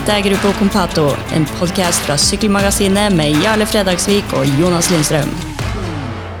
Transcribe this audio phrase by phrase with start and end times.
[0.00, 1.02] Dette er Gruppo Compato,
[1.36, 5.28] en podkast fra Sykkelmagasinet med Jarle Fredagsvik og Jonas Lindstrøm.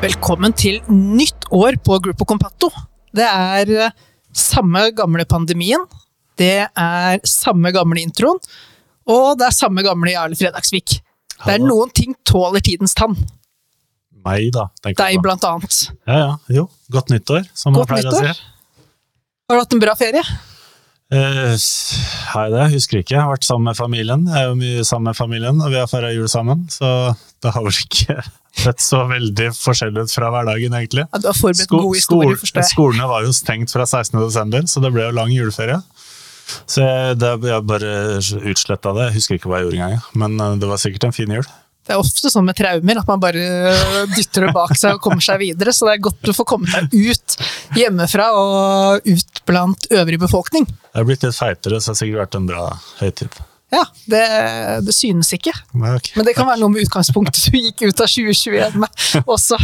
[0.00, 2.70] Velkommen til nytt år på Gruppo Compato.
[3.12, 3.92] Det er eh,
[4.32, 5.84] samme gamle pandemien,
[6.40, 8.40] det er samme gamle introen,
[9.04, 10.96] og det er samme gamle Jarle Fredagsvik.
[11.44, 13.12] Det er noen ting tåler tidens tann.
[14.24, 14.70] Meg, da.
[14.80, 15.26] tenker Deg, jeg på.
[15.28, 15.82] blant annet.
[16.08, 16.30] Ja, ja.
[16.62, 16.64] Jo,
[16.96, 18.24] godt nyttår, som man Godt pleier nyttår.
[18.24, 18.88] å si.
[19.50, 20.24] Har du hatt en bra ferie?
[21.10, 21.96] Eh, s-
[22.30, 22.66] har jeg det?
[22.76, 23.14] Husker ikke.
[23.16, 24.26] Jeg har vært sammen med familien.
[24.30, 26.66] Jeg er jo mye sammen med familien, og vi har feira jul sammen.
[26.70, 26.86] Så
[27.42, 28.20] det har vel ikke
[28.64, 31.06] sett så veldig forskjellig ut fra hverdagen, egentlig.
[31.10, 32.70] Ja, du har forberedt Sko- god historie, forstår jeg.
[32.74, 34.20] Skolene var jo stengt fra 16.
[34.22, 35.80] desember, så det ble jo lang juleferie.
[36.66, 37.90] Så jeg, det, jeg bare
[38.50, 39.08] utsletta det.
[39.10, 41.46] Jeg husker ikke hva jeg gjorde engang, men eh, det var sikkert en fin jul.
[41.90, 43.40] Det er ofte sånn med traumer, at man bare
[44.12, 45.72] dytter det bak seg og kommer seg videre.
[45.74, 47.32] Så det er godt å få komme seg ut
[47.74, 50.68] hjemmefra og ut blant øvrig befolkning.
[50.70, 52.66] Jeg er blitt litt feitere, så det har sikkert vært en bra
[53.00, 53.40] høytid.
[53.74, 53.80] Ja,
[54.12, 54.20] det,
[54.86, 55.50] det synes ikke.
[55.72, 56.12] Men, ok.
[56.14, 59.02] Men det kan være noe med utgangspunktet du gikk ut av 2021 med
[59.34, 59.58] også.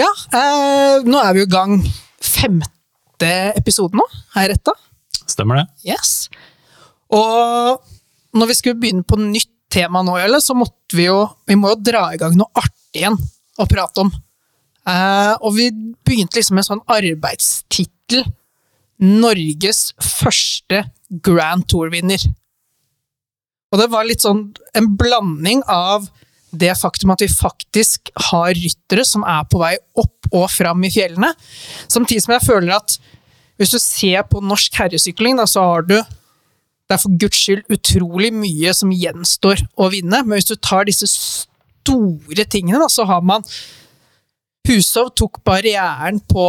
[0.00, 0.08] Ja,
[0.40, 1.76] eh, nå er vi i gang
[2.22, 4.74] femte episode nå, har jeg retta?
[5.30, 5.68] Stemmer det?
[5.94, 6.26] Yes.
[7.14, 7.78] Og
[8.34, 11.72] når vi skulle begynne på nytt tema nå, Jelle, så måtte vi jo Vi må
[11.74, 13.18] jo dra i gang noe artig igjen
[13.58, 14.10] å prate om.
[14.88, 15.68] Eh, og vi
[16.06, 18.24] begynte liksom med en sånn arbeidstittel.
[18.98, 20.82] Norges første
[21.22, 22.22] Grand Tour-vinner.
[23.68, 26.08] Og det var litt sånn en blanding av
[26.50, 30.90] det faktum at vi faktisk har ryttere som er på vei opp og fram i
[30.92, 31.30] fjellene,
[31.88, 32.96] samtidig som jeg føler at
[33.58, 35.96] hvis du ser på norsk herresykling, da, så har du
[36.88, 40.88] det er for guds skyld utrolig mye som gjenstår å vinne, men hvis du tar
[40.88, 43.44] disse store tingene, da, så har man
[44.68, 46.44] Hushov tok barrieren på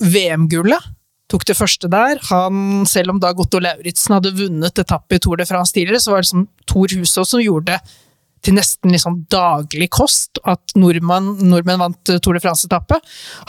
[0.00, 0.92] VM-gullet.
[1.28, 2.20] Tok det første der.
[2.30, 6.14] Han, selv om da Gotto Lauritzen hadde vunnet etappe i Tour de France tidligere, så
[6.14, 7.98] var det liksom Tor Hushov som gjorde det
[8.42, 12.98] til nesten liksom daglig kost at nordmann, nordmenn vant Tour de France-etappe.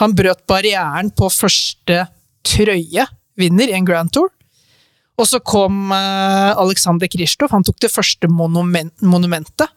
[0.03, 2.03] Han brøt barrieren på første
[2.45, 3.07] trøye,
[3.39, 4.29] vinner i en Grand Tour.
[5.21, 9.69] Og så kom uh, Alexander Kristoff, han tok det første monument, monumentet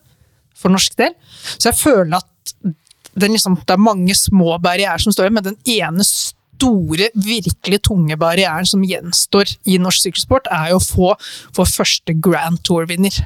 [0.57, 1.13] for norsk del.
[1.57, 2.75] Så jeg føler at
[3.17, 7.83] den liksom, det er mange små barrierer som står igjen, men den ene store, virkelig
[7.85, 11.15] tunge barrieren som gjenstår i norsk sykkelsport, er jo å få
[11.57, 13.25] vår første Grand Tour-vinner.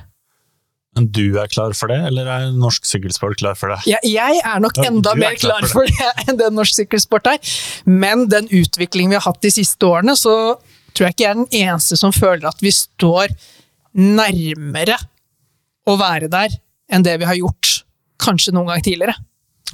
[0.99, 3.79] Men du er klar for det, eller er norsk sykkelsport klar for det?
[3.87, 6.51] Jeg, jeg er nok enda du er mer klar klar for for det enn det
[6.55, 7.55] norsk sykkelsport er.
[7.87, 10.35] Men den utviklingen vi har hatt de siste årene, så
[10.95, 13.35] tror jeg ikke jeg er den eneste som føler at vi står
[13.97, 14.99] nærmere
[15.89, 16.55] å være der
[16.91, 17.81] enn det vi har gjort
[18.21, 19.17] kanskje noen gang tidligere.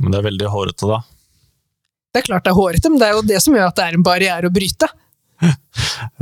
[0.00, 1.00] Men det er veldig hårete, da.
[2.12, 3.88] Det er klart det er hårete, men det er jo det som gjør at det
[3.88, 4.88] er en barriere å bryte.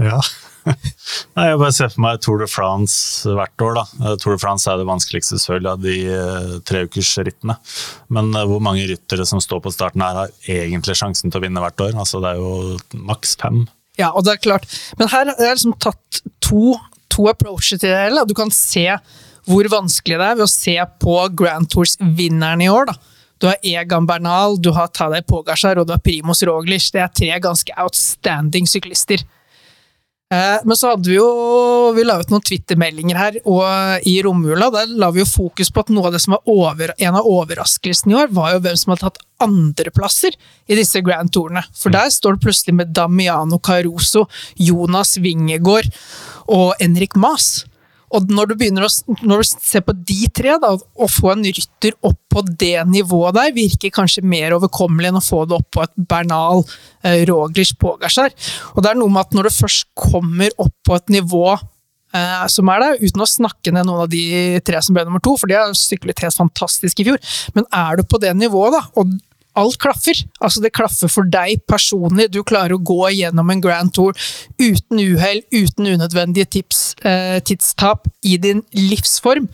[0.01, 0.19] Ja.
[1.37, 3.85] Nei, jeg bare ser for meg Tour de France hvert år, da.
[4.01, 7.57] Eh, Tour de France er det vanskeligste selvfølgelig av de eh, treukersrittene.
[8.15, 11.45] Men eh, hvor mange ryttere som står på starten her, har egentlig sjansen til å
[11.45, 11.97] vinne hvert år?
[12.01, 13.65] Altså, det er jo maks fem.
[14.01, 14.67] Ja, og det er klart.
[14.99, 16.75] Men her har jeg liksom tatt to,
[17.13, 18.25] to approacher til det hele.
[18.27, 18.89] Du kan se
[19.45, 22.89] hvor vanskelig det er ved å se på Grand Tours-vinneren i år.
[22.91, 22.97] da.
[23.43, 26.91] Du har Egan Bernal, du har Tadej Pogacar og du har Primoz Roglic.
[26.95, 29.25] Det er tre ganske outstanding syklister.
[30.33, 34.71] Eh, Men så hadde vi jo Vi la ut noen Twitter-meldinger her, og i romjula
[34.73, 37.29] der la vi jo fokus på at noe av det som var over, en av
[37.29, 40.35] overraskelsene i år, var jo hvem som hadde tatt andreplasser
[40.71, 41.63] i disse Grand Tourene.
[41.77, 44.25] For der står det plutselig med Damiano Caruso,
[44.57, 45.93] Jonas Wingegård
[46.49, 47.67] og Henrik Mas.
[48.15, 51.45] Og når du begynner å når du ser på de tre, da, å få en
[51.47, 55.69] rytter opp på det nivået der, virker kanskje mer overkommelig enn å få det opp
[55.75, 56.65] på et Bernal,
[57.03, 58.35] eh, Roglic, Pogasjar.
[58.75, 61.47] Og det er noe med at når du først kommer opp på et nivå
[62.15, 64.25] eh, som er der, uten å snakke ned noen av de
[64.67, 67.21] tre som ble nummer to, for de har syklet helt fantastisk i fjor,
[67.57, 69.15] men er du på det nivået, da, og
[69.59, 70.19] alt klaffer.
[70.41, 72.31] Altså Det klaffer for deg personlig.
[72.33, 74.15] Du klarer å gå gjennom en Grand Tour
[74.59, 79.49] uten uhell, uten unødvendige tips, eh, tidstap, i din livsform.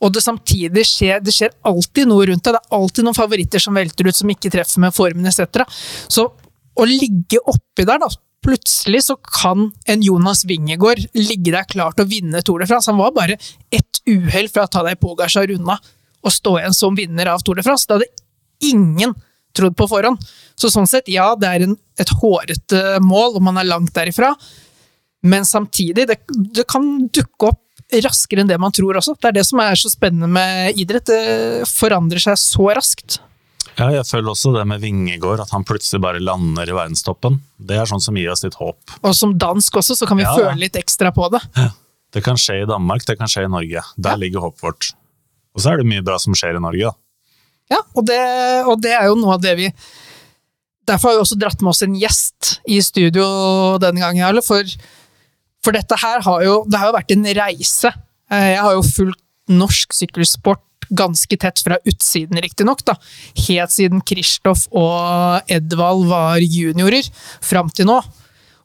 [0.00, 2.54] Og det samtidig skjer det skjer alltid noe rundt deg.
[2.54, 5.64] Det er alltid noen favoritter som velter ut, som ikke treffer med formen etc.
[6.08, 6.30] Så
[6.72, 8.08] å ligge oppi der, da
[8.42, 12.90] Plutselig så kan en Jonas Wingegård ligge der klar til å vinne Tour de France.
[12.90, 13.36] Han var bare
[13.70, 15.76] ett uhell fra å ta deg Pogacar unna
[16.22, 17.86] og stå igjen som vinner av Tour de France.
[17.86, 19.14] Det hadde ingen
[19.56, 20.20] trodd på forhånd.
[20.58, 24.34] Så sånn sett, ja, det er en, et hårete mål, og man er langt derifra.
[25.22, 26.18] Men samtidig, det,
[26.54, 27.58] det kan dukke opp
[28.02, 29.14] raskere enn det man tror også.
[29.20, 31.06] Det er det som er så spennende med idrett.
[31.10, 33.18] Det forandrer seg så raskt.
[33.78, 37.38] Ja, jeg føler også det med Vingegård, at han plutselig bare lander i verdenstoppen.
[37.56, 38.96] Det er sånn som gir oss litt håp.
[39.00, 41.40] Og som dansk også, så kan vi Ja, føle litt ekstra på det.
[42.12, 43.80] Det kan skje i Danmark, det kan skje i Norge.
[43.96, 44.16] Der Ja.
[44.20, 44.90] ligger håpet vårt.
[45.56, 46.92] Og så er det mye bra som skjer i Norge, da.
[47.70, 48.18] Ja, og det,
[48.68, 49.68] og det er jo noe av det vi
[50.88, 53.24] Derfor har vi også dratt med oss en gjest i studio
[53.78, 54.42] denne gangen, Jarle.
[54.42, 54.66] For,
[55.62, 57.92] for dette her har jo, det har jo vært en reise.
[58.32, 62.82] Eh, Jeg har jo fulgt norsk sykkelsport ganske tett fra utsiden, riktignok.
[63.46, 67.06] Helt siden Kristoff og Edvald var juniorer,
[67.46, 68.00] fram til nå.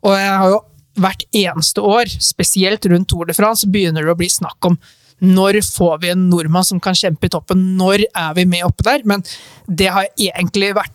[0.01, 0.59] Og jeg har jo
[0.97, 4.81] hvert eneste år, spesielt rundt Tour de France, begynner det å bli snakk om
[5.23, 7.63] når får vi en nordmann som kan kjempe i toppen?
[7.79, 9.05] Når er vi med oppe der?
[9.09, 9.25] Men
[9.65, 10.93] det har egentlig vært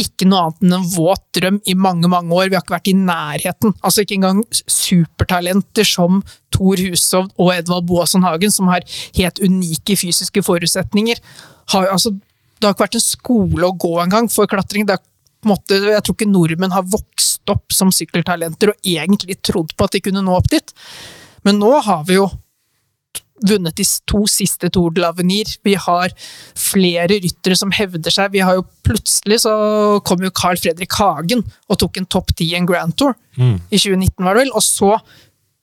[0.00, 2.48] ikke noe annet enn en våt drøm i mange mange år.
[2.48, 3.74] Vi har ikke vært i nærheten.
[3.84, 6.22] Altså Ikke engang supertalenter som
[6.54, 8.86] Thor Hushovd og Edvald Boasson Hagen, som har
[9.18, 11.20] helt unike fysiske forutsetninger.
[11.74, 12.14] Har, altså,
[12.58, 14.88] det har ikke vært en skole å gå engang for klatring.
[14.88, 15.04] Det er,
[15.48, 19.96] måte, jeg tror ikke nordmenn har vokst opp som sykkeltalenter og egentlig trodd på at
[19.96, 20.74] de kunne nå opp dit.
[21.46, 22.30] Men nå har vi jo
[23.48, 25.50] vunnet de to siste Tour de l'Avenir.
[25.66, 26.14] Vi har
[26.58, 28.32] flere ryttere som hevder seg.
[28.36, 29.52] Vi har jo Plutselig så
[30.02, 33.78] kom jo Carl Fredrik Hagen og tok en topp ti i en Grand Tour i
[33.78, 34.50] 2019, var det vel.
[34.58, 34.96] Og så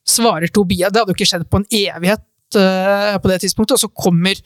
[0.07, 2.23] svarer Tobias Det hadde jo ikke skjedd på en evighet
[2.57, 3.75] uh, på det tidspunktet.
[3.75, 4.39] Og så kommer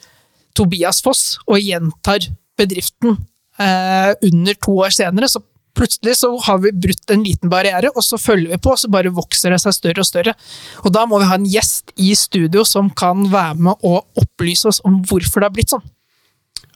[0.58, 2.26] Tobias Foss og gjentar
[2.60, 3.18] bedriften
[3.62, 5.30] uh, under to år senere.
[5.30, 5.44] Så
[5.78, 8.92] plutselig så har vi brutt en liten barriere, og så følger vi på, og så
[8.94, 10.36] bare vokser det seg større og større.
[10.84, 14.70] Og da må vi ha en gjest i studio som kan være med og opplyse
[14.70, 15.86] oss om hvorfor det har blitt sånn.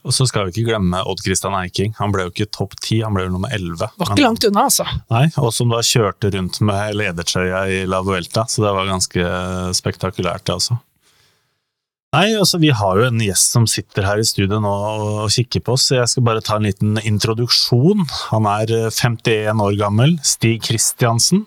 [0.06, 1.92] Og så skal vi ikke glemme Odd Christian Eiking.
[1.98, 3.90] Han ble jo ikke topp ti, han ble jo nummer elleve.
[3.98, 4.86] Var ikke langt unna, altså.
[5.12, 9.26] Nei, og som da kjørte rundt med ledertrøya i La Vuelta, så det var ganske
[9.76, 10.78] spektakulært, det også.
[12.16, 15.60] Nei, altså Vi har jo en gjest som sitter her i studio nå og kikker
[15.64, 15.90] på oss.
[15.90, 18.06] så Jeg skal bare ta en liten introduksjon.
[18.30, 20.14] Han er 51 år gammel.
[20.24, 21.44] Stig Kristiansen.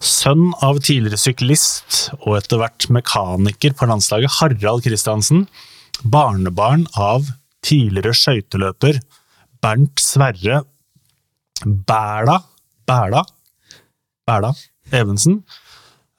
[0.00, 5.46] Sønn av tidligere syklist og etter hvert mekaniker på landslaget Harald Kristiansen.
[6.04, 7.32] Barnebarn av
[7.64, 9.00] tidligere skøyteløper
[9.64, 10.60] Bernt Sverre
[11.64, 12.36] Bæla
[12.88, 13.24] Bæla
[14.28, 14.52] Bæla
[14.92, 15.40] Evensen.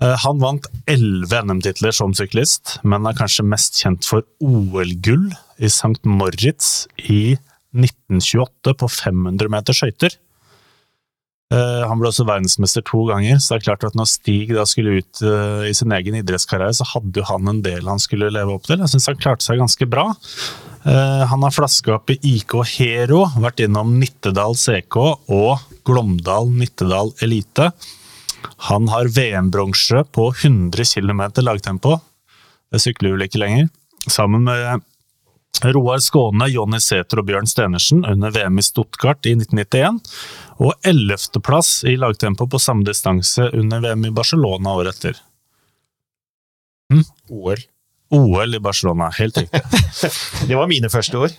[0.01, 5.30] Eh, Han vant elleve NM-titler som syklist, men er kanskje mest kjent for OL-gull
[5.62, 6.01] i St.
[6.09, 7.38] Moritz i
[7.77, 10.18] 1928 på 500 meter skøyter.
[11.53, 14.65] Eh, Han ble også verdensmester to ganger, så det er klart at når Stig da
[14.65, 18.57] skulle ut eh, i sin egen idrettskarriere, så hadde han en del han skulle leve
[18.57, 18.81] opp til.
[18.81, 20.09] Jeg syns han klarte seg ganske bra.
[20.81, 24.95] Han har flaska opp i IK Hero, vært innom Nittedal CK
[25.30, 27.68] og Glåmdal Nittedal Elite.
[28.69, 31.99] Han har VM-bronse på 100 km lagtempo.
[32.71, 33.69] Det sykler vel ikke lenger.
[34.09, 34.85] Sammen med
[35.75, 39.99] Roar Skåne, Jonny Sæther og Bjørn Stenersen under VM i Stuttgart i 1991.
[40.61, 45.21] Og 11.-plass i lagtempo på samme distanse under VM i Barcelona året etter.
[47.29, 47.61] OL.
[48.11, 49.61] OL i Barcelona, helt riktig.
[50.49, 51.35] Det var mine første ord.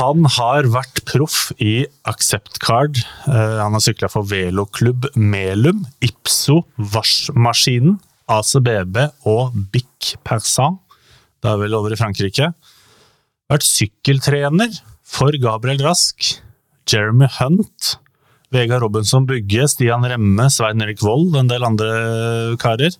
[0.00, 2.98] Han har vært proff i Accept Card.
[3.28, 7.98] Eh, Han har sykla for Veloklubb Melum, Ipso, Varsmaskinen,
[8.30, 8.98] ACBB
[9.30, 10.78] og Bic Persan.
[11.40, 12.50] Det er vel over i Frankrike.
[13.50, 14.74] Vært sykkeltrener
[15.10, 16.36] for Gabriel Rask,
[16.90, 17.96] Jeremy Hunt,
[18.54, 21.90] Vegard Robinson Bugge, Stian Remme, Svein Erik Vold, en del andre
[22.62, 22.94] karer.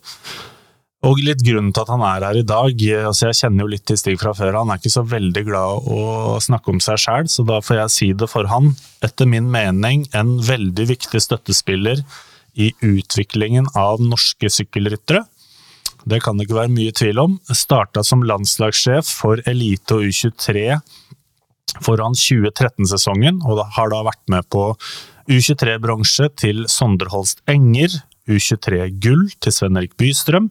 [1.09, 3.87] Og litt grunnen til at han er her i dag altså Jeg kjenner jo litt
[3.89, 4.59] til Stig fra før.
[4.61, 7.95] Han er ikke så veldig glad å snakke om seg sjæl, så da får jeg
[7.95, 8.75] si det for han.
[9.05, 12.03] Etter min mening en veldig viktig støttespiller
[12.61, 15.25] i utviklingen av norske sykkelryttere.
[16.05, 17.39] Det kan det ikke være mye tvil om.
[17.49, 20.67] Starta som landslagssjef for Elite og U23
[21.81, 24.73] foran 2013-sesongen, og har da vært med på
[25.31, 30.49] U23-bronse til Sondre Holst Enger, U23-gull til Sven Erik Bystrøm,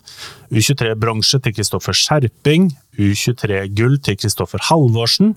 [0.51, 2.69] U23-bronse til Kristoffer Skjerping,
[3.00, 5.36] U23-gull til Kristoffer Halvorsen,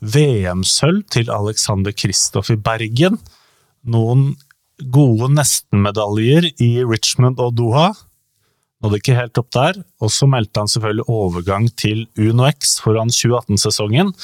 [0.00, 3.18] VM-sølv til Alexander Kristoff i Bergen,
[3.84, 4.30] noen
[4.92, 7.90] gode nestenmedaljer i Richmond og Doha,
[8.80, 13.12] nådde ikke helt opp der, og så meldte han selvfølgelig overgang til Uno X foran
[13.12, 14.14] 2018-sesongen,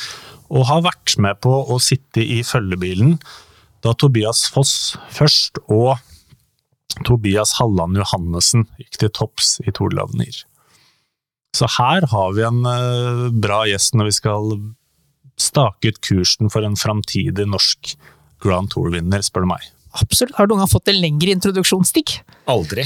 [0.48, 3.18] og har vært med på å sitte i følgebilen
[3.84, 5.98] da Tobias Foss først og
[7.04, 10.42] Tobias Halland Johannessen gikk til topps i Tour de l'Avenir.
[11.56, 14.52] Så her har vi en eh, bra gjest når vi skal
[15.40, 17.96] stake ut kursen for en framtidig norsk
[18.44, 19.64] Grand Tour-vinner, spør du meg.
[19.96, 20.34] Absolutt.
[20.36, 22.18] Har noen gang fått en lengre introduksjonsstikk?
[22.52, 22.84] Aldri.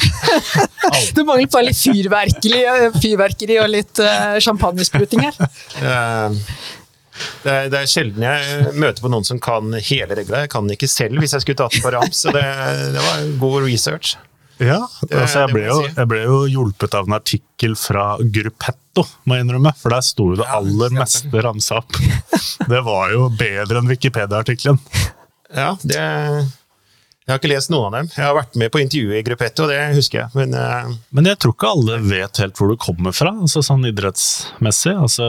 [1.16, 2.61] Det mangler bare litt fyrverkeri,
[3.00, 5.40] fyrverkeri og litt uh, champagnespruting her.
[7.44, 10.44] Det er, det er sjelden jeg møter på noen som kan hele regla.
[10.44, 12.44] Jeg kan ikke selv hvis jeg skulle tatt den på rams, så det,
[12.96, 14.16] det var god research.
[14.60, 19.38] Ja, altså jeg, ble jo, jeg ble jo hjulpet av en artikkel fra Gruppetto, må
[19.38, 19.72] jeg innrømme.
[19.80, 21.96] For der sto jo det aller meste ramsa opp.
[22.70, 24.76] Det var jo bedre enn Wikipedia-artikkelen.
[25.56, 26.02] Ja, det
[27.30, 28.08] Jeg har ikke lest noen av dem.
[28.10, 30.30] Jeg har vært med på intervjuet i Gruppetto, det husker jeg.
[30.34, 30.88] Men uh...
[31.14, 34.96] Men jeg tror ikke alle vet helt hvor du kommer fra, altså sånn idrettsmessig.
[34.99, 35.28] Altså,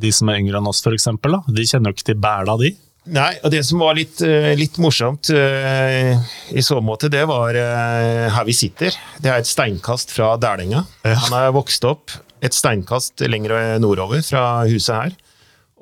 [0.00, 2.70] de som er yngre enn oss, eksempel, de kjenner jo ikke til bæla, de.
[3.12, 7.52] Nei, og det som var litt, eh, litt morsomt uh, i så måte, det var
[7.52, 8.96] uh, her vi sitter.
[9.20, 10.86] Det er et steinkast fra Dælenga.
[11.04, 11.18] Ja.
[11.26, 15.20] Han er vokst opp et steinkast lenger nordover fra huset her.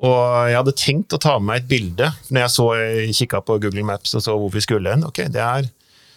[0.01, 2.67] Og jeg hadde tenkt å ta med meg et bilde når jeg så
[3.21, 5.03] kikka på Google Maps og så hvor vi skulle hen.
[5.05, 5.67] Ok, det er,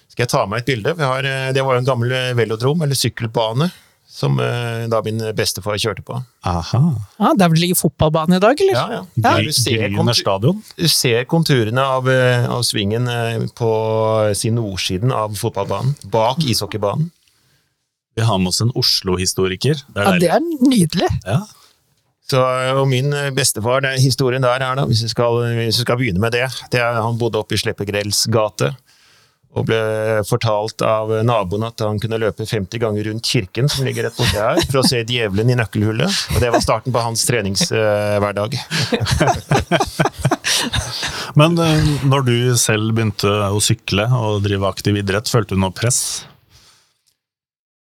[0.09, 0.95] skal jeg ta med meg et bilde?
[0.97, 3.67] Vi har, eh, det var jo en gammel velodrom, eller sykkelbane,
[4.14, 6.17] som eh, da min bestefar kjørte på.
[6.47, 6.81] Aha.
[7.19, 8.79] Ja, Der vil det ligge fotballbane i dag, eller?
[8.79, 9.03] Ja, ja.
[9.21, 9.33] Ja.
[9.43, 13.73] Du ser kontur- Du ser konturene av, eh, av svingen eh, på
[14.38, 17.11] sin nordsiden av fotballbanen, bak ishockeybanen.
[18.17, 19.75] Vi har med oss en Oslo-historiker.
[19.93, 21.11] Det er Ja, det er nydelig.
[21.26, 21.41] Ja.
[22.25, 22.40] Så,
[22.73, 25.99] og min eh, bestefar, den historien der er da, hvis vi skal, hvis vi skal
[26.00, 28.71] begynne med det, det er, han bodde oppe i Sleppegrells gate,
[29.54, 29.76] og ble
[30.26, 34.40] fortalt av naboen at han kunne løpe 50 ganger rundt kirken, som ligger rett borti
[34.40, 36.23] her, for å se djevelen i nøkkelhullet.
[36.35, 38.57] Og det var starten på hans treningshverdag.
[41.38, 45.76] Men eh, når du selv begynte å sykle og drive aktiv idrett, følte du noe
[45.76, 46.00] press?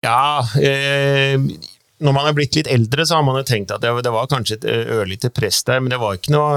[0.07, 1.37] Ja, eh,
[2.01, 4.31] når man er blitt litt eldre, så har man jo tenkt at det, det var
[4.31, 6.55] kanskje et eh, ørlite press der, men det var ikke noe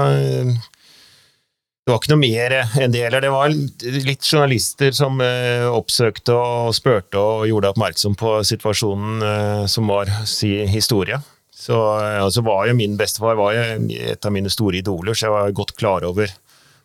[1.84, 3.02] det var ikke noe mer enn det.
[3.04, 9.26] Eller det var litt journalister som eh, oppsøkte og spurte og gjorde oppmerksom på situasjonen
[9.28, 11.20] eh, som var si historie.
[11.52, 13.66] Så eh, altså var jo min bestefar var jo
[14.00, 16.32] et av mine store idoler, så jeg var godt klar over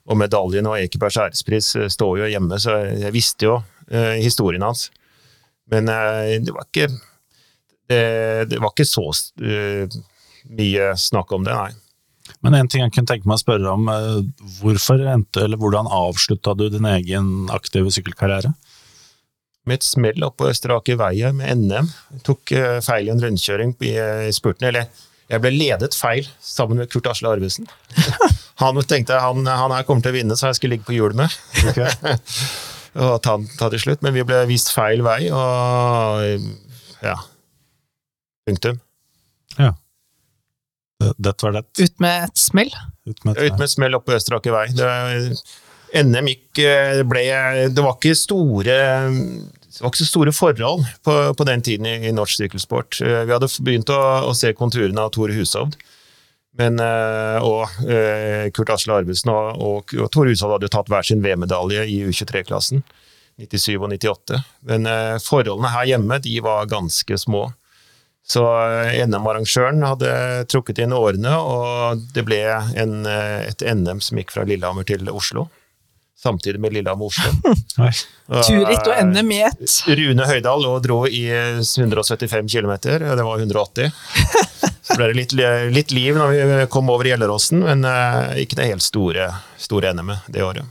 [0.10, 4.64] Og medaljen og Ekebergs ærespris eh, står jo hjemme, så jeg visste jo eh, historien
[4.66, 4.90] hans.
[5.70, 6.88] Men det var ikke
[7.90, 8.04] det,
[8.52, 10.00] det var ikke så uh,
[10.56, 11.72] mye snakk om det, nei.
[12.46, 15.90] Men en ting jeg kunne tenke meg å spørre om, eh, hvorfor endte, eller hvordan
[15.92, 18.54] avslutta du din egen aktive sykkelkarriere?
[19.68, 21.90] Med et smell oppå på Østre Aker med NM.
[22.16, 24.70] Jeg tok eh, feil i en rundkjøring i, spurten.
[24.70, 24.88] Eller
[25.30, 27.68] jeg ble ledet feil sammen med Kurt Asle Arvesen.
[28.60, 31.14] Han tenkte han, han her kommer til å vinne, så jeg skulle ligge på hjul
[31.16, 31.32] med.
[33.06, 34.02] og ta, ta til slutt.
[34.04, 36.44] Men vi ble vist feil vei, og
[37.00, 37.14] ja.
[38.50, 38.82] Punktum.
[41.00, 41.64] Det- Dette var det.
[41.80, 42.72] Ut med et smell.
[43.08, 44.66] Ut med Ut med et smell oppe Østre vei.
[44.76, 45.38] Det,
[46.04, 47.24] NM gikk eh, ble,
[47.74, 48.64] Det var ikke store
[49.70, 53.00] det var ikke så store forhold på, på den tiden i, i norsk sykkelsport.
[53.06, 55.78] Eh, Vi hadde begynt å, å se konturene av Tore Hushovd.
[56.60, 57.70] Men, eh, og
[58.54, 62.84] Kurt Asle Arvesen og, og, og Tore Hushovd hadde tatt hver sin VM-medalje i U23-klassen.
[63.40, 64.42] 97 og 98.
[64.68, 64.84] Men
[65.24, 67.46] forholdene her hjemme de var ganske små.
[68.28, 70.12] Så eh, NM-arrangøren hadde
[70.52, 72.42] trukket inn årene, og det ble
[72.78, 75.48] en, eh, et NM som gikk fra Lillehammer til Oslo.
[76.20, 77.54] Samtidig med Lillehammer-Oslo.
[77.80, 77.94] Nei.
[78.44, 79.78] Turritt og NM i ett.
[79.88, 83.88] Rune Høydahl og dro i 175 km, det var 180.
[84.90, 85.34] Så ble det litt,
[85.72, 89.30] litt liv når vi kom over Gjelleråsen, men eh, ikke det helt store,
[89.62, 90.68] store NM-et det året.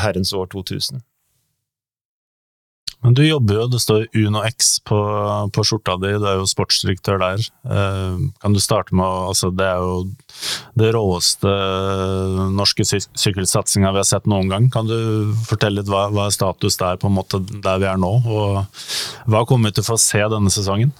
[0.00, 1.02] Herrens år 2000.
[3.00, 4.98] Men du jobber jo, det står Uno X på,
[5.54, 7.44] på skjorta di, du er jo sportsdirektør der.
[7.64, 10.00] Eh, kan du starte med å Altså, det er jo
[10.80, 11.50] det råeste
[12.56, 14.66] norske syk sykkelsatsinga vi har sett noen gang.
[14.74, 14.96] Kan du
[15.46, 19.30] fortelle litt hva, hva er status der, på en måte der vi er nå, og
[19.30, 20.92] hva kommer vi til å få se denne sesongen?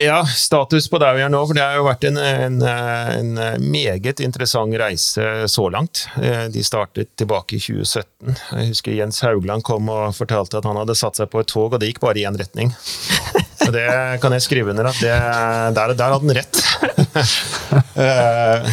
[0.00, 3.34] Ja, status på der vi er nå, for det har jo vært en, en, en
[3.68, 6.06] meget interessant reise så langt.
[6.16, 8.32] Eh, De startet tilbake i 2017.
[8.56, 11.74] Jeg husker Jens Haugland kom og fortalte at han hadde satt seg på et tog,
[11.76, 12.72] og det gikk bare i én retning.
[13.60, 13.84] Så det
[14.22, 15.12] kan jeg skrive under at det,
[15.76, 16.64] der, der hadde han rett.
[18.00, 18.68] Eh,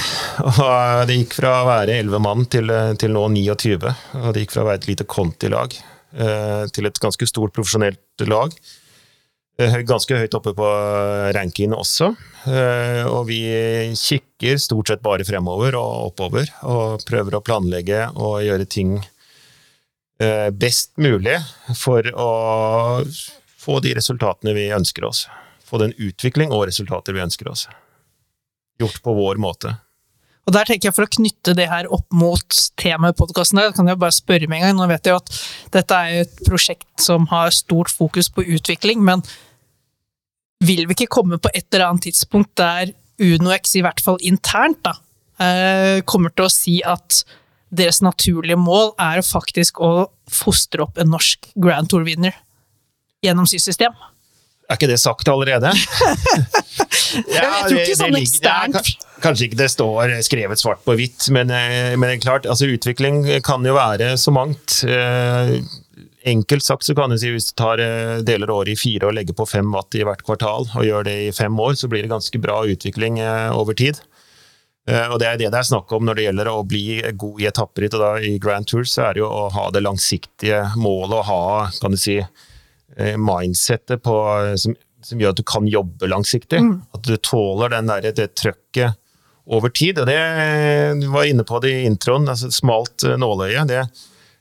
[0.48, 2.70] og det gikk fra å være 11 mann til,
[3.02, 3.90] til nå 29,
[4.22, 8.24] og det gikk fra å være et lite Conti-lag eh, til et ganske stort profesjonelt
[8.30, 8.54] lag.
[9.58, 10.68] Eh, Ganske høyt oppe på
[11.34, 12.12] rankingen også.
[12.46, 13.40] Eh, Og vi
[13.98, 19.00] kikker stort sett bare fremover og oppover, og prøver å planlegge og gjøre ting
[20.22, 21.40] eh, best mulig
[21.76, 22.30] for å
[23.58, 25.26] få de resultatene vi ønsker oss.
[25.68, 27.66] Få den utvikling og resultater vi ønsker oss.
[28.80, 29.74] Gjort på vår måte.
[30.48, 33.90] Og der tenker jeg For å knytte det her opp mot temaet i podkasten, kan
[33.90, 34.78] jeg bare spørre med en gang.
[34.80, 35.34] Nå vet jeg at
[35.74, 39.26] dette er et prosjekt som har stort fokus på utvikling, men
[40.64, 44.80] vil vi ikke komme på et eller annet tidspunkt der UnoX, i hvert fall internt,
[44.86, 44.94] da,
[45.42, 47.24] eh, kommer til å si at
[47.74, 52.36] deres naturlige mål er faktisk å fostre opp en norsk Grand Tour-vinner
[53.26, 53.94] gjennom sitt system.
[54.70, 55.72] Er ikke det sagt allerede?
[57.28, 58.76] Jeg tror ikke sånn ligger- eksternt.
[58.76, 62.68] ja, Kanskje ikke det står skrevet svart på hvitt, men, eh, men det klart, altså
[62.70, 64.82] utvikling kan jo være så mangt.
[66.28, 69.16] Enkelt sagt så kan du si hvis du tar eh, deler året i fire og
[69.16, 72.04] legger på fem watt i hvert kvartal, og gjør det i fem år, så blir
[72.04, 74.02] det ganske bra utvikling eh, over tid.
[74.90, 76.84] Eh, Og det er det det er snakk om når det gjelder å bli
[77.24, 79.86] god i etapperitt, og da i Grand Tour så er det jo å ha det
[79.86, 81.42] langsiktige målet, å ha,
[81.80, 82.20] kan du si,
[82.98, 84.14] mindsettet på,
[84.58, 84.74] som,
[85.06, 86.60] som gjør at du kan jobbe langsiktig.
[86.98, 88.98] At du tåler den der, det trøkket
[89.46, 90.00] over tid.
[90.02, 90.18] Og det
[91.04, 93.68] du var inne på det i introen, altså smalt nåløye.
[93.70, 93.84] Det,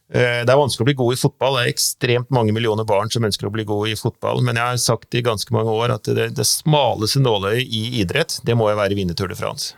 [0.06, 1.56] det er vanskelig å bli god i fotball.
[1.56, 4.38] Det er ekstremt mange millioner barn som ønsker å bli god i fotball.
[4.46, 8.38] Men jeg har sagt i ganske mange år at det, det smaleste nåløyet i idrett,
[8.46, 9.74] det må jo være vinne Tour de France.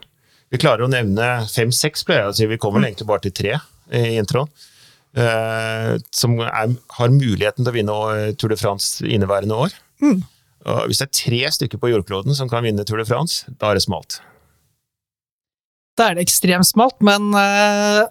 [0.52, 2.48] Vi klarer å nevne fem-seks, pleier jeg å si.
[2.48, 3.56] Vi kommer egentlig bare til tre
[3.96, 4.52] i introen.
[5.16, 9.76] Eh, som er, har muligheten til å vinne eh, Tour de France inneværende år.
[10.68, 13.70] Og hvis det er tre stykker på jordkloden som kan vinne Tour de France, da
[13.70, 14.20] er det smalt.
[15.98, 18.04] Da er det ekstremt smalt, men eh,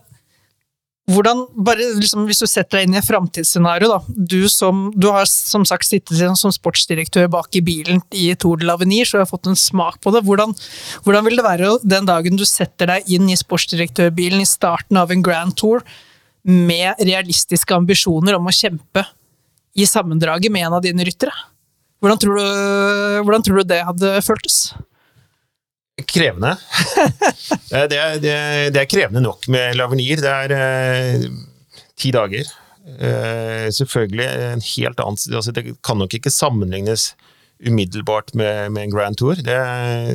[1.08, 4.02] hvordan bare liksom, Hvis du setter deg inn i et framtidsscenario.
[4.12, 9.08] Du, du har som sagt sittet som- sportsdirektør bak i bilen i Tour de l'Avenir,
[9.08, 10.24] så har fått en smak på det.
[10.28, 10.52] Hvordan,
[11.06, 15.12] hvordan vil det være den dagen du setter deg inn i sportsdirektørbilen i starten av
[15.12, 15.82] en Grand Tour
[16.44, 19.06] med realistiske ambisjoner om å kjempe
[19.78, 21.32] i sammendraget med en av dine ryttere?
[22.04, 24.74] Hvordan tror du, hvordan tror du det hadde føltes?
[26.06, 26.58] Krevende.
[27.68, 28.34] Eh, det, er, det,
[28.72, 30.22] det er krevende nok med Lavenir.
[30.24, 31.26] Det er eh,
[32.00, 32.48] ti dager.
[32.88, 37.12] Eh, selvfølgelig en helt annen altså Det kan nok ikke sammenlignes
[37.60, 39.58] umiddelbart med, med en Grand Tour, det,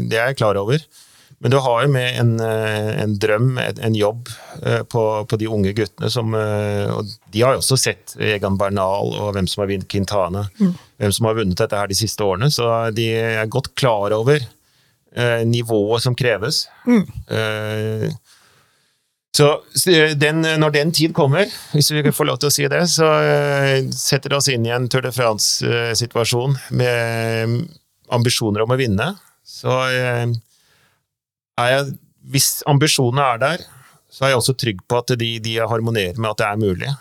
[0.08, 0.78] det er jeg klar over.
[1.42, 4.30] Men du har jo med en, eh, en drøm, en, en jobb,
[4.62, 9.10] eh, på, på de unge guttene som Og de har jo også sett Egan Bernal
[9.10, 10.46] og hvem som har vunnet Quintana.
[11.02, 12.48] Hvem som har vunnet dette her de siste årene.
[12.54, 14.46] Så de er godt klar over
[15.16, 16.66] eh, nivået som kreves.
[16.86, 18.08] Eh,
[19.32, 19.48] så
[20.20, 23.86] den, når den tid kommer, hvis vi får lov til å si det, så eh,
[23.96, 27.62] setter det oss inn i en Tour de France-situasjon med
[28.12, 29.14] ambisjoner om å vinne.
[29.48, 30.26] Så eh,
[31.62, 31.94] jeg,
[32.32, 33.64] hvis ambisjonene er der,
[34.12, 36.92] så er jeg også trygg på at de, de harmonerer med at det er mulig.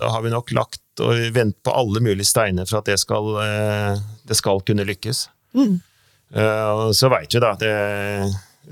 [0.00, 3.32] Da har vi nok lagt og ventet på alle mulige steiner for at det skal,
[3.42, 5.26] eh, det skal kunne lykkes.
[5.56, 5.76] Eh,
[6.34, 7.74] og så veit vi da at det,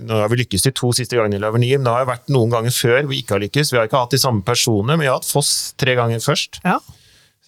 [0.03, 2.33] nå har vi lykkes de to siste gangene i Lavenir, men det har jo vært
[2.35, 3.71] noen ganger før vi ikke har lykkes.
[3.71, 6.59] Vi har ikke hatt de samme personene, men vi har hatt Foss tre ganger først.
[6.65, 6.81] Ja.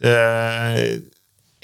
[0.07, 0.83] Eh,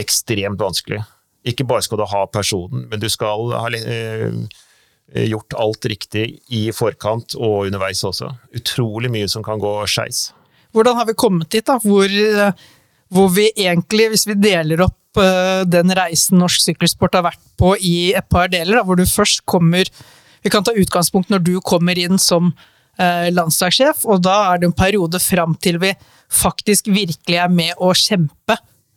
[0.03, 1.03] ekstremt vanskelig.
[1.47, 4.27] Ikke bare skal du ha personen, men du skal ha eh,
[5.29, 8.33] gjort alt riktig i forkant og underveis også.
[8.59, 10.31] Utrolig mye som kan gå skeis.
[10.73, 11.79] Hvordan har vi kommet dit, da?
[11.83, 12.67] Hvor, eh,
[13.13, 17.75] hvor vi egentlig, hvis vi deler opp eh, den reisen norsk sykkelsport har vært på
[17.77, 19.89] i et par deler, da, hvor du først kommer
[20.43, 22.49] Vi kan ta utgangspunkt når du kommer inn som
[22.99, 25.93] eh, landslagssjef, og da er det en periode fram til vi
[26.33, 28.57] faktisk virkelig er med å kjempe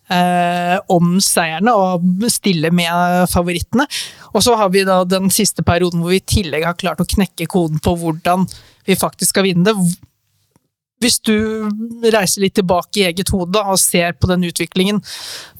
[0.09, 3.85] eh, om seierne og stille med favorittene.
[4.33, 7.09] Og så har vi da den siste perioden hvor vi i tillegg har klart å
[7.13, 8.47] knekke koden på hvordan
[8.85, 9.95] vi faktisk skal vinne det.
[11.05, 11.35] Hvis du
[12.09, 15.01] reiser litt tilbake i eget hode og ser på den utviklingen,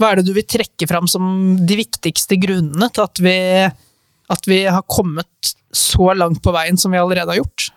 [0.02, 3.38] hva er det du vil trekke fram som de viktigste grunnene til at vi,
[4.34, 7.70] at vi har kommet så langt på veien som vi allerede har gjort?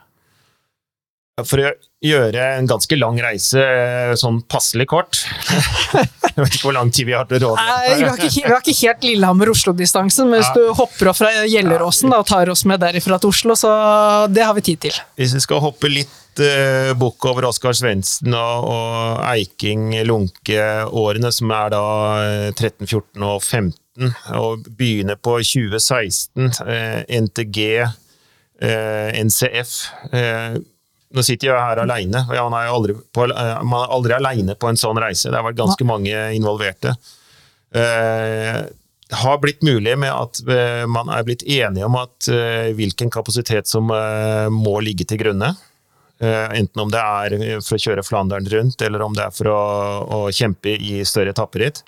[1.46, 1.68] For å
[2.02, 5.20] gjøre en ganske lang reise eh, sånn passelig kort
[5.94, 8.62] Jeg vet ikke hvor lang tid vi har til Nei, vi har ikke, vi har
[8.62, 10.57] ikke helt Lillehammer-Oslo-distansen, men hvis Ja.
[10.59, 13.70] du hopper opp fra Gjelleråsen da, og tar oss med derifra til Oslo, så
[14.31, 14.98] det har vi tid til.
[15.18, 16.11] Hvis vi skal hoppe litt
[16.42, 21.85] uh, bukk over Oskar Svendsen og, og Eiking Lunke-årene, som er da
[22.22, 27.61] eh, 13, 14 og 15, og begynner på 2016, Uh, NTG,
[28.62, 29.72] uh, NCF
[30.12, 30.59] eh,
[31.09, 34.57] Nå sitter jeg her aleine, og man er aldri, på, eh, man er aldri aleine
[34.61, 35.31] på en sånn reise.
[35.31, 36.92] Det har vært ganske mange involverte.
[37.72, 43.09] det har blitt mulig med at eh, man er blitt enige om at eh, hvilken
[43.12, 45.55] kapasitet som eh, må ligge til grunne.
[46.18, 49.50] Eh, enten om det er for å kjøre Flandern rundt, eller om det er for
[49.52, 49.61] å,
[50.02, 51.85] å kjempe i større etapperitt.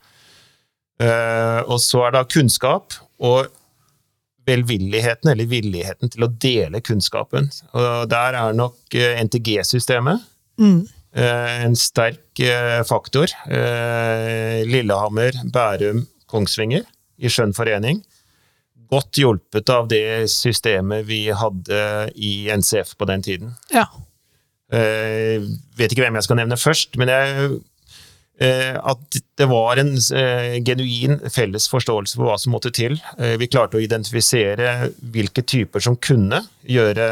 [1.00, 3.48] Eh, og så er det kunnskap og
[4.48, 7.50] velvilligheten, eller villigheten til å dele kunnskapen.
[7.76, 10.22] Og der er nok eh, NTG-systemet
[10.60, 10.78] mm.
[11.24, 12.42] en sterk
[12.88, 13.32] faktor.
[13.50, 16.86] Eh, Lillehammer, Bærum, Kongsvinger
[17.20, 18.02] i skjønn forening.
[18.90, 21.82] Godt hjulpet av det systemet vi hadde
[22.18, 23.52] i NCF på den tiden.
[23.70, 23.86] Ja.
[24.70, 25.42] Eh,
[25.78, 27.48] vet ikke hvem jeg skal nevne først, men jeg,
[28.38, 32.98] eh, at det var en eh, genuin felles forståelse for hva som måtte til.
[33.18, 37.10] Eh, vi klarte å identifisere hvilke typer som kunne gjøre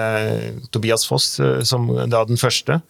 [0.71, 2.81] Tobias Foss eh, som da den første,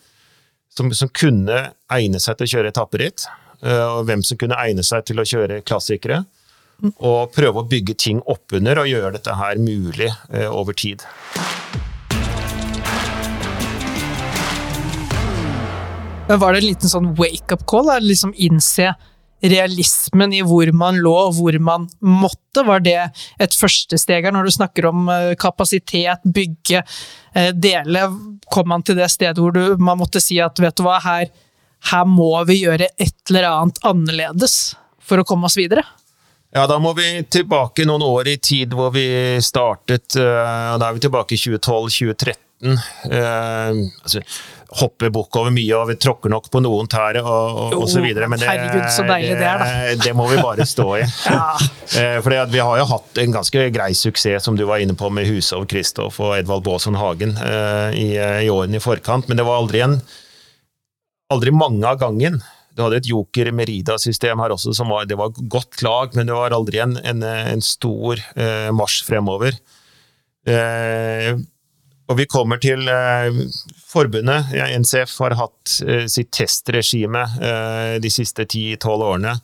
[0.76, 3.24] som, som kunne egne seg til å kjøre etapperitt,
[3.64, 6.26] eh, og hvem som kunne egne seg til å kjøre klassikere.
[7.02, 11.02] Og prøve å bygge ting oppunder og gjøre dette her mulig eh, over tid.
[16.36, 17.88] Var det en liten sånn wake-up call?
[17.94, 18.92] Er liksom innse
[19.38, 22.64] realismen i hvor man lå, og hvor man måtte?
[22.66, 22.96] Var det
[23.40, 26.82] et første steg her, når du snakker om eh, kapasitet, bygge,
[27.34, 28.08] eh, dele?
[28.50, 31.30] Kom man til det stedet hvor du, man måtte si at vet du hva, her,
[31.92, 34.58] her må vi gjøre et eller annet annerledes
[34.98, 35.86] for å komme oss videre?
[36.56, 39.06] Ja, da må vi tilbake noen år i tid hvor vi
[39.44, 40.16] startet.
[40.16, 42.36] eh, Da er vi tilbake i 2012-2013.
[44.02, 44.20] altså,
[44.68, 48.02] hopper bukk over mye, og vi tråkker nok på noen tær og, og, og så
[48.04, 48.28] videre.
[48.28, 49.96] Men det, herregud, så deilig det er, da.
[50.04, 51.02] det må vi bare stå i.
[51.32, 52.20] ja.
[52.24, 55.28] fordi vi har jo hatt en ganske grei suksess, som du var inne på, med
[55.30, 59.30] Husov Kristoff og Edvald Baasson Hagen eh, i, i årene i forkant.
[59.30, 60.00] Men det var aldri en
[61.32, 62.40] aldri mange av gangen.
[62.76, 66.36] Du hadde et Joker Merida-system her også, som var, det var godt lag, men det
[66.36, 69.58] var aldri en, en, en stor eh, marsj fremover.
[70.48, 71.32] Eh,
[72.08, 73.38] og vi kommer til eh,
[73.88, 74.52] forbundet.
[74.56, 79.36] Ja, NCF har hatt eh, sitt testregime eh, de siste 10-12 årene.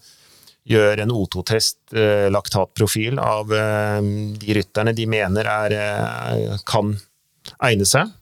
[0.65, 4.01] Gjør en O2-test, eh, laktatprofil, av eh,
[4.41, 6.95] de rytterne de mener er, eh, kan
[7.69, 8.13] egne seg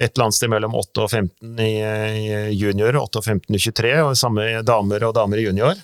[0.00, 3.60] et eller annet sted mellom 8 og 15 i, i junior, 8 og 15 i
[3.60, 5.76] 23, og samme damer og damer i junior.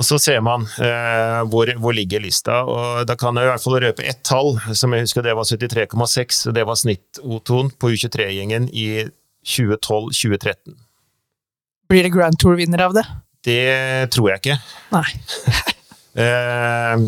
[0.00, 3.64] Og så ser man eh, hvor, hvor ligger lista, og da kan jeg i hvert
[3.64, 7.92] fall røpe ett tall, som jeg husker det var 73,6, og det var snitt-O2-en på
[7.92, 8.86] U23-gjengen i
[9.46, 10.74] 2012-2013.
[11.92, 13.04] Blir det Grand Tour-vinner av det?
[13.46, 14.58] Det tror jeg ikke.
[14.96, 15.06] Nei.
[16.12, 17.04] Eh,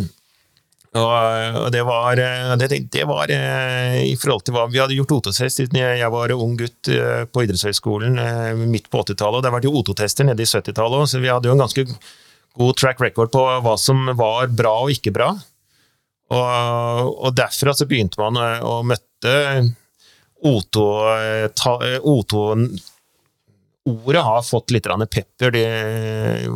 [0.94, 5.16] og det var, eh, det, det var eh, i forhold til hva Vi hadde gjort
[5.16, 8.14] O2-test siden jeg var ung gutt eh, på idrettshøyskolen
[8.70, 9.40] midt på 80-tallet.
[9.40, 11.64] og Det har vært jo O2-tester nede i 70-tallet òg, så vi hadde jo en
[11.64, 11.86] ganske
[12.58, 15.32] god track record på hva som var bra og ikke bra.
[16.34, 19.34] Og, og derfra så begynte man å, møtte
[20.44, 22.44] O2 eh, eh, O2
[23.84, 25.56] Ordet har fått litt pepper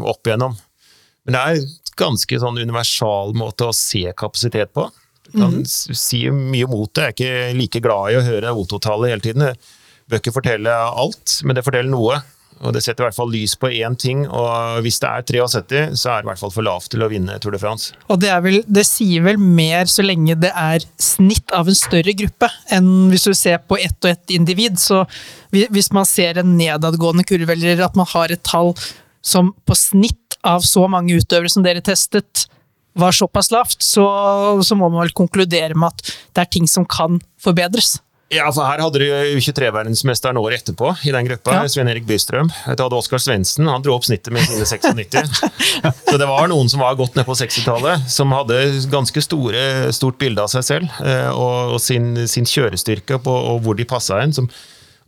[0.08, 0.54] opp igjennom.
[1.26, 1.66] Men det er
[2.00, 4.86] ganske sånn universal måte å se kapasitet på.
[5.28, 7.10] Du kan s- si mye mot det.
[7.20, 9.44] Jeg er ikke like glad i å høre O2-tallet hele tiden.
[9.44, 12.22] Det bør ikke fortelle alt, men det forteller noe.
[12.58, 15.82] Og det setter i hvert fall lys på én ting, og hvis det er 73,
[15.98, 17.94] så er det i hvert fall for lavt til å vinne Tour de France.
[18.10, 22.14] Og det, vel, det sier vel mer så lenge det er snitt av en større
[22.18, 24.80] gruppe, enn hvis du ser på ett og ett individ.
[24.82, 25.04] Så
[25.54, 28.74] hvis man ser en nedadgående kurve, eller at man har et tall
[29.24, 32.48] som på snitt av så mange utøvere som dere testet,
[32.98, 34.04] var såpass lavt, så,
[34.64, 37.98] så må man vel konkludere med at det er ting som kan forbedres.
[38.28, 39.06] Ja, for her hadde du
[39.38, 41.68] U23-verdensmesteren året etterpå i den gruppa, Ja.
[41.72, 42.50] Sven Erik Bystrøm.
[42.76, 45.40] Du hadde Oskar Svendsen, han dro opp snittet med sine 96.
[46.10, 48.58] Så det var noen som var godt nede på 60-tallet, som hadde
[48.92, 49.62] ganske store,
[49.96, 53.88] stort bilde av seg selv eh, og, og sin, sin kjørestyrke på, og hvor de
[53.88, 54.36] passa hen.
[54.36, 54.50] Som,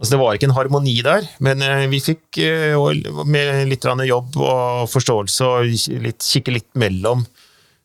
[0.00, 2.80] altså det var ikke en harmoni der, men eh, vi fikk eh,
[3.28, 5.68] med litt jobb og forståelse og
[6.08, 7.28] litt, kikke litt mellom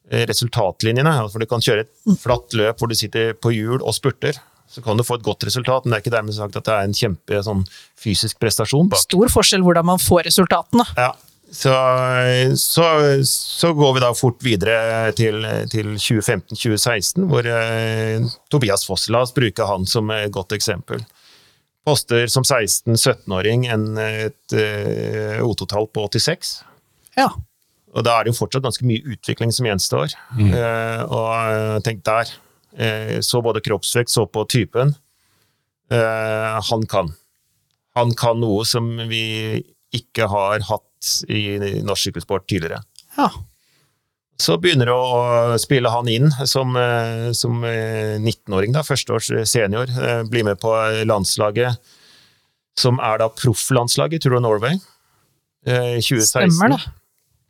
[0.06, 1.12] resultatlinjene.
[1.34, 4.38] For du kan kjøre et flatt løp hvor du sitter på hjul og spurter.
[4.72, 6.74] Så kan du få et godt resultat, men det er ikke dermed sagt at det
[6.74, 7.62] er en kjempe sånn,
[8.02, 9.04] fysisk prestasjon bak.
[9.06, 10.88] Stor forskjell hvordan man får resultatene.
[10.98, 11.14] Ja,
[11.52, 11.74] så,
[12.58, 12.86] så,
[13.24, 19.34] så går vi da fort videre til, til 2015-2016, hvor eh, Tobias Foss, la oss
[19.36, 21.06] bruke han som et godt eksempel.
[21.86, 26.58] Poster som 16-17-åring en, et eh, O2-tall på 86.
[27.20, 27.30] Ja.
[27.96, 30.18] Og da er det jo fortsatt ganske mye utvikling som gjenstår.
[30.42, 32.34] Eh, og eh, tenk der.
[32.78, 34.96] Eh, så både kroppsvekt, så på typen.
[35.92, 37.14] Eh, han kan.
[37.96, 39.64] Han kan noe som vi
[39.96, 42.84] ikke har hatt i norsk sykkelsport tidligere.
[43.18, 43.30] ja.
[44.36, 49.88] Så begynner det å spille han inn som, eh, som eh, 19-åring, da, førsteårs senior.
[50.28, 50.74] Blir med på
[51.08, 51.80] landslaget,
[52.76, 54.76] som er da profflandslaget, Tour of Norway.
[55.66, 56.52] eh, 2016.
[56.52, 56.92] Stemmer det.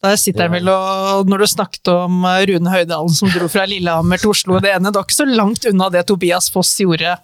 [0.06, 4.22] Der sitter vel og Når du snakket om eh, Rune Høydalen som dro fra Lillehammer
[4.22, 7.16] til Oslo det ene, det var ikke så langt unna det Tobias Foss gjorde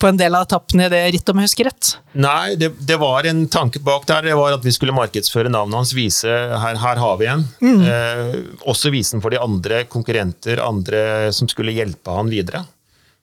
[0.00, 1.92] på en del av etappene i det rittet, om jeg husker rett.
[2.20, 4.28] Nei, det, det var en tanke bak der.
[4.28, 7.44] Det var at vi skulle markedsføre navnet hans, vise her, her har vi en.
[7.64, 12.66] Eh, også vise den for de andre konkurrenter, andre som skulle hjelpe han videre.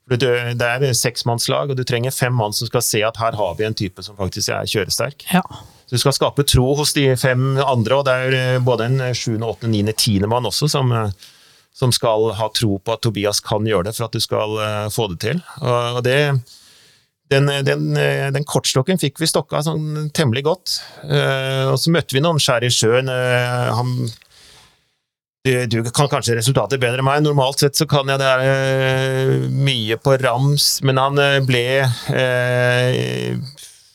[0.10, 3.38] For Det det er seksmannslag, og du trenger fem mann som skal se at her
[3.40, 5.24] har vi en type som faktisk er kjøresterk.
[5.32, 5.44] Ja.
[5.94, 9.46] Du skal skape tro hos de fem andre, og det er eh, både en sjuende,
[9.46, 11.14] åttende, niende, mann også som, eh,
[11.70, 14.90] som skal ha tro på at Tobias kan gjøre det for at du skal eh,
[14.90, 15.44] få det til.
[15.62, 16.18] Og det,
[17.30, 17.86] den, den,
[18.34, 20.74] den kortstokken fikk vi stokka sånn temmelig godt.
[21.06, 23.10] Og så møtte vi noen skjær i sjøen.
[23.10, 23.96] Han
[25.44, 27.24] du, kan kanskje resultatet bedre enn meg.
[27.26, 31.66] Normalt sett så kan jeg det er eh, mye på rams, men han ble
[32.16, 33.42] eh,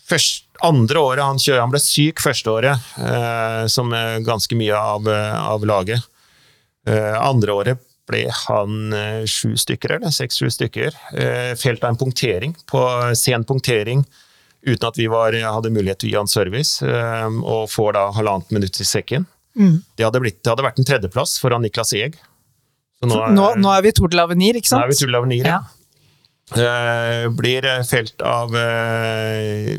[0.08, 3.92] først, Andre året han kjører Han ble syk første året, eh, som
[4.26, 6.02] ganske mye av, eh, av laget.
[6.88, 10.94] Eh, andre året ble han eh, sju stykker, eller seks-sju stykker.
[11.12, 12.80] Eh, felt av en punktering, på
[13.18, 14.04] sen punktering,
[14.66, 18.06] uten at vi var, hadde mulighet til å gi han service, eh, og får da
[18.16, 19.26] halvannet minutt i sekken.
[19.58, 22.14] Det, hadde blitt, det hadde vært en tredjeplass foran Niklas Eeg.
[23.02, 24.80] Nå Nå, nå er vi Tour de l'Avenir, ikke sant?
[24.80, 25.48] nå er vi til Avenir.
[25.50, 25.58] Ja.
[26.56, 29.74] Eh, blir eh, felt av eh,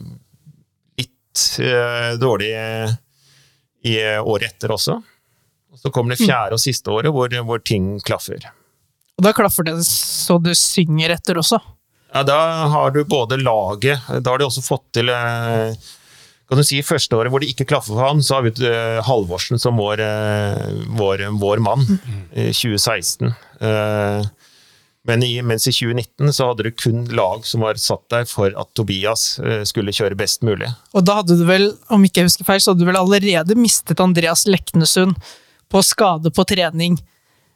[1.39, 2.91] litt eh, dårlig eh,
[3.85, 4.99] i eh, året etter også.
[5.71, 8.49] Og så kommer det fjerde og siste året hvor, hvor ting klaffer.
[9.19, 11.59] Og da klaffer det så du synger etter også.
[12.13, 12.39] Ja, da
[12.73, 17.29] har du både laget Da har de også fått til Kan du si første året
[17.29, 20.01] hvor det ikke klaffer for han, så har vi uh, Halvorsen som vår,
[20.97, 22.23] vår, vår mann Mm.
[22.33, 23.29] 2016.
[23.61, 24.25] Eh,
[25.09, 28.53] Men i, mens i 2019 så hadde du kun lag som var satt der for
[28.53, 30.69] at Tobias eh, skulle kjøre best mulig.
[30.93, 33.57] Og da hadde du vel, om ikke jeg husker feil, så hadde du vel allerede
[33.57, 35.17] mistet Andreas Leknesund
[35.69, 36.99] på skade på trening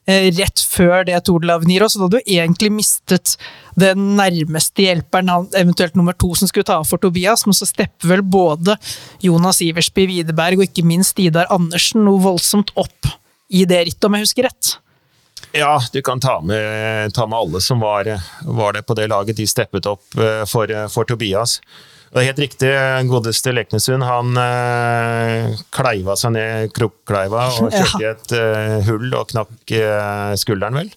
[0.09, 3.35] eh, rett før det Tour de l'Avenir, så da hadde du egentlig mistet
[3.79, 8.15] den nærmeste hjelperen, eventuelt nummer to, som skulle ta av for Tobias, men så stepper
[8.15, 8.77] vel både
[9.25, 13.13] Jonas Iversby Widerberg og ikke minst Idar Andersen noe voldsomt opp
[13.53, 14.77] i det rittet, om jeg husker rett.
[15.53, 18.07] Ja, du kan ta med, ta med alle som var,
[18.41, 19.37] var det på det laget.
[19.37, 21.59] De steppet opp eh, for, for Tobias.
[22.09, 22.71] Og det er helt riktig,
[23.09, 27.85] godeste Leknesund han eh, kleiva seg ned Krukkleiva og Ja.
[27.85, 30.91] kjørte i et eh, hull og knakk eh, skulderen, vel.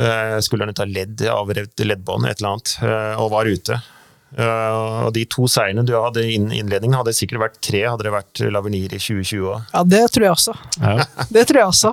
[0.00, 3.80] Eh, skulderen ut av ledd, avrevet leddbånd, et eller annet, eh, og var ute.
[4.30, 8.12] Eh, og de to seirene du hadde i innledningen, hadde sikkert vært tre, hadde det
[8.14, 9.64] vært Lavenir i 2020 òg.
[9.74, 10.54] Ja, det tror jeg også.
[10.78, 11.06] Ja.
[11.34, 11.92] Det tror jeg også.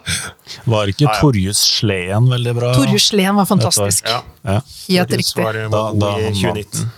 [0.69, 1.15] Var ikke.
[1.21, 2.73] Torjus Sleen veldig bra?
[2.77, 4.05] Torjus Sleen var fantastisk.
[4.05, 4.21] Ja.
[4.45, 4.59] Ja.
[4.85, 5.43] Helt riktig.
[5.43, 6.91] Var, Da- da i han 2019.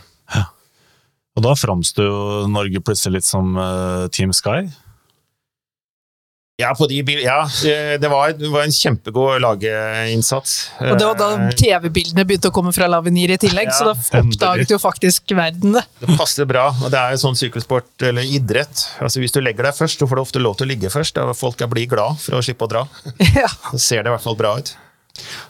[1.39, 4.65] Og da framsto jo Norge plutselig litt som uh, Team Sky.
[6.59, 10.57] Ja, på de ja det, det, var, det var en kjempegod lageinnsats.
[10.83, 13.89] Og det var da Eh, TV-bildene begynte å komme fra Lavenir i tillegg, Ja, så
[13.91, 15.83] da oppdaget jo faktisk verden det.
[16.01, 18.85] Det passer bra, og det er jo sånn sykkelsport, eller idrett.
[19.03, 21.15] Altså Hvis du legger deg først, så får du ofte lov til å ligge først.
[21.15, 22.85] Da folk blir glad for å slippe å dra.
[23.39, 23.47] Ja.
[23.71, 24.71] Så ser det i hvert fall bra ut.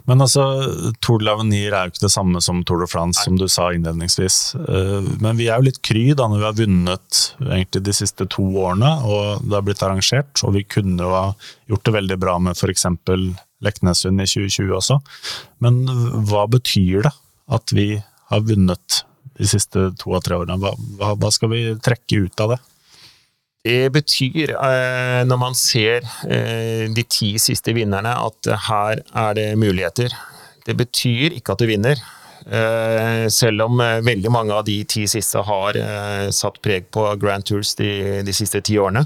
[0.10, 0.44] Men altså,
[1.04, 3.70] Tour de l'Avenir er jo ikke det samme som Tour de France, som du sa
[3.76, 4.40] innledningsvis.
[4.60, 8.28] Eh, Men vi er jo litt kry da når vi har vunnet egentlig de siste
[8.32, 10.44] to årene, og det har blitt arrangert.
[10.44, 11.26] Og vi kunne jo ha
[11.70, 12.88] gjort det veldig bra med f.eks.
[13.60, 15.00] Leknesund i 2020 også.
[15.64, 15.84] Men
[16.30, 17.14] hva betyr det
[17.52, 17.92] at vi
[18.30, 19.04] har vunnet
[19.40, 20.60] de siste to av tre årene?
[20.62, 22.60] Hva, hva skal vi trekke ut av det?
[23.68, 29.50] Det betyr, eh, når man ser eh, de ti siste vinnerne, at her er det
[29.60, 30.16] muligheter.
[30.64, 32.00] Det betyr ikke at du vinner.
[32.48, 35.76] Eh, selv om veldig mange av de ti siste har
[36.32, 39.04] satt preg på Grand Tours de, de siste ti årene.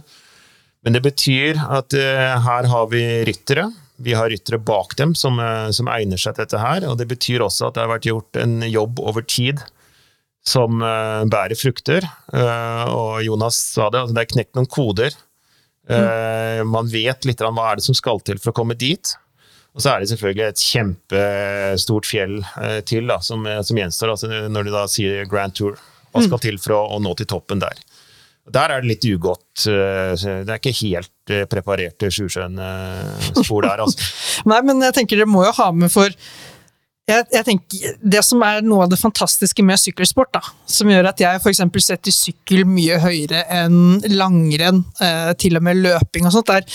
[0.86, 3.72] Men det betyr at her har vi ryttere.
[4.04, 5.40] Vi har ryttere bak dem som,
[5.74, 6.86] som egner seg til dette her.
[6.92, 9.64] Og det betyr også at det har vært gjort en jobb over tid
[10.44, 12.06] som uh, bærer frukter.
[12.34, 15.16] Uh, og Jonas sa det, altså det er knekt noen koder.
[15.84, 19.10] Eh, man vet litt om hva er det som skal til for å komme dit.
[19.76, 22.38] Og så er det selvfølgelig et kjempestort fjell
[22.88, 25.76] til da, som, som gjenstår, altså når du da sier Grand Tour.
[26.14, 27.82] Hva skal til for å, å nå til toppen der?
[28.54, 29.66] Der er det litt ugodt.
[29.66, 34.08] Det er ikke helt preparerte Sjusjøen-spor der, altså.
[34.54, 36.16] Nei, men jeg tenker dere må jo ha med for
[37.10, 41.12] jeg, jeg tenker, Det som er noe av det fantastiske med sykkelsport, da, som gjør
[41.12, 41.64] at jeg f.eks.
[41.84, 46.68] setter sykkel mye høyere enn langrenn, eh, til og med løping og sånt, er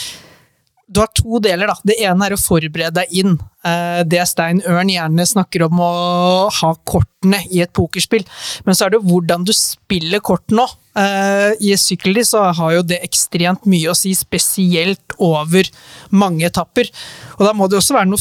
[0.88, 1.68] du har to deler.
[1.68, 1.74] da.
[1.84, 3.34] Det ene er å forberede deg inn.
[3.60, 8.24] Eh, Det Stein Ørn gjerne snakker om å ha kortene i et pokerspill.
[8.64, 10.76] Men så er det hvordan du spiller kortene òg.
[11.60, 15.68] I sykkelritt så har jo det ekstremt mye å si, spesielt over
[16.10, 16.88] mange etapper.
[17.36, 18.18] Og da må det også være noe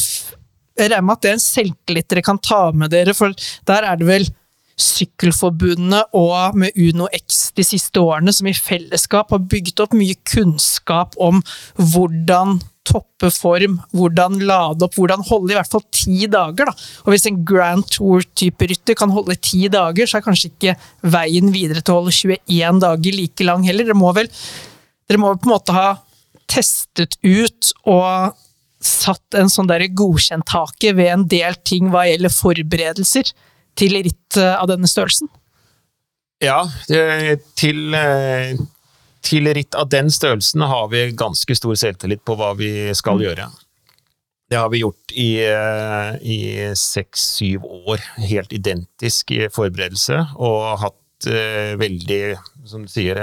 [0.77, 3.33] Jeg regner med at det er en selvtillit dere kan ta med dere, for
[3.67, 4.29] der er det vel
[4.77, 10.13] Sykkelforbundet og med Uno X de siste årene som i fellesskap har bygget opp mye
[10.29, 11.39] kunnskap om
[11.79, 16.69] hvordan toppe form, hvordan lade opp, hvordan holde i hvert fall ti dager.
[16.69, 16.87] Da.
[17.05, 20.77] Og hvis en Grand Tour-type rytter kan holde ti dager, så er kanskje ikke
[21.17, 23.89] veien videre til å holde 21 dager like lang heller.
[23.89, 24.29] Dere må vel
[25.07, 25.89] dere må på en måte ha
[26.47, 28.37] testet ut og
[28.88, 33.34] satt en sånn der godkjenttake ved en del ting hva gjelder forberedelser
[33.78, 35.30] til ritt eh, av denne størrelsen?
[36.43, 36.62] Ja,
[37.58, 38.58] til, eh,
[39.26, 43.23] til ritt av den størrelsen har vi ganske stor selvtillit på hva vi skal mm.
[43.26, 43.47] gjøre.
[44.47, 46.39] Det har vi gjort i, eh, i
[46.78, 52.21] seks-syv år, helt identisk i forberedelse, og hatt uh, veldig,
[52.69, 53.17] som du sier,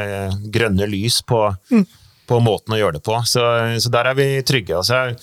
[0.52, 1.38] grønne lys på,
[1.70, 1.84] mm.
[2.28, 3.16] på, måten å gjøre det på.
[3.30, 3.44] Så,
[3.80, 4.82] så der er vi trygge.
[4.82, 5.14] Altså,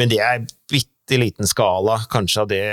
[0.00, 2.64] men det er bitte liten skala, kanskje av det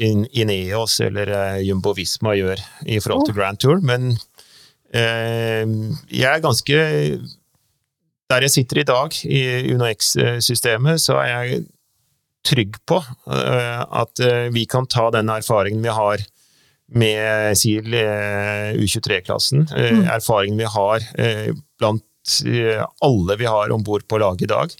[0.00, 4.14] Ineos eller Jumbo Visma gjør i forhold til Grand Tour, men
[4.90, 5.66] Eh,
[6.10, 6.78] jeg er ganske
[8.30, 9.42] Der jeg sitter i dag, i
[9.74, 11.62] UnoX-systemet, så er jeg
[12.46, 16.22] trygg på eh, at eh, vi kan ta den erfaringen vi har
[16.90, 20.06] med SIL U23-klassen, mm.
[20.10, 21.04] erfaringen vi har
[21.78, 22.32] blant
[23.06, 24.74] alle vi har om bord på laget i dag,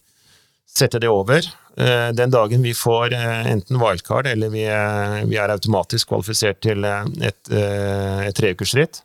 [0.66, 1.46] sette det over.
[1.76, 9.00] Den dagen vi får enten wildcard eller vi er automatisk kvalifisert til et, et treukersritt,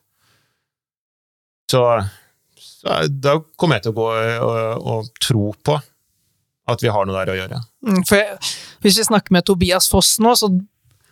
[1.72, 1.82] så,
[2.58, 4.08] så, da kommer jeg til å gå
[4.46, 5.78] og, og, tro på
[6.70, 7.60] at vi har noe der å gjøre.
[7.86, 8.38] Mm, jeg,
[8.86, 10.50] Hvis vi snakker med Tobias Foss nå, så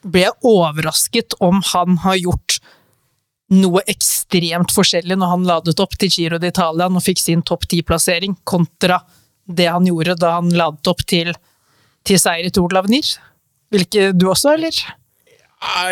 [0.03, 2.57] blir jeg overrasket om han har gjort
[3.53, 8.35] noe ekstremt forskjellig når han ladet opp til Giro d'Italia og fikk sin topp ti-plassering,
[8.43, 9.01] kontra
[9.45, 11.33] det han gjorde da han ladet opp til,
[12.07, 13.15] til seier i Tour de l'Avenir.
[13.73, 14.83] Ikke du også, eller?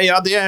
[0.04, 0.40] Ja, det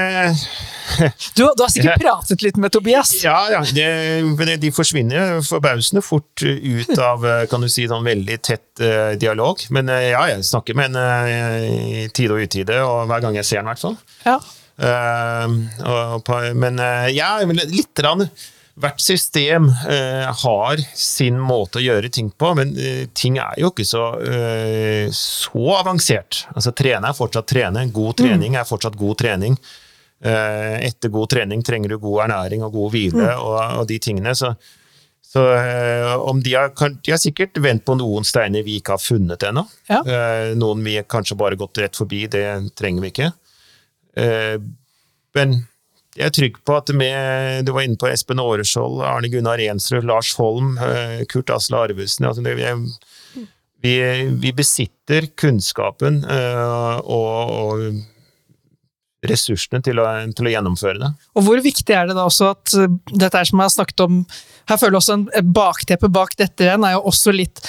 [1.35, 3.13] du, du, har sikkert pratet litt med Tobias?
[3.23, 8.83] Ja, ja det, de forsvinner forbausende fort ut av kan du si, sånn veldig tett
[8.83, 9.63] uh, dialog.
[9.73, 11.63] Men uh, ja, jeg snakker med uh,
[12.03, 13.97] i tide og utide, og hver gang jeg ser henne, i hvert fall.
[14.27, 14.37] Ja.
[14.83, 16.79] Og, men
[17.13, 18.25] ja, litt rann,
[18.79, 23.69] hvert system eh, har sin måte å gjøre ting på, men eh, ting er jo
[23.69, 26.45] ikke så, eh, så avansert.
[26.55, 27.85] Altså, trene er fortsatt trene.
[27.93, 29.57] God trening er fortsatt god trening.
[30.23, 33.43] Eh, etter god trening trenger du god ernæring og god hvile mm.
[33.43, 34.33] og, og, de tingene.
[34.39, 34.53] Så,
[35.21, 39.03] så eh, om de har, de har sikkert vendt på noen steiner vi ikke har
[39.03, 39.67] funnet ennå.
[39.91, 39.99] Ja.
[40.01, 42.47] Eh, noen vi kanskje bare gått rett forbi, det
[42.79, 43.29] trenger vi ikke.
[45.33, 45.53] men
[46.13, 50.05] jeg er trygg på at med, Du var inne på Espen Aareskjold, Arne Gunnar Ensrud,
[50.05, 52.27] Lars Holm, eh, Kurt Asle Arvesen.
[52.29, 52.43] Altså
[53.83, 53.95] vi,
[54.39, 61.09] vi, besitter kunnskapen uh, og, og ressursene til å, til å, gjennomføre det.
[61.35, 64.05] Og Hvor viktig er det da også at uh, dette er som jeg har snakket
[64.05, 64.21] om
[64.71, 67.63] Her føler jeg også en bakteppe bak dette igjen, er jo også litt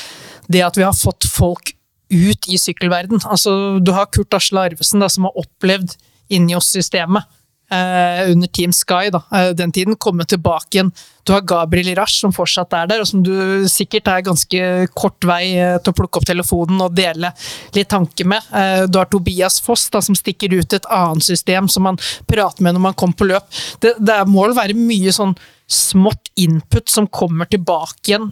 [0.46, 1.72] det at vi har fått folk
[2.12, 3.24] ut i sykkelverden.
[3.24, 5.96] Altså, du har Kurt Asle Arvesen da, som har opplevd
[6.36, 7.40] Injos-systemet eh,
[7.72, 10.92] under Team Sky, da, eh, den tiden, komme tilbake igjen.
[11.24, 15.24] Du har Gabriel Rasch som fortsatt er der, og som du sikkert er ganske kort
[15.24, 17.32] vei eh, til å plukke opp telefonen og dele
[17.74, 18.44] litt tanke med.
[18.52, 22.62] Eh, du har Tobias Foss da, som stikker ut et annet system som man prater
[22.62, 23.48] med når man kommer på løp.
[23.80, 25.36] Det, det må vel være mye sånn
[25.70, 28.26] smått input som kommer tilbake igjen,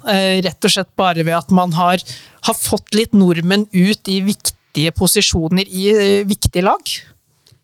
[0.45, 2.03] rett og slett bare ved at man har,
[2.45, 5.87] har fått litt nordmenn ut i viktige posisjoner i
[6.29, 6.93] viktige lag?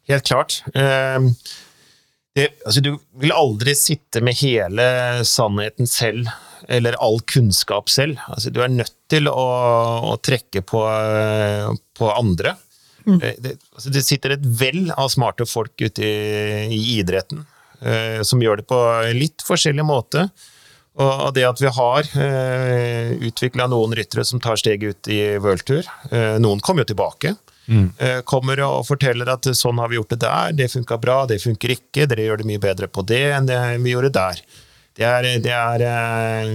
[0.08, 0.60] Helt klart.
[0.74, 1.30] Uh,
[2.38, 4.84] det, altså, du vil aldri sitte med hele
[5.26, 6.30] sannheten selv,
[6.68, 8.20] eller all kunnskap selv.
[8.28, 9.46] Altså, du er nødt til å,
[10.12, 10.82] å trekke på,
[11.98, 12.54] på andre.
[13.08, 13.16] Mm.
[13.22, 17.42] Eh, det, altså, det, sitter et vell av smarte folk ute i, i idretten
[17.80, 18.78] eh, som gjør det på
[19.16, 20.28] litt forskjellig måte.
[20.98, 25.86] Og det at vi har eh, utvikla noen ryttere som tar steget ut i worldtur
[26.10, 27.36] eh, Noen kommer jo tilbake.
[27.68, 27.88] Mm.
[28.00, 31.42] Eh, kommer og forteller at sånn har vi gjort det der, det funka bra, det
[31.42, 34.40] funker ikke, dere gjør det mye bedre på det enn det vi gjorde der.
[34.98, 36.55] Det er, det er uh,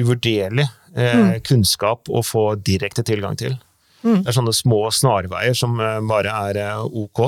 [0.00, 0.64] uvurderlig
[0.96, 3.58] uh, kunnskap å få direkte tilgang til.
[4.00, 4.22] Mm.
[4.22, 7.26] Det er sånne små snarveier som uh, bare er ok.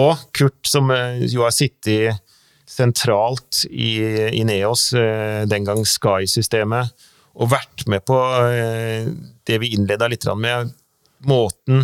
[0.00, 0.88] Og Kurt, som
[1.26, 2.22] jo har sittet
[2.70, 4.84] sentralt i NEOS,
[5.50, 6.92] den gang Sky-systemet,
[7.34, 8.14] og vært med på
[9.50, 10.70] det vi innleda litt med,
[11.26, 11.82] måten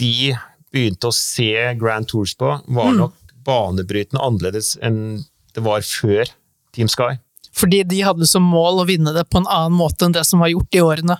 [0.00, 0.34] de
[0.70, 3.00] begynte å se Grand Tours på, var mm.
[3.00, 5.22] nok banebrytende annerledes enn
[5.54, 6.30] det var før
[6.76, 7.18] Team Sky.
[7.56, 10.42] Fordi de hadde som mål å vinne det på en annen måte enn det som
[10.42, 11.16] var gjort i årene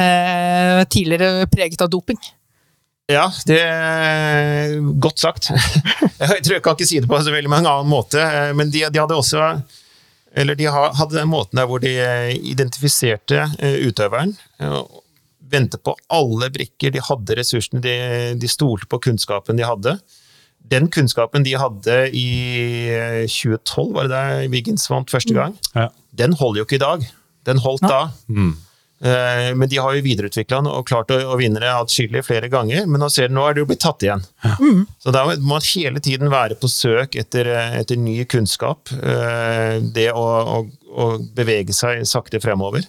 [0.00, 2.18] eh, tidligere preget av doping.
[3.10, 5.50] Ja, det er godt sagt.
[6.22, 8.70] Jeg tror jeg kan ikke si det på så veldig mange annen måte, eh, men
[8.72, 9.52] de, de hadde også
[10.32, 11.90] eller de hadde den måten der hvor de
[12.32, 14.32] identifiserte eh, utøveren
[15.52, 17.94] ventet på alle brikker, de hadde ressursene, de,
[18.40, 19.96] de stolte på kunnskapen de hadde.
[20.72, 22.26] Den kunnskapen de hadde i
[23.28, 25.88] 2012, var det der Wiggins vant første gang, Ja.
[26.16, 27.08] den holder jo ikke i dag.
[27.44, 28.04] Den holdt da.
[28.30, 28.52] Mm.
[29.58, 32.84] Men de har jo videreutvikla den og klart å, å vinne det atskillig flere ganger,
[32.86, 34.22] men nå ser du nå er det jo blitt tatt igjen.
[35.02, 38.92] Så da må man hele tiden være på søk etter, eh, etter ny kunnskap.
[38.94, 40.60] eh, Det å, å,
[40.94, 42.86] å bevege seg sakte fremover.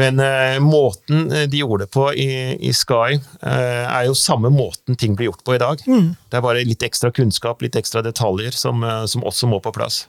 [0.00, 4.96] Men eh, måten de gjorde det på i, i Sky, eh, er jo samme måten
[4.98, 5.82] ting blir gjort på i dag.
[6.30, 9.74] Det er bare litt ekstra kunnskap, litt ekstra detaljer, som, eh, som også må på
[9.76, 10.04] plass.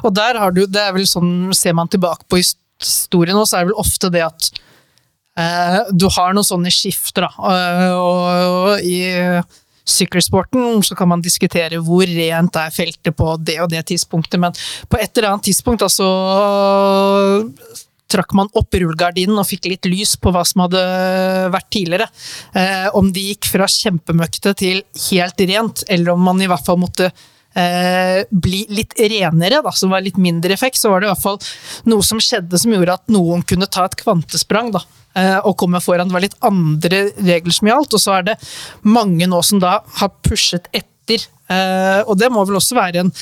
[0.00, 3.58] Og der har du, det er vel sånn, ser man tilbake på historien nå, så
[3.58, 4.50] er det vel ofte det at
[5.36, 7.32] eh, du har noen sånne skifter, da.
[7.98, 9.02] Og, og i
[9.88, 14.56] sykkelsporten så kan man diskutere hvor rent er feltet på det og det tidspunktet, men
[14.88, 20.16] på et eller annet tidspunkt altså så trakk man opp rullegardinen og fikk litt lys
[20.20, 20.82] på hva som hadde
[21.54, 22.08] vært tidligere.
[22.56, 26.80] Eh, om de gikk fra kjempemøkkete til helt rent, eller om man i hvert fall
[26.80, 27.10] måtte
[27.58, 31.24] eh, bli litt renere, da, som var litt mindre effekt, så var det i hvert
[31.24, 31.40] fall
[31.90, 34.84] noe som skjedde som gjorde at noen kunne ta et kvantesprang da,
[35.18, 36.10] eh, og komme foran.
[36.10, 38.38] Det var litt andre regler som gjaldt, og så er det
[38.86, 41.28] mange nå som da har pushet etter.
[41.48, 43.14] Eh, og det må vel også være en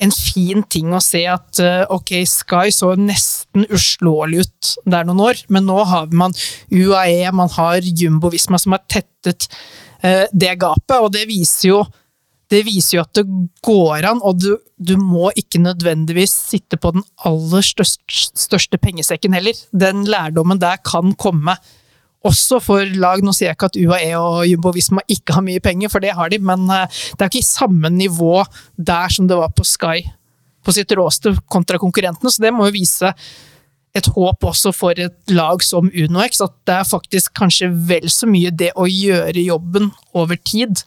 [0.00, 5.22] en fin ting å se at eh, ok, Sky så nesten uslåelig ut der noen
[5.30, 6.34] år, men nå har man
[6.72, 9.48] UAE, man har Jumbo Visma som har tettet
[10.02, 11.80] eh, det gapet, og det viser jo
[12.50, 13.22] det viser jo at det
[13.62, 19.36] går an, og du, du må ikke nødvendigvis sitte på den aller største, største pengesekken
[19.36, 19.54] heller.
[19.70, 21.54] Den lærdommen der kan komme
[22.26, 23.22] også for lag.
[23.24, 26.14] Nå sier jeg ikke at UAE og Jumbo Visma ikke har mye penger, for det
[26.16, 28.40] har de, men eh, det er ikke i samme nivå
[28.76, 30.02] der som det var på Sky
[30.60, 33.14] på sitt råeste kontra konkurrentene, så det må jo vise
[33.96, 38.28] et håp også for et lag som UnoX, at det er faktisk kanskje vel så
[38.30, 40.84] mye det å gjøre jobben over tid,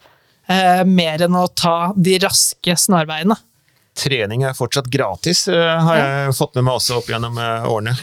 [0.47, 3.35] eh, mer enn å ta de raske snarveiene.
[3.99, 7.97] Trening er fortsatt gratis, eh, har jeg fått med meg også opp gjennom eh, årene.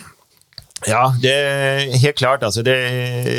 [0.89, 2.43] Ja, det er helt klart.
[2.47, 2.77] Altså det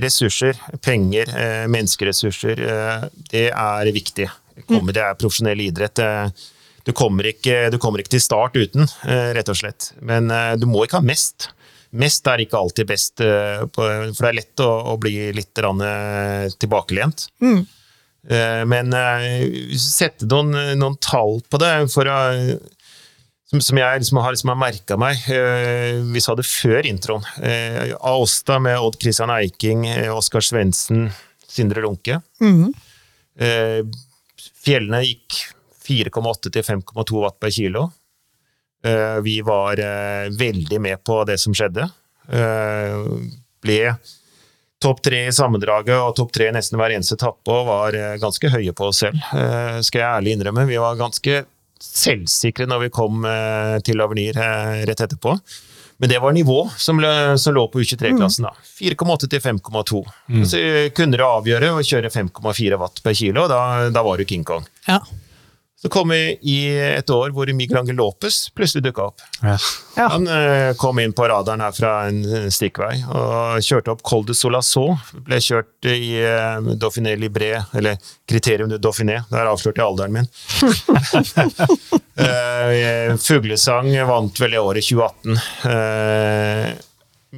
[0.04, 4.28] ressurser, penger, eh, menneskeressurser, eh, det er viktig.
[4.70, 5.98] Kommer, det er profesjonell idrett.
[6.86, 9.92] Du kommer, ikke, du kommer ikke til start uten, eh, rett og slett.
[10.02, 11.50] Men eh, du må ikke ha mest.
[11.92, 15.58] Mest er ikke alltid best, eh, på- for det er lett å, å bli litt
[15.58, 17.28] eh, tilbakelent.
[18.30, 18.94] Eh, Men
[19.82, 22.20] sette noen, noen tall på det for å
[23.52, 25.20] som, som jeg liksom har, liksom har merka meg.
[25.28, 27.26] eh, vi sa det før introen.
[27.44, 31.10] Eh, Aosta med Odd Christian Eiking, eh, Oskar Svendsen,
[31.52, 32.22] Sindre Lunke.
[33.42, 33.82] Eh,
[34.64, 35.42] fjellene gikk
[35.84, 37.90] 4,8 til 5,2 watt per kilo.
[38.86, 39.76] Eh, vi var
[40.32, 41.90] veldig med på det som skjedde.
[42.32, 43.04] Eh,
[43.62, 43.82] ble
[44.82, 48.72] topp tre i sammendraget og topp tre nesten hver eneste etappe og var ganske høye
[48.74, 49.20] på oss selv,
[49.86, 50.64] skal jeg ærlig innrømme.
[50.66, 51.44] Vi var ganske
[51.84, 55.36] selvsikre når vi kom eh, til Avenir eh, rett etterpå.
[56.02, 58.48] Men det var nivå som, lø- som lå på U23-klassen.
[58.48, 58.56] da.
[58.80, 60.00] 4,8 til 5,2.
[60.50, 60.62] Så
[60.98, 63.60] kunne du avgjøre å kjøre 5,4 watt per kilo, og da,
[63.94, 64.66] da var du King Kong.
[64.88, 64.98] Ja.
[65.82, 69.24] Så kom vi i et år hvor Miguel Angel Lopez plutselig dukka opp.
[69.42, 69.56] Ja.
[69.98, 70.08] Ja.
[70.14, 72.20] Han eh, kom inn på radaren her fra en
[72.54, 74.94] stikkvei og kjørte opp Col de Solasau.
[75.26, 77.98] Ble kjørt i eh, Dauphiné Libré, eller
[78.30, 79.24] Kriterium de Dauphiné.
[79.34, 80.30] Der avslørte jeg alderen min.
[82.22, 85.38] Eh, Fuglesang vant vel i året 2018.
[85.72, 86.66] Eh,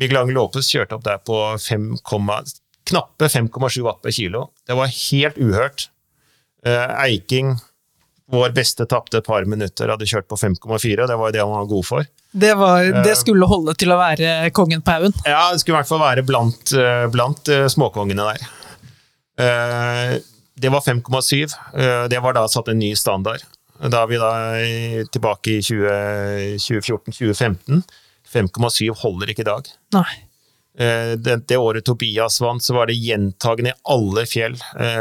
[0.02, 1.86] Miguel Angel Lopez kjørte opp der på 5,
[2.90, 4.48] knappe 5,7 watt per kilo.
[4.68, 5.86] Det var helt uhørt.
[6.66, 7.54] Eh, Eiking,
[8.34, 11.44] vår beste, tapte et par minutter, hadde kjørt på 5,4, og det var jo det
[11.44, 12.08] han var god for.
[12.34, 13.20] Det, var, det Eh.
[13.20, 15.14] skulle holde til å være kongen på haugen.
[15.30, 18.48] Ja, det skulle i hvert fall være blant, eh, blant eh, småkongene der.
[20.56, 21.44] Det var 5,7.
[21.78, 23.42] Eh, Det var da satt en ny standard.
[23.90, 24.32] Da er vi da
[25.12, 27.82] tilbake i 2014-2015.
[28.34, 29.68] 5,7 holder ikke i dag.
[29.94, 30.14] Nei.
[30.74, 34.56] Det, det året Tobias vant, så var det gjentagende i alle fjell.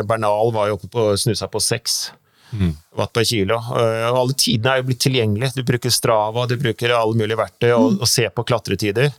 [0.08, 1.60] Bernal var jo oppe på snusa på
[2.52, 3.56] 6 watt per kilo.
[3.56, 5.54] Eh, Og alle tidene er jo blitt tilgjengelige.
[5.56, 9.10] Du bruker Strava, du bruker alle mulige verktøy og, og ser på klatretider.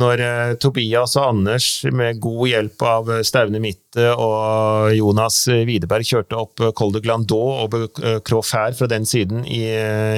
[0.00, 6.06] Når eh, Tobias og Anders med god hjelp av eh, Staune Mitte og Jonas Widerberg
[6.08, 9.60] kjørte opp eh, Col de Glandot og eh, Croix Fair fra den siden i,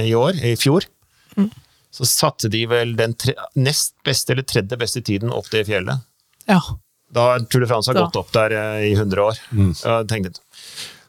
[0.07, 0.87] i år, i fjor,
[1.95, 6.07] så satte de vel den tre, nest beste eller tredje beste tiden opp det fjellet.
[6.51, 6.61] Ja.
[7.15, 8.07] Da Tour de France har Da.
[8.07, 9.43] gått opp der eh, i 100 år.
[9.55, 9.75] Mm.
[9.75, 10.41] Jeg litt.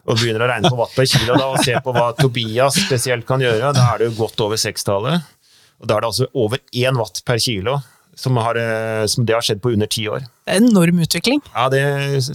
[0.06, 3.26] Og begynner å regne på watt per kilo da, og se på hva Tobias spesielt
[3.26, 5.26] kan gjøre, da er det jo godt over sekstallet.
[5.82, 7.80] Og da er det altså over én watt per kilo
[8.16, 10.24] som, har, eh, som det har skjedd på under ti år.
[10.46, 11.42] Det er enorm utvikling.
[11.52, 11.84] Ja, det,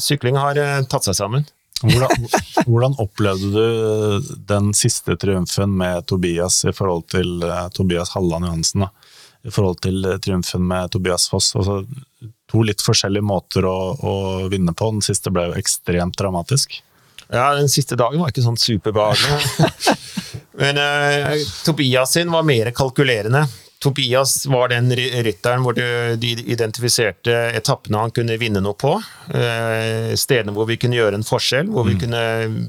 [0.02, 1.46] sykling har eh, tatt seg sammen.
[1.80, 2.26] Hvordan,
[2.68, 8.84] hvordan opplevde du den siste triumfen med Tobias i forhold til uh, Tobias Halland Johansen?
[8.84, 8.90] Da?
[9.48, 11.54] I forhold til triumfen med Tobias Foss?
[11.56, 11.80] Altså,
[12.52, 14.14] to litt forskjellige måter å, å,
[14.52, 14.90] vinne på.
[14.92, 16.82] Den siste ble jo ekstremt dramatisk.
[17.30, 19.96] Ja, den siste dagen var ikke sånn superbehagelig.
[20.60, 23.44] Men uh, Tobias sin var mer kalkulerende.
[23.80, 28.90] Tobias var den rytteren hvor de identifiserte etappene han kunne vinne noe på.
[29.32, 32.00] Eh, stedene hvor vi kunne gjøre en forskjell, hvor vi mm.
[32.02, 32.24] kunne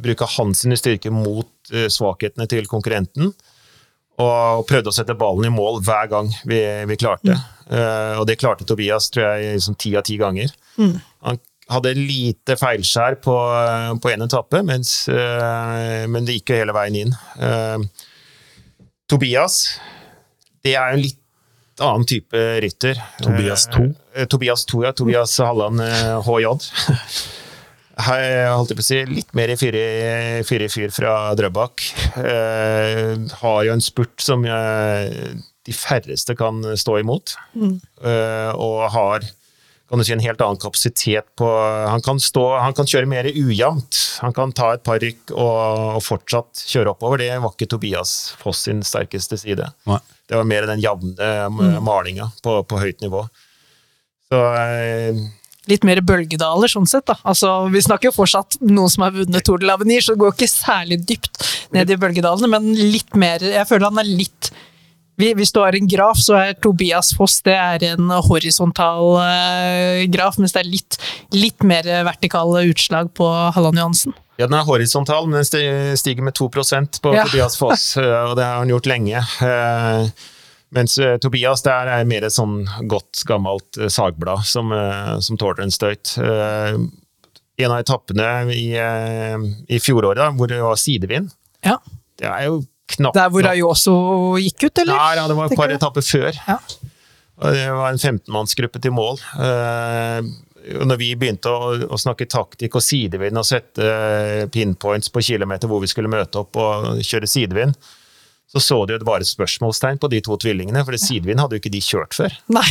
[0.05, 3.33] bruke hans styrke mot eh, svakhetene til konkurrenten.
[4.23, 7.35] Og prøvde å sette ballen i mål hver gang vi, vi klarte.
[7.35, 8.21] Mm.
[8.21, 10.51] Og det klarte Tobias tror jeg, liksom ti av ti ganger.
[10.79, 10.95] Mm.
[11.27, 13.35] Han hadde lite feilskjær på,
[14.03, 17.15] på en etappe, mens, men det gikk jo hele veien inn.
[19.11, 19.63] Tobias
[20.61, 22.99] det er jo en litt annen type rytter.
[23.21, 23.85] Tobias 2?
[24.15, 24.91] Eh, Tobias 2, ja.
[24.93, 25.81] Tobias Halland
[26.27, 26.49] HJ.
[27.97, 31.85] Eh, jeg holdt på å si litt mer i fyr i fyr fra Drøbak.
[32.21, 35.33] Eh, har jo en spurt som jeg,
[35.65, 37.35] de færreste kan stå imot.
[37.57, 37.79] Mm.
[38.05, 39.25] Eh, og har
[39.91, 41.47] kan du si, en helt annen kapasitet på
[41.91, 43.97] Han kan, stå, han kan kjøre mer ujevnt.
[44.23, 45.57] Han kan ta et par rykk og,
[45.97, 47.19] og, fortsatt kjøre oppover.
[47.19, 49.67] Det var ikke Tobias Foss sin sterkeste side.
[49.91, 49.99] Nei.
[50.31, 51.81] Det var mer den jevne mm.
[51.83, 53.25] malinga på, på, høyt nivå.
[54.31, 55.19] Så eh,
[55.69, 57.05] Litt mer bølgedaler, sånn sett.
[57.11, 57.17] da.
[57.27, 60.37] Altså, Vi snakker jo fortsatt noen som har vunnet Tour de l'Avenir, så det går
[60.37, 61.43] ikke særlig dypt
[61.75, 64.53] ned i bølgedalene, men litt mer Jeg føler han er litt
[65.37, 70.39] hvis du har en graf, så er Tobias Foss det er en horisontal uh, graf,
[70.41, 70.97] mens det er litt,
[71.35, 74.15] litt mer vertikale utslag på Halland Johansen.
[74.39, 77.27] Ja, den er horisontal, men den stiger med 2% på ja.
[77.27, 79.21] Tobias Foss, eh, og det har han gjort lenge.
[79.43, 80.09] Uh,
[80.71, 84.71] mens Tobias der er mer et sånn godt, gammelt sagblad som,
[85.19, 86.13] som tåler en støyt.
[86.15, 91.27] En av etappene i, i fjoråret, hvor det var sidevind,
[91.67, 91.75] ja.
[92.23, 92.61] det er jo
[92.95, 93.95] knapt Der hvor Ayoso
[94.41, 94.95] gikk ut, eller?
[94.95, 96.31] Nei, ja det var et par etapper før.
[96.47, 96.57] Ja.
[97.41, 99.21] Det var en 15-mannsgruppe til mål.
[99.33, 100.21] Uh,
[100.61, 105.65] når vi begynte å, å, snakke taktikk og sidevind og sette eh, pinpoints på kilometer
[105.65, 107.73] hvor vi skulle møte opp og kjøre sidevind,
[108.51, 111.73] så så de jo bare spørsmålstegn på de to tvillingene, for sidevind hadde jo ikke
[111.73, 112.37] de kjørt før.
[112.53, 112.67] Nei,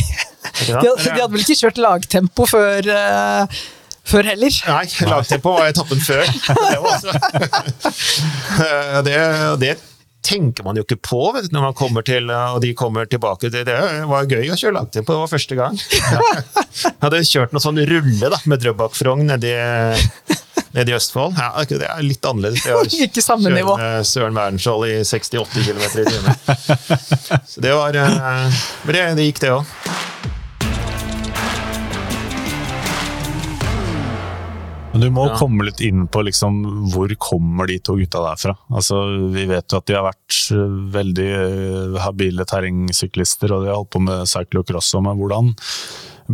[0.61, 3.61] de hadde, de hadde vel ikke kjørt lagtempo før uh,
[4.07, 4.59] før heller.
[4.69, 6.25] Nei, lagtempo var etappen før.
[6.47, 7.11] det, var også.
[9.07, 9.17] det,
[9.61, 9.75] det
[10.21, 13.49] tenker man jo ikke på vet, når man kommer til, og de kommer tilbake.
[13.53, 13.77] Det, det
[14.09, 15.79] var gøy å kjøre langtempo, det var første gang.
[15.81, 19.53] Jeg hadde kjørt noe sånn rulle da, med Drøbak-Frogn nedi,
[20.77, 21.37] nedi Østfold.
[21.39, 22.65] Ja, det er litt annerledes.
[22.65, 23.75] Det ikke samme nivå.
[24.07, 26.39] Søren Wernskjold i 68 km i timen.
[27.51, 30.09] Så det var eh, Men det, det gikk, det òg.
[34.91, 35.35] Men du må ja.
[35.39, 36.57] komme litt inn på liksom,
[36.91, 38.55] hvor kommer de to gutta derfra.
[38.75, 38.99] Altså,
[39.31, 43.79] vi vet jo at de har vært eh, veldig eh, habile terrengsyklister, og de har
[43.79, 44.91] holdt på med cyclocross.
[44.99, 45.53] Men hvordan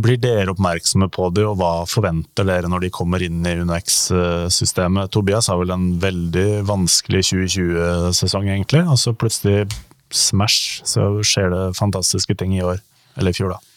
[0.02, 5.12] blir dere oppmerksomme på det, og hva forventer dere når de kommer inn i UnoX-systemet?
[5.14, 8.82] Tobias har vel en veldig vanskelig 2020-sesong, egentlig.
[8.90, 9.68] Og så plutselig
[10.14, 12.82] smash, så skjer det fantastiske ting i år.
[13.18, 13.67] Eller i fjor, da.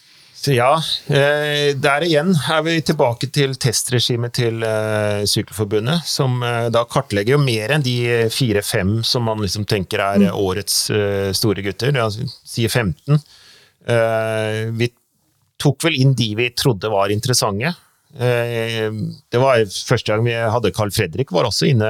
[0.41, 0.71] Så ja,
[1.05, 7.35] eh, der igjen er vi tilbake til testregimet til eh, Sykkelforbundet, som eh, da kartlegger
[7.35, 7.93] jo mer enn de
[8.33, 10.39] fire-fem som man liksom tenker er mm.
[10.41, 10.79] årets
[11.37, 11.93] store gutter.
[11.93, 13.21] Altså, sier 15.
[14.81, 14.87] Vi
[15.61, 17.73] tok vel inn de vi trodde var interessante.
[18.11, 21.89] Det var første gang vi hadde Carl Fredrik, var også inne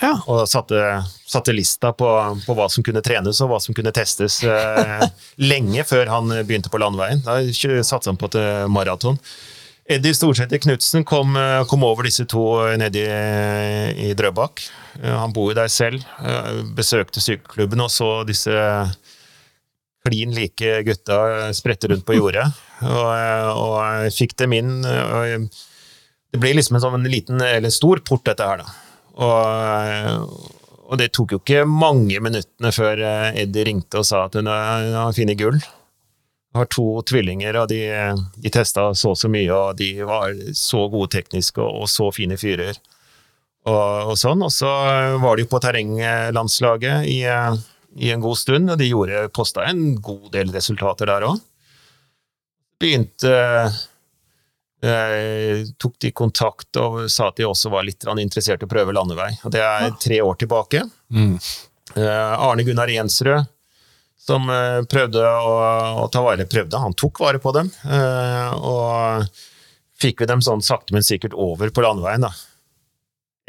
[0.00, 0.14] ja.
[0.30, 0.80] Og satte,
[1.28, 2.08] satte lista på,
[2.46, 5.06] på, hva som kunne trenes og hva som kunne testes eh,
[5.50, 7.22] lenge før han begynte på landeveien.
[7.26, 7.40] Da
[7.84, 9.20] satsa han på et eh, maraton.
[9.90, 12.44] Eddie Storsæter Knutsen kom, eh, kom, over disse to
[12.80, 13.04] nede
[14.00, 14.64] i, Drøbak.
[15.04, 16.04] Han bor jo der selv.
[16.76, 18.54] Besøkte sykkelklubben og så disse
[20.00, 22.46] klin like gutta sprette rundt på jordet.
[22.88, 23.10] Og,
[23.60, 24.78] og fikk dem inn.
[24.80, 28.78] det ble liksom en sånn liten, eller stor port, dette her, da.
[29.20, 30.38] Og,
[30.86, 34.48] og, det tok jo ikke mange minuttene før eh, Eddie ringte og sa at hun
[34.48, 35.60] har funnet gull.
[36.56, 37.82] Har to tvillinger, og de,
[38.42, 42.38] de testa så så mye, og de var så gode tekniske og, og så fine
[42.40, 42.80] fyrer.
[43.68, 44.42] Og, og, sånn.
[44.42, 44.70] Og så
[45.22, 47.20] var de på terrenglandslaget i,
[48.00, 51.38] i, en god stund, og de gjorde posta en god del resultater der òg.
[52.80, 53.36] Begynte
[54.80, 58.94] Eh, tok de kontakt og sa at de også var litt interessert i å prøve
[58.96, 59.30] landevei.
[59.44, 60.86] Og det er tre år tilbake.
[61.12, 61.34] Mm.
[61.96, 63.44] Eh, Arne Gunnar Jensrud
[64.20, 65.54] som eh, prøvde å,
[66.04, 67.70] å ta vare Prøvde, han tok vare på dem.
[67.88, 69.24] eh, Og
[70.00, 72.30] fikk vi dem sånn sakte, men sikkert over på landeveien, da.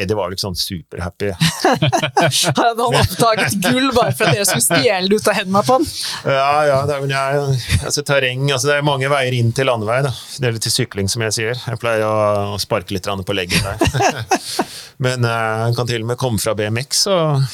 [0.01, 1.31] Eddie var liksom superhappy.
[2.61, 5.87] Han oppdaget gull bare for at dere skulle stjele det ut av hendene på han.
[6.25, 9.69] Ja, ja, det er, men jeg, altså terreng altså Det er mange veier inn til
[9.69, 10.01] landevei.
[10.05, 10.13] da.
[10.37, 11.59] Det er litt til sykling, som jeg sier.
[11.59, 14.31] Jeg pleier å, sparke litt på leggen der.
[15.05, 17.45] men uh, han kan til og med komme fra BMX og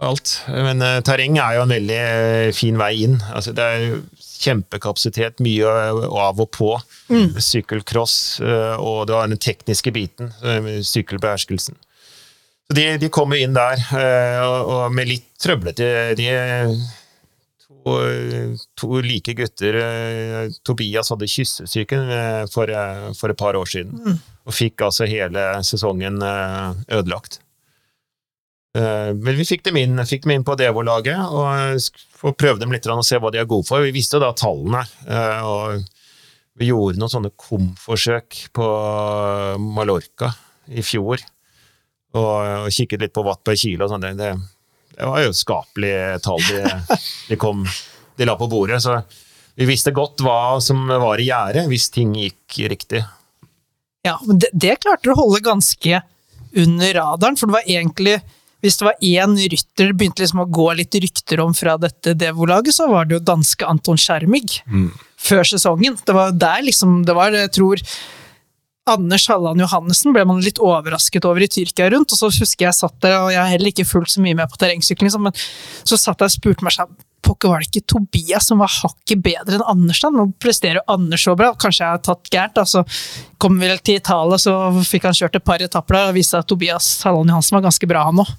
[0.00, 0.34] alt.
[0.48, 3.18] Men uh, terreng er jo en veldig eh, fin vei inn.
[3.34, 4.00] Altså, det er jo
[4.40, 5.68] kjempekapasitet, mye
[6.08, 6.70] av og på.
[7.40, 11.76] Sykkelcross, eh, og det var den tekniske biten, eh, sykkelbeherskelsen.
[12.70, 16.28] Så de, de kommer inn der, eh, og, med litt trøblete De
[17.80, 17.94] to,
[18.76, 19.78] to like gutter
[20.68, 22.10] Tobias hadde kyssesyken
[22.52, 22.70] for,
[23.16, 27.40] for et par år siden, og fikk altså hele sesongen ødelagt.
[28.76, 32.60] Eh, Men vi fikk dem inn, fikk dem inn på Devo-laget og sk- få prøve
[32.60, 33.82] dem litt og se hva de er gode for.
[33.82, 35.84] Vi visste jo da tallene, eh, og
[36.60, 38.66] vi gjorde noen sånne kom-forsøk på
[39.58, 40.30] Mallorca
[40.70, 41.18] i fjor,
[42.14, 44.04] og, kikket litt på watt per kilo og sånn.
[44.18, 44.30] Det,
[44.96, 46.98] det var jo skapelige tall de,
[47.30, 47.64] de, kom,
[48.18, 49.00] de la på bordet, så
[49.58, 53.02] vi visste godt hva som var i gjære hvis ting gikk riktig.
[54.06, 56.02] Ja, men det, det klarte du å holde ganske
[56.60, 58.18] under radaren, for det var egentlig
[58.60, 62.14] hvis det var én rytter det begynte liksom å gå litt rykter om fra dette
[62.18, 64.60] Devo-laget, så var det jo danske Anton Skjermig
[65.20, 65.98] før sesongen.
[66.04, 67.80] Det var der liksom Det var, jeg tror
[68.90, 72.76] Anders Halland Johannessen ble man litt overrasket over i Tyrkia rundt, og så husker jeg
[72.76, 75.36] satt der, og jeg har heller ikke fulgt så mye med på terrengsykling, liksom, men
[75.84, 79.20] så satt jeg og spurte meg selv Pokker, var det ikke Tobias som var hakket
[79.20, 79.98] bedre enn Anders?
[80.00, 80.08] da?
[80.08, 82.54] Nå presterer Anders så bra, kanskje jeg har tatt gærent.
[82.56, 82.80] da, Så
[83.38, 84.54] kom vi vel til Italia, så
[84.88, 87.90] fikk han kjørt et par etapper der, og viste at Tobias Halland Johansen var ganske
[87.90, 88.32] bra, han òg.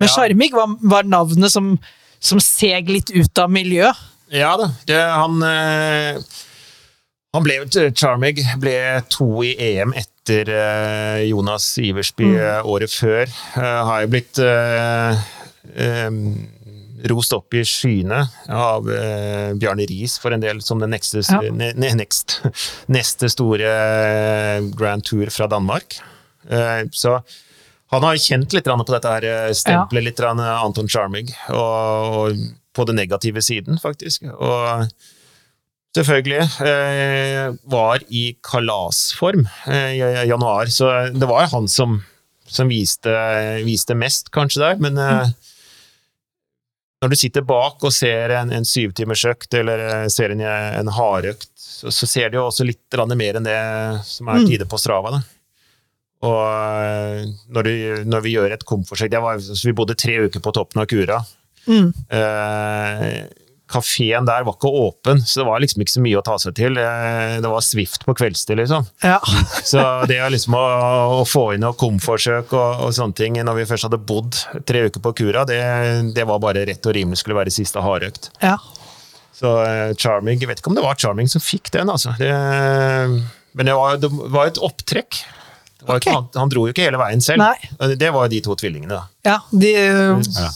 [0.00, 0.14] Men Ja.
[0.14, 1.74] Sjarmig var, var navnet som,
[2.18, 4.06] som seg litt ut av miljøet.
[4.30, 6.20] Ja da, det, han eh,
[7.34, 7.56] Han ble
[7.98, 8.76] Charmig ble
[9.10, 12.66] to i EM etter eh, Jonas Iversby mm.
[12.70, 13.26] året før.
[13.58, 15.20] Eh, har jo blitt eh,
[15.74, 16.08] eh,
[17.10, 18.22] rost opp i skyene
[18.52, 21.40] av eh, Bjarne Riis for en del som den neste, Ja.
[21.50, 22.40] ne, ne, next,
[22.96, 26.00] neste store eh, Grand Tour fra Danmark.
[26.48, 27.20] Eh, så
[27.90, 32.44] han har kjent litt på dette her eh, stempelet, litt eh, Anton Charmig, og, og
[32.76, 34.28] på den negative siden, faktisk.
[34.30, 34.86] Og
[35.96, 41.98] selvfølgelig eh, var i kalasform eh, i januar, så det var han som,
[42.46, 43.14] som viste,
[43.66, 45.34] viste mest, kanskje, der, men eh,
[47.00, 51.50] når du sitter bak og ser en, en syvtimersøkt eller eh, ser en, en hardøkt,
[51.58, 53.60] så, så ser du jo også litt mer enn det
[54.06, 55.16] som er tider på Strava.
[55.16, 55.22] Da.
[56.26, 57.74] Og eh, når, du,
[58.12, 61.22] når vi gjør et så Vi bodde tre uker på toppen av Kura.
[61.66, 61.92] Mm.
[62.12, 63.22] Eh,
[63.70, 66.56] Kafeen der var ikke åpen, så det var liksom ikke så mye å ta seg
[66.58, 66.76] til.
[66.80, 68.88] Eh, Det var Swift på kveldstid, liksom.
[69.06, 69.20] Ja.
[69.70, 69.78] Så
[70.10, 70.64] det liksom å,
[71.20, 74.88] å få inn noe komforsøk og, og sånne ting når vi først hadde bodd tre
[74.90, 75.60] uker på Kura, det,
[76.16, 78.32] det var bare rett og rimelig skulle være siste hardøkt.
[78.42, 78.56] ja.
[79.40, 82.12] Så eh, Charming Jeg vet ikke om det var Charming som fikk den, altså.
[82.18, 82.28] Det,
[83.56, 85.22] men det var, det var et opptrekk.
[85.80, 86.16] Det var ikke, Ok.
[86.16, 87.40] han, han dro jo ikke hele veien selv.
[87.42, 87.94] Nei.
[87.96, 89.02] Det var jo de to tvillingene, da.
[89.24, 89.70] ja de,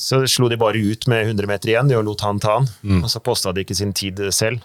[0.01, 2.69] Så slo de bare ut med 100 meter igjen, de og lot han ta han.
[3.03, 4.61] Og så posta de ikke sin tid selv.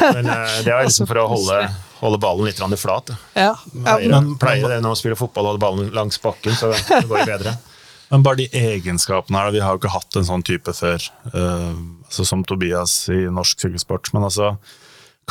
[0.00, 1.58] Men eh, det er liksom for å holde,
[2.00, 3.12] holde ballen litt grann flat.
[3.36, 3.52] ja.
[3.52, 3.98] ja.
[3.98, 7.22] Pleier, pleier det når man spiller fotball og holder ballen langs bakken, så det går
[7.22, 7.56] det bedre.
[8.12, 11.72] Men bare de egenskapene her, vi har jo ikke hatt en sånn type før, Uh,
[12.04, 14.10] altså som Tobias i norsk sykkelsport.
[14.12, 14.50] Men altså,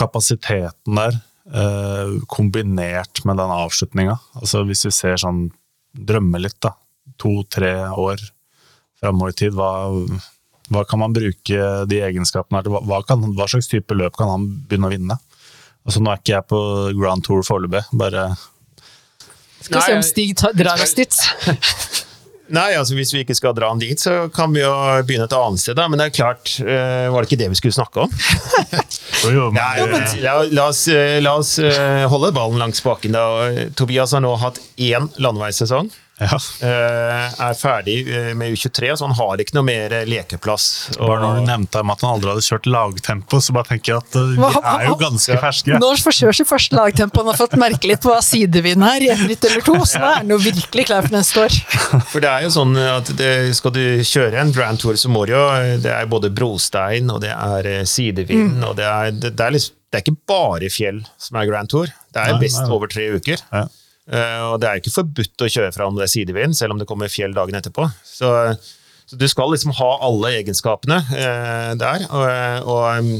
[0.01, 1.19] kapasiteten der,
[2.31, 4.17] kombinert med den avslutninga.
[4.39, 5.49] Altså, hvis vi ser sånn,
[5.91, 6.69] Drømme litt, da.
[7.19, 8.21] To-tre år
[9.01, 9.89] framover i tid, hva,
[10.71, 12.75] hva kan man bruke de egenskapene her til?
[12.77, 15.17] Hva, hva, kan, hva slags type løp kan han begynne å vinne?
[15.83, 16.61] Altså, nå er ikke jeg på
[16.95, 18.29] Grand Tour foreløpig, bare
[19.59, 21.19] Skal vi se om Stig drar oss dit.
[22.51, 24.71] Nei, altså Hvis vi ikke skal dra han dit, så kan vi jo
[25.07, 25.77] begynne et annet sted.
[25.79, 28.15] da, Men det er klart, uh, var det ikke det vi skulle snakke om?
[29.55, 29.85] Nei,
[30.23, 33.13] la, la oss, eh, la oss uh, holde ballen langs baken.
[33.15, 33.25] da.
[33.77, 35.91] Tobias har nå hatt én landeveissesong.
[36.21, 36.37] Ja.
[36.67, 40.67] eh, Er ferdig eh, med U23, så han har ikke noe mer eh, lekeplass.
[40.99, 44.17] Bare når du nevnte at han aldri hadde kjørt lagtempo, så bare tenker jeg at
[44.19, 45.79] uh, vi er jo ganske ferske.
[45.81, 47.23] Nå forsøker seg første lagtempo.
[47.23, 50.13] Han har fått merke litt på sidevind her i et ritt eller to, så da
[50.13, 51.59] er han jo virkelig klar for neste år.
[52.13, 55.25] for det er jo sånn at det, skal du kjøre en Grand Tour, så må
[55.25, 55.43] du jo
[55.81, 58.65] Det er både brostein, og det er sidevind, mm.
[58.69, 61.71] og det er, det, det, er liksom, det er ikke bare fjell som er Grand
[61.71, 61.89] Tour.
[62.13, 62.71] Det er Nei, best nei.
[62.75, 63.41] over tre uker.
[63.51, 63.65] Ja.
[64.11, 66.81] Eh, og det er ikke forbudt å kjøre fra om det er sidevind, selv om
[66.81, 67.87] det kommer fjell dagen etterpå.
[68.05, 68.31] Så
[69.11, 72.05] Så du skal liksom ha alle egenskapene eh, der.
[72.15, 73.17] Og, og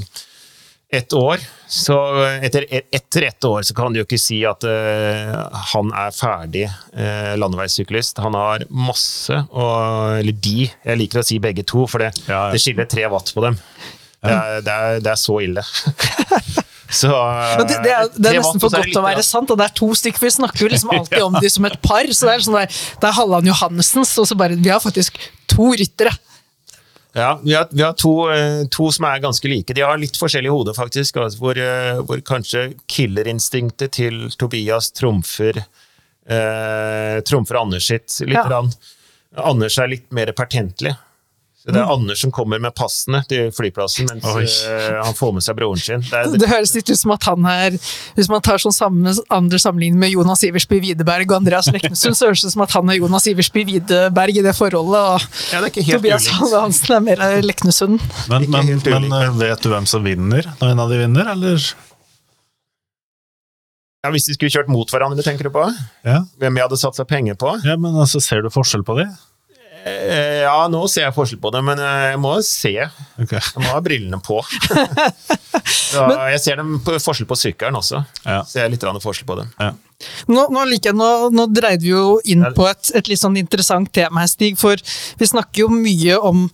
[0.92, 1.96] et år så
[2.44, 5.36] etter, etter ett år så kan du jo ikke si at eh,
[5.72, 8.20] han er ferdig eh, landeveissyklist.
[8.24, 12.34] Han har masse, og, eller de, jeg liker å si begge to, for det, ja,
[12.34, 12.42] ja.
[12.52, 13.56] det skiller tre watt på dem.
[14.22, 15.64] Det er, det er, det er så ille.
[16.92, 17.12] Så,
[17.62, 19.88] det, det, er, det, er, nesten for godt å være sant, og det er to
[19.96, 20.24] stykker.
[20.26, 22.10] Vi snakker jo liksom alltid om de som et par.
[22.12, 25.20] så Det er sånn der, det er Halland Johannessens, og så bare Vi har faktisk
[25.52, 26.14] to ryttere.
[27.14, 29.76] Ja, vi har, vi har to, eh, to, som er ganske like.
[29.76, 31.20] De har litt forskjellig hode, faktisk.
[31.20, 38.38] Altså, hvor, eh, hvor, kanskje killerinstinktet til Tobias trumfer eh, trumfer Anders sitt litt.
[38.38, 38.62] Ja.
[39.44, 40.96] Anders er litt mer pertentlig.
[41.62, 41.92] Så Det er mm.
[41.94, 44.46] Anders som kommer med passene til flyplassen, mens Oi.
[44.98, 46.02] han får med seg broren sin.
[46.08, 47.78] Det, det, det, høres litt ut som at han er
[48.18, 52.32] Hvis man tar sånn samme, andre sammenligning med Jonas Iversby Widerberg og Andreas Leknesund, så
[52.32, 55.62] høres det ut som at han er Jonas Iversby Widerberg i det forholdet, og ja,
[55.62, 58.02] det Tobias Hansen er mer Leknesund.
[58.32, 61.72] Men, men, men, eh, vet du hvem som vinner når en av de vinner, eller?
[64.02, 65.68] Ja, Hvis de skulle kjørt mot hverandre, tenker du på?
[66.08, 66.24] Ja.
[66.42, 67.54] Hvem jeg hadde satsa penger på?
[67.68, 69.06] Ja, men altså, Ser du forskjell på de?
[69.82, 72.74] Eh, ja, nå ser jeg forskjell på det, men eh, jeg må se.
[73.24, 73.40] Okay.
[73.42, 74.38] Jeg må ha brillene på.
[75.96, 78.04] ja, jeg ser dem på, forskjell på sykkelen også.
[78.26, 78.42] Ja.
[78.48, 79.50] Ser jeg litt forskjell på dem.
[79.58, 79.72] Ja.
[80.30, 83.90] Nå, nå, like, nå, nå, dreide vi jo inn på et, et, litt sånn interessant
[83.94, 84.60] tema her, Stig.
[84.62, 84.78] For
[85.18, 86.46] vi snakker jo mye om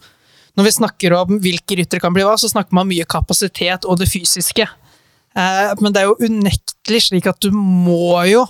[0.57, 3.99] Når vi snakker om hvilke ryttere kan bli hva, så snakker man mye kapasitet og
[3.99, 4.65] det fysiske.
[5.37, 8.41] Eh, men det er jo unektelig slik at du må jo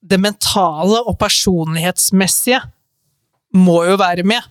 [0.00, 2.58] det mentale og personlighetsmessige
[3.56, 4.46] må jo være med.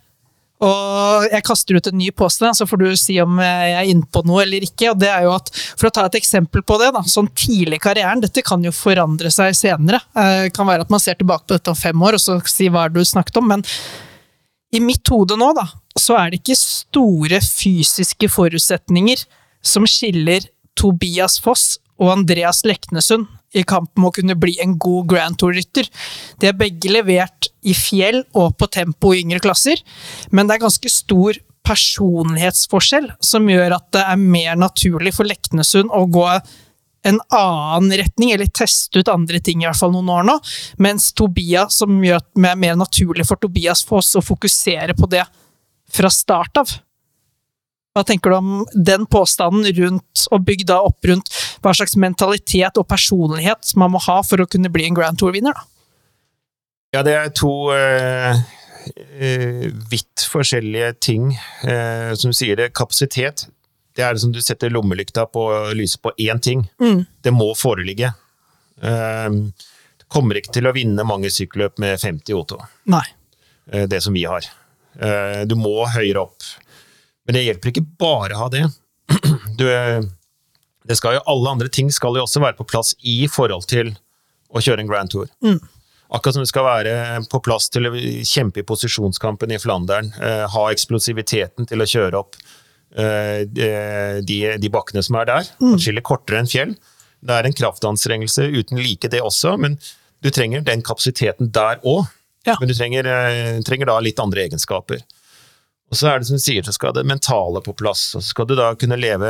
[0.59, 4.07] Og jeg kaster ut en ny påstand, så får du si om jeg er inne
[4.11, 4.89] på noe eller ikke.
[4.91, 5.47] og det er jo at,
[5.79, 8.73] For å ta et eksempel på det, da, sånn tidlig i karrieren, dette kan jo
[8.75, 10.01] forandre seg senere.
[10.11, 12.37] Det eh, kan være at man ser tilbake på dette om fem år og så
[12.51, 13.63] si hva du snakket om, men
[14.75, 15.65] i mitt hode nå, da,
[15.97, 19.23] så er det ikke store fysiske forutsetninger
[19.65, 20.43] som skiller
[20.77, 25.89] Tobias Foss og Andreas Leknesund i kamp om å kunne bli en god Grand Tour-rytter.
[26.39, 29.81] De er begge levert i fjell og på tempo i yngre klasser,
[30.31, 31.39] men det er ganske stor
[31.69, 36.25] personlighetsforskjell som gjør at det er mer naturlig for Leknesund å gå
[37.07, 40.35] en annen retning, eller teste ut andre ting i hvert fall noen år nå,
[40.83, 45.23] mens Tobias, som gjør det mer naturlig for Tobias for å fokusere på det
[45.95, 46.73] fra start av.
[47.99, 51.27] Hva tenker du om den påstanden rundt, og bygd da opp rundt
[51.59, 55.57] hva slags mentalitet og personlighet man må ha for å kunne bli en Grand Tour-vinner?
[56.95, 58.39] Ja, det er to uh,
[59.91, 61.33] vidt forskjellige ting.
[61.65, 63.49] Uh, som sier det, kapasitet.
[63.99, 65.43] Det er det som du setter lommelykta på
[65.75, 66.63] lyset på én ting.
[66.79, 67.03] Mm.
[67.03, 68.13] Det må foreligge.
[68.79, 72.61] det kommer ikke til å vinne mange sykkelløp med 50 Otto.
[72.87, 73.03] Nei.
[73.91, 74.47] det som vi har.
[75.43, 76.47] du må høyere opp.
[77.30, 78.65] Men det hjelper ikke bare å ha det.
[79.59, 79.65] Du,
[80.88, 83.91] det skal jo, alle andre ting skal jo også være på plass i forhold til
[84.49, 85.27] å kjøre en Grand Tour.
[85.45, 85.59] Mm.
[86.09, 86.93] Akkurat som det skal være
[87.30, 87.91] på plass til å
[88.25, 92.39] kjempe i posisjonskampen i Flandern, eh, ha eksplosiviteten til å kjøre opp
[92.97, 95.53] eh, de, de, bakkene som er der.
[95.59, 95.75] Mm.
[95.75, 96.73] Atskillig kortere enn fjell.
[97.19, 99.77] Det er en kraftanstrengelse uten like, det også, men
[100.25, 102.07] du trenger den kapasiteten der òg.
[102.47, 102.57] Ja.
[102.57, 105.05] Men du trenger, eh, trenger da litt andre egenskaper.
[105.89, 108.11] Og så er det som du sier, så skal det mentale på plass.
[108.13, 109.29] Og så skal du da kunne leve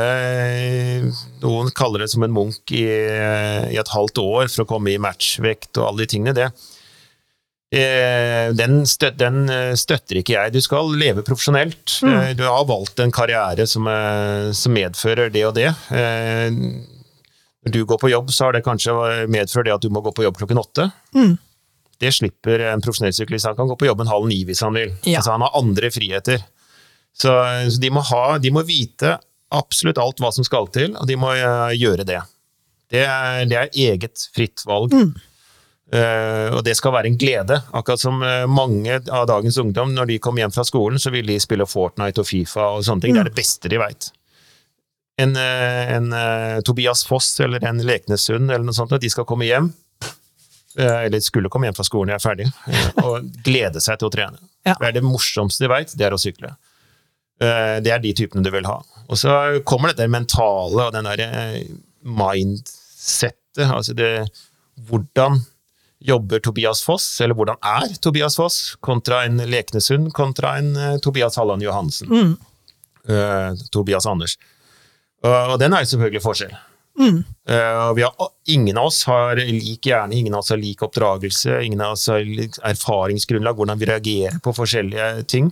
[1.40, 5.00] Noen kaller det som en munk i, i et halvt år for å komme i
[5.00, 6.36] matchvekt og alle de tingene.
[6.36, 6.50] det
[7.70, 9.44] den, støt, den,
[9.78, 10.52] støtter ikke jeg.
[10.52, 12.00] Du skal leve profesjonelt.
[12.02, 12.14] Mm.
[12.14, 15.70] Eh, du har valgt en karriere som, eh, som, medfører det og det.
[15.90, 16.50] Eh,
[17.60, 18.92] når du går på jobb, så har det kanskje
[19.28, 20.90] medført det at du må gå på jobb klokken åtte.
[21.14, 21.36] Mm.
[22.00, 23.46] Det slipper en profesjonell syklist.
[23.46, 24.94] Han kan gå på jobben halv ni hvis han vil.
[25.04, 25.20] Ja.
[25.20, 26.42] Altså, han har andre friheter.
[27.12, 27.32] Så,
[27.70, 29.18] så de, må ha, de, må vite
[29.52, 32.20] absolutt alt hva som skal til, og de må uh, gjøre det.
[32.90, 34.94] Det er, det er, eget fritt valg.
[34.94, 35.10] Mm.
[35.90, 37.58] Uh, og det skal være en glede.
[37.76, 41.28] Akkurat som uh, mange av dagens ungdom, når de kommer hjem fra skolen, så vil
[41.28, 43.12] de spille Fortnite og Fifa og sånne ting.
[43.12, 43.18] Mm.
[43.18, 44.10] Det er det beste de veit.
[45.20, 46.14] En, en
[46.64, 49.89] Tobias Foss eller en Leknessund eller noe sånt, de skal komme hjem Eh,
[50.78, 54.14] eller skulle komme hjem fra skolen, jeg er ferdig, eh, og glede seg til å
[54.14, 54.40] trene.
[54.60, 54.74] Ja.
[54.76, 56.50] Det er det morsomste de veit, det er å sykle.
[57.40, 58.74] Eh, det er de typene du vil ha.
[59.08, 59.32] Og så
[59.64, 61.62] kommer dette mentale og den derre
[62.04, 64.10] mindsettet, altså det
[64.90, 65.38] Hvordan
[66.04, 71.64] jobber Tobias Foss, eller hvordan er Tobias Foss, kontra en Leknesund, kontra en Tobias Halland
[71.64, 72.12] Johansen.
[72.12, 72.36] Mm.
[73.08, 74.36] Uh, Tobias Anders.
[75.24, 76.54] Og, og den er selvfølgelig forskjell.
[77.00, 77.22] Mm.
[77.48, 81.80] Uh, har, ingen av oss har lik hjerne, ingen av oss har lik oppdragelse, ingen
[81.80, 82.20] av oss har
[82.68, 85.48] erfaringsgrunnlag, hvordan vi reagerer på forskjellige ting.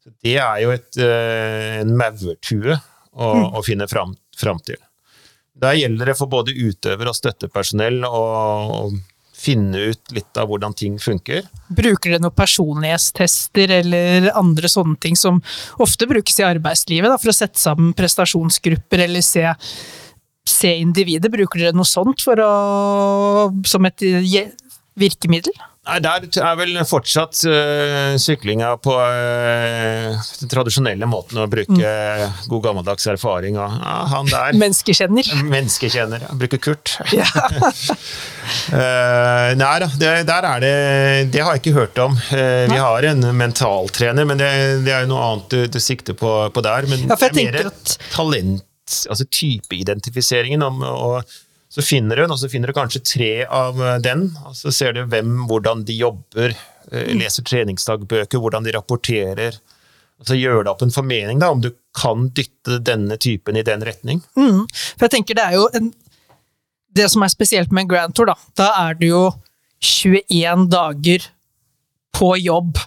[0.00, 2.78] Så det er jo et, uh, en maurtue
[3.12, 4.80] å, å finne fram, fram til.
[5.60, 8.24] Der gjelder det for både utøver og støttepersonell å,
[8.80, 8.82] å
[9.40, 11.46] finne ut litt av hvordan ting funker.
[11.68, 15.40] Bruker dere noen personlighetstester eller andre sånne ting som
[15.80, 19.46] ofte brukes i arbeidslivet da, for å sette sammen prestasjonsgrupper eller se,
[20.50, 21.30] se individet?
[21.32, 22.52] Bruker dere noe sånt for å,
[23.66, 24.04] som et
[25.00, 25.54] virkemiddel?
[25.90, 31.92] Nei, Der er vel fortsatt uh, syklinga på eh, den tradisjonelle måten å bruke
[32.52, 33.56] god gammeldags erfaring.
[33.58, 35.30] Og, ja, han der Menneskekjenner.
[35.48, 36.26] Menneskekjenner.
[36.28, 36.36] ja.
[36.42, 36.92] Bruker Kurt.
[37.16, 37.24] Ja.
[38.70, 40.74] uh, nei da, det, der er det
[41.32, 42.16] Det har jeg ikke hørt om.
[42.30, 44.50] Vi har en mentaltrener, men det,
[44.86, 46.86] det er jo noe annet du, du sikter på, på der.
[46.92, 48.62] Men Ja, det er mer et at- talent,
[49.10, 50.62] altså typeidentifiseringen.
[50.66, 51.32] Om, og
[51.70, 54.28] så finner du den, og så finner du kanskje tre av eh, den.
[54.48, 56.54] Og så ser du hvem, hvordan de jobber,
[56.90, 59.60] eh, leser treningsdagbøker, hvordan de rapporterer.
[60.20, 63.64] Og så gjør det opp en formening da, om du kan dytte denne typen i
[63.66, 64.20] den retning.
[64.36, 64.66] Mm.
[64.68, 65.92] For jeg tenker det er jo en
[66.90, 69.28] Det som er spesielt med en Grand Tour, da, da er det jo
[69.78, 71.28] 21 dager
[72.18, 72.80] på jobb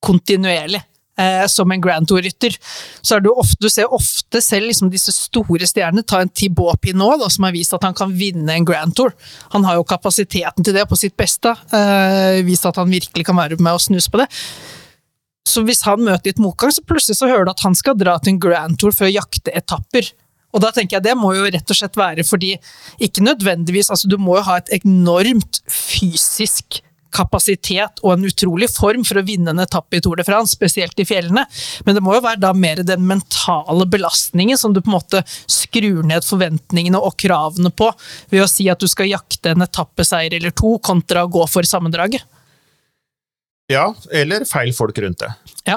[0.00, 0.80] kontinuerlig.
[1.20, 2.54] Eh, som en Grand Tour-rytter.
[3.02, 6.80] Så er det ofte, du ser ofte selv liksom disse store stjernene ta en Thibaut
[6.80, 9.12] Pinot, da, som har vist at han kan vinne en Grand Tour.
[9.52, 11.52] Han har jo kapasiteten til det på sitt beste.
[11.76, 14.30] Eh, vist at han virkelig kan være med og snuse på det.
[15.50, 18.16] Så hvis han møter litt motgang, så plutselig så hører du at han skal dra
[18.20, 20.12] til en Grand Tour for å jakte etapper.
[20.54, 22.54] Og da tenker jeg det må jo rett og slett være fordi,
[23.02, 26.80] ikke nødvendigvis, altså du må jo ha et enormt fysisk
[27.14, 30.98] kapasitet og en utrolig form for å vinne en etappe i Tour de France, spesielt
[31.02, 31.44] i fjellene.
[31.86, 35.22] Men det må jo være da mer den mentale belastningen som du på en måte
[35.50, 37.90] skrur ned forventningene og kravene på
[38.32, 41.66] ved å si at du skal jakte en etappeseier eller to, kontra å gå for
[41.66, 42.22] sammendraget.
[43.70, 45.32] Ja, eller feil folk rundt det.
[45.68, 45.76] Ja.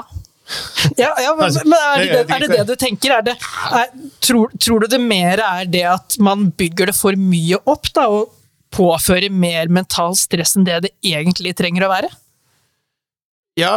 [1.00, 3.14] Ja, ja men, Altså, men er, det, det- det- er det det du tenker?
[3.18, 3.36] Er det,
[3.72, 3.86] er,
[4.20, 8.08] tror, tror du det mer er det at man bygger det for mye opp, da,
[8.12, 8.34] og
[8.74, 12.10] påfører mer mental stress enn det det egentlig trenger å være?
[13.54, 13.76] Ja,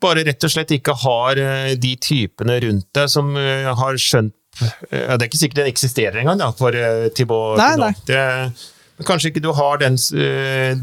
[0.00, 4.32] bare rett og slett ikke har eh, de typene rundt deg som eh, har skjønt
[4.62, 6.72] eh, ja, Det er ikke sikkert den eksisterer engang da, for
[7.12, 8.08] Thibaut Pinot.
[8.08, 9.98] men kanskje ikke du har den,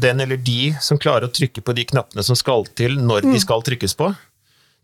[0.02, 3.34] den eller de som klarer å trykke på de knappene som skal til når Mm.
[3.34, 4.12] de skal trykkes på.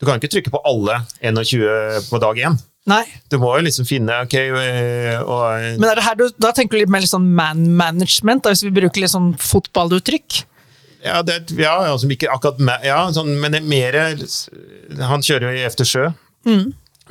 [0.01, 2.59] Du kan ikke trykke på alle 21 på dag én.
[2.87, 3.03] Nei.
[3.33, 6.77] Du må jo liksom finne ok, eh, og, Men er det her du, da tenker
[6.77, 10.45] du litt mer litt sånn man management, da, hvis vi bruker litt sånn fotballuttrykk?
[11.03, 13.99] Ja, det, ja altså ikke akkurat ja, sånn, men det er mer
[15.11, 16.09] Han kjører jo i eftersjø.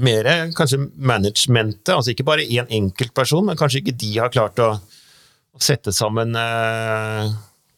[0.05, 4.59] Mer kanskje managementet, altså ikke bare én enkelt person, men kanskje ikke de har klart
[4.63, 7.35] å, å sette sammen eh,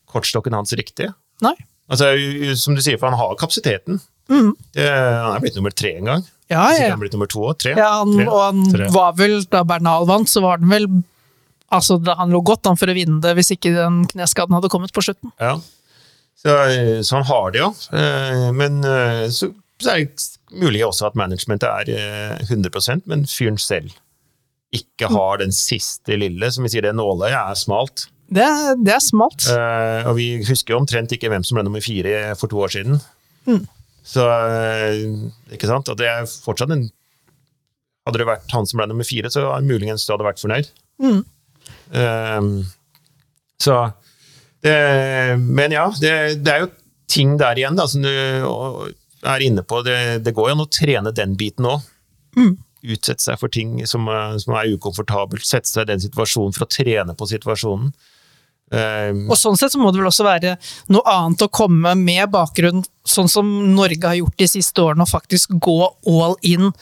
[0.10, 1.12] kortstokken hans riktig.
[1.46, 1.54] Nei.
[1.90, 2.14] Altså,
[2.60, 4.02] som du sier, for han har kapasiteten.
[4.28, 6.26] Det, han er blitt nummer tre en gang.
[6.48, 6.90] Ja, ja.
[6.94, 7.74] han blitt nummer to og tre.
[7.76, 8.26] ja han, tre.
[8.32, 8.90] og han Tre.
[8.96, 10.88] var vel, da Bernal vant, så var den vel
[11.68, 14.94] Altså, han lå godt an for å vinne det, hvis ikke den kneskaden hadde kommet
[14.96, 15.34] på slutten.
[15.36, 15.58] Ja.
[16.40, 17.68] Så, eh, så han har det jo.
[17.92, 19.50] Eh, Men eh, så,
[19.84, 20.30] så er det
[20.64, 21.92] mulig også at managementet er
[22.40, 23.92] eh, 100% men fyren selv
[24.72, 26.48] ikke har den siste lille.
[26.56, 28.08] Som vi sier, det nåløyet er smalt.
[28.32, 28.48] Det,
[28.88, 29.50] det er smalt.
[30.08, 33.00] Og vi husker jo omtrent ikke hvem som ble nummer fire for to år siden.
[34.08, 35.02] Så eh,
[35.56, 35.90] ikke sant?
[35.92, 36.88] At det er fortsatt en
[38.08, 40.70] Hadde det vært han som ble nummer fire, så muligens du hadde vært fornøyd.
[41.92, 42.46] Eh,
[43.60, 43.74] så
[44.64, 44.76] det,
[45.44, 46.70] Men ja, det, det er jo
[47.12, 48.08] ting der igjen da, som du
[49.28, 49.82] er inne på.
[49.84, 51.84] Det, det går jo an å trene den biten òg.
[52.88, 54.08] Utsette seg for ting som,
[54.40, 55.44] som er ukomfortabelt.
[55.44, 57.92] Sette seg i den situasjonen for å trene på situasjonen.
[58.72, 60.58] Eh, Og sånn sett så må det vel også være
[60.92, 65.14] noe annet å komme med bakgrunn, sånn som Norge har gjort de siste årene, og
[65.14, 66.74] faktisk gå all in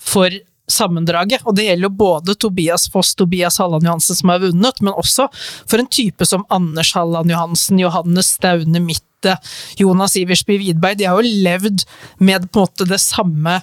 [0.00, 0.30] for
[0.70, 1.42] sammendraget.
[1.48, 5.26] Og det gjelder jo både Tobias Foss, Tobias Halland Johansen som har vunnet, men også
[5.66, 9.36] for en type som Anders Halland Johansen, Johannes Staune Mitte,
[9.80, 11.00] Jonas Iversby Widberg.
[11.00, 11.84] De har jo levd
[12.18, 13.60] med på en måte det samme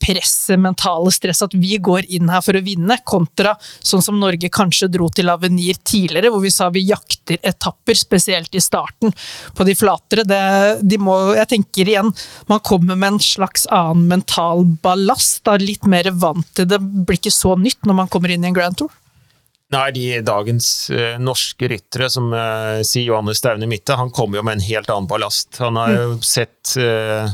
[0.00, 4.50] presset, mentale stress, at vi går inn her for å vinne, kontra sånn som Norge
[4.52, 9.14] kanskje dro til Avenir tidligere, hvor vi sa vi jakter etapper, spesielt i starten
[9.56, 10.26] på de flatere.
[10.28, 10.40] Det,
[10.82, 12.14] de må, jeg tenker igjen,
[12.50, 17.20] man kommer med en slags annen mental ballast, da, litt mer vant til det, blir
[17.20, 18.92] ikke så nytt når man kommer inn i en Grand Tour.
[19.70, 24.46] Nei, de dagens eh, norske ryttere, som eh, sier Johannes Staune Mitte, han kommer jo
[24.48, 25.60] med en helt annen ballast.
[25.62, 27.30] Han har jo sett, eh,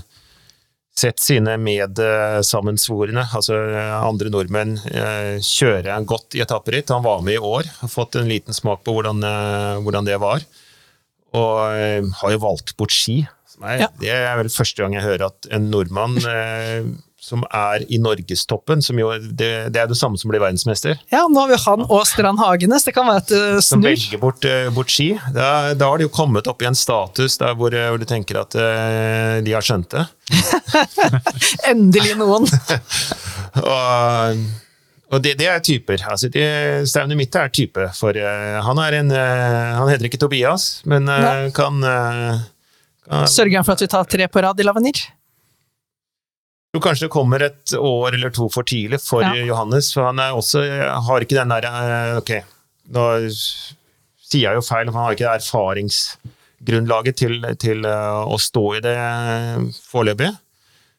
[0.96, 3.58] sett sine medsammensvorne, altså
[4.00, 6.92] andre nordmenn, eh, kjøre godt i etapperitt.
[6.94, 10.20] Han var med i år, har fått en liten smak på hvordan, eh, hvordan det
[10.22, 10.46] var.
[11.36, 13.26] og eh, har jo valgt bort ski.
[13.60, 13.88] Er, Ja.
[14.00, 16.16] Det er vel første gang jeg hører at en nordmann
[17.26, 21.24] som er i norgestoppen, som jo det, det er det samme som blir verdensmester, Ja,
[21.30, 22.86] nå har vi han og Strand Hagenes.
[22.86, 23.62] Det kan være et snur.
[23.66, 25.08] som velger bort, eh, bort ski.
[25.34, 28.06] Da, da har de jo kommet opp i en status der hvor, eh, hvor du
[28.08, 30.06] tenker at eh, de har skjønt det.
[31.72, 32.46] Endelig noen.
[33.56, 34.40] Og,
[35.14, 36.02] og det, det er typer.
[36.10, 36.46] Altså, det,
[36.90, 37.88] Staune Mitte er type.
[37.96, 42.42] For uh, han er en uh, Han heter ikke Tobias, men eh, kan, eh,
[43.06, 45.04] kan Sørger han for at vi tar tre på rad i Lavenir?
[46.76, 49.32] Tror kanskje kommer et år eller to for tidlig for Ja.
[49.48, 50.60] Johannes, for han er også,
[51.08, 52.32] har ikke den der eh, Ok,
[52.92, 58.64] nå sier jeg jo feil, for han har ikke erfaringsgrunnlaget til, til eh, å stå
[58.76, 60.34] i det eh, foreløpig.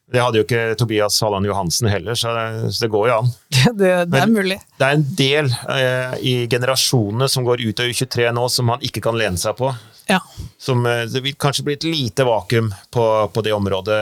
[0.08, 3.26] Det hadde jo ikke Tobias Halland Johansen heller, så det, så det går jo an.
[3.52, 4.56] Det, det, det er Men- mulig.
[4.78, 8.80] Det er en del eh, i generasjonene som går ut av U23 nå, som han
[8.88, 9.68] ikke kan lene seg på.
[10.08, 10.22] Ja.
[10.56, 13.04] Som, eh, det vil kanskje bli et lite vakuum på,
[13.34, 13.98] på det området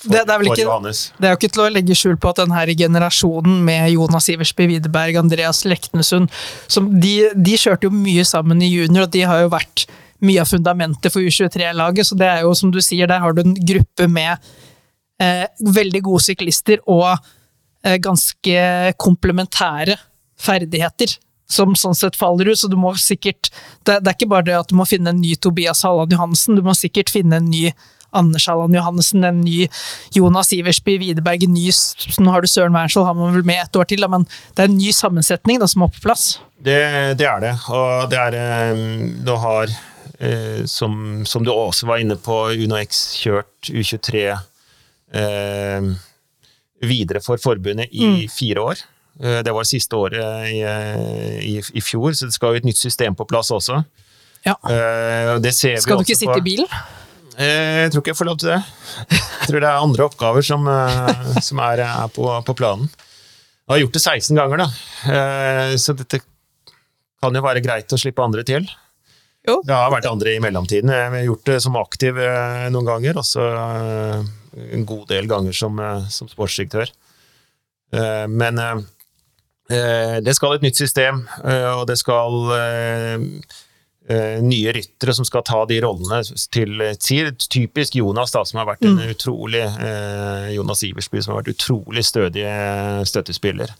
[0.00, 1.02] for, Det- det er for ikke- Johannes.
[1.20, 4.66] Det er jo ikke til å legge skjul på at denne generasjonen med Jonas Iversby
[4.72, 6.30] Widerberg, Andreas Leknesund
[6.66, 9.84] som de, de kjørte jo mye sammen i junior, og de har jo vært
[10.24, 12.06] mye av fundamentet for U23-laget.
[12.08, 14.38] Så det er jo som du sier, der har du en gruppe med
[15.20, 19.98] eh, veldig gode syklister og eh, ganske komplementære
[20.40, 21.18] ferdigheter.
[21.50, 23.48] Som sånn sett faller ut, så du må sikkert
[23.82, 26.54] det, det er ikke bare det at du må finne en ny Tobias Halland Johansen,
[26.54, 27.72] du må sikkert finne en ny
[28.14, 29.68] Anders Halland Johannessen, en ny
[30.14, 31.70] Jonas Iversby Widerberg, en ny
[32.22, 34.64] Nå har du Søren Wernskjold, han var vel med et år til, da, men det
[34.64, 36.26] er en ny sammensetning da, som er på plass.
[36.58, 36.78] Det,
[37.18, 37.54] det er det.
[37.72, 38.84] Og det er eh,
[39.26, 39.74] Du har,
[40.18, 44.26] eh, som, som du også var inne på, Uno X kjørt U23
[45.14, 45.80] eh,
[46.86, 48.82] videre for forbundet i fire år.
[49.20, 52.68] Eh, det var siste året i, eh, i, i fjor, så det skal jo et
[52.68, 53.82] nytt system på plass også.
[54.46, 54.54] Ja.
[54.64, 56.70] Eh, det ser vi Skal du ikke sitte på- i bilen?
[57.36, 58.62] Eh, Jeg tror ikke jeg får lov til det.
[59.10, 60.64] Jeg tror det er andre oppgaver som,
[61.42, 62.88] som er, er på, på planen.
[63.70, 64.68] Jeg har gjort det 16 ganger, da.
[65.14, 66.20] Eh, så dette
[67.20, 68.64] kan jo være greit å slippe andre til.
[69.46, 69.60] Jo.
[69.64, 70.90] Det har vært andre i mellomtiden.
[70.92, 72.16] Jeg har gjort det som aktiv
[72.72, 73.44] noen ganger, og så
[74.56, 76.90] en god del ganger som, eh, som sportsdirektør.
[77.92, 82.32] Eh, Men eh, det skal et nytt system, og det skal
[84.42, 86.18] nye ryttere som skal ta de rollene
[86.50, 91.44] til sier Typisk Jonas, da, som har vært en utrolig eh, Jonas Iversby, som har
[91.44, 92.42] vært utrolig stødig
[93.06, 93.70] støttespiller.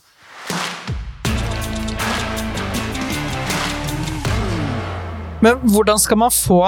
[5.41, 6.63] Men hvordan skal man få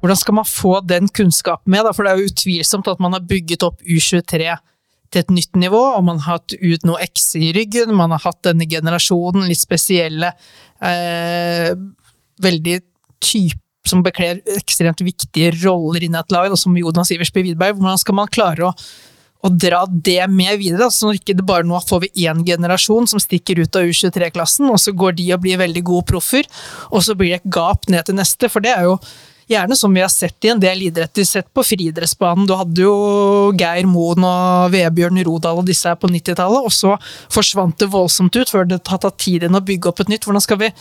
[0.00, 1.84] hvordan skal man få den kunnskapen med?
[1.84, 1.94] Da?
[1.96, 4.56] For det er jo utvilsomt at man har bygget opp U23
[5.10, 8.22] til et nytt nivå, og man har hatt ut noe X i ryggen, man har
[8.22, 10.32] hatt denne generasjonen, litt spesielle,
[10.86, 11.72] eh,
[12.40, 12.78] veldig
[13.20, 17.78] type som bekler ekstremt viktige roller innen et lag, som Jonas Iversby Widerberg.
[17.80, 18.74] Hvordan skal man klare å,
[19.40, 20.84] å dra det med videre?
[20.84, 20.90] Da?
[20.94, 24.78] Så ikke det bare nå får vi én generasjon som stikker ut av U23-klassen, og
[24.78, 26.46] så går de og blir veldig gode proffer,
[26.92, 29.00] og så blir det et gap ned til neste, for det er jo
[29.50, 32.46] Gjerne som vi har sett i en del idretter, sett på friidrettsbanen.
[32.46, 32.92] Du hadde jo
[33.58, 36.94] Geir Moen og Vebjørn Rodal og disse her på 90-tallet, og så
[37.34, 40.28] forsvant det voldsomt ut før det har tatt tid inn å bygge opp et nytt.
[40.28, 40.74] Hvordan skal vi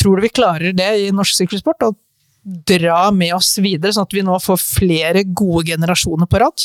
[0.00, 1.84] Tror du vi klarer det i norsk sykkelsport?
[1.84, 1.92] Å
[2.42, 6.64] dra med oss videre, sånn at vi nå får flere gode generasjoner på rad?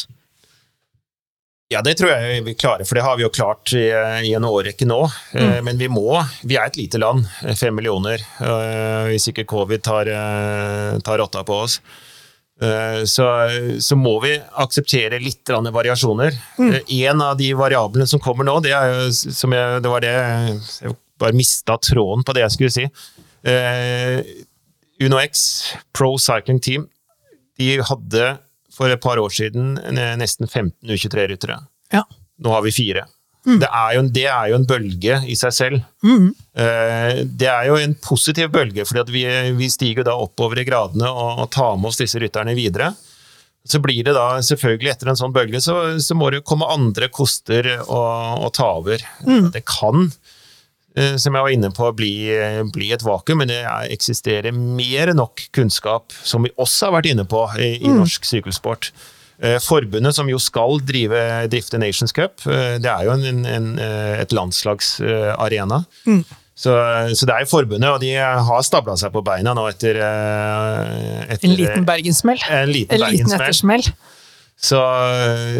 [1.69, 3.89] Ja, det tror jeg vi klarer, for det har vi jo klart i,
[4.23, 5.01] i en årrekke nå.
[5.35, 6.13] Eh, Men vi må
[6.47, 10.07] Vi er et lite land, eh, fem millioner, eh, hvis ikke covid tar,
[11.03, 11.81] tar rotta på oss.
[12.61, 13.27] Eh, Så,
[13.83, 16.31] så må vi akseptere litt variasjoner.
[16.57, 19.99] Eh, En av de variablene som kommer nå, det er jo som jeg, Det var
[20.07, 20.15] det
[20.85, 22.87] Jeg bare mista tråden på det jeg skulle si.
[23.43, 24.23] Eh,
[25.03, 26.87] Uno X, Pro Cycling Team,
[27.59, 28.37] de hadde
[28.77, 29.75] for et par år siden
[30.21, 31.59] nesten 15 U23-ryttere.
[31.93, 32.03] Ja.
[32.45, 33.07] Nå har vi fire.
[33.47, 35.83] Det, er jo en, det er jo en bølge i seg selv.
[36.03, 39.21] Eh, Det er jo en positiv bølge, fordi vi,
[39.55, 42.89] vi stiger da oppover i gradene og, og tar med oss disse rytterne videre.
[43.67, 46.67] Så blir det da selvfølgelig etter en sånn bølge, så, så må det jo komme
[46.71, 49.01] andre koster og, å ta over.
[49.55, 50.09] Det kan,
[51.21, 52.13] som jeg var inne på, bli,
[52.73, 56.97] bli et vakuum, men det er, eksisterer mer enn nok kunnskap, som vi også har
[56.97, 58.91] vært inne på i, i norsk sykkelsport.
[59.37, 61.21] Eh, Forbundet som jo skal drive
[61.51, 65.83] drifte Nations Cup, eh, det er jo en, en, eh, et landslagsarena.
[66.57, 66.73] Så,
[67.13, 71.27] så det er jo forbundet, og de har stabla seg på beina nå etter, eh,
[71.35, 72.41] etter En liten bergenssmell?
[72.49, 73.85] en liten En liten ettersmell?
[74.57, 74.79] Så,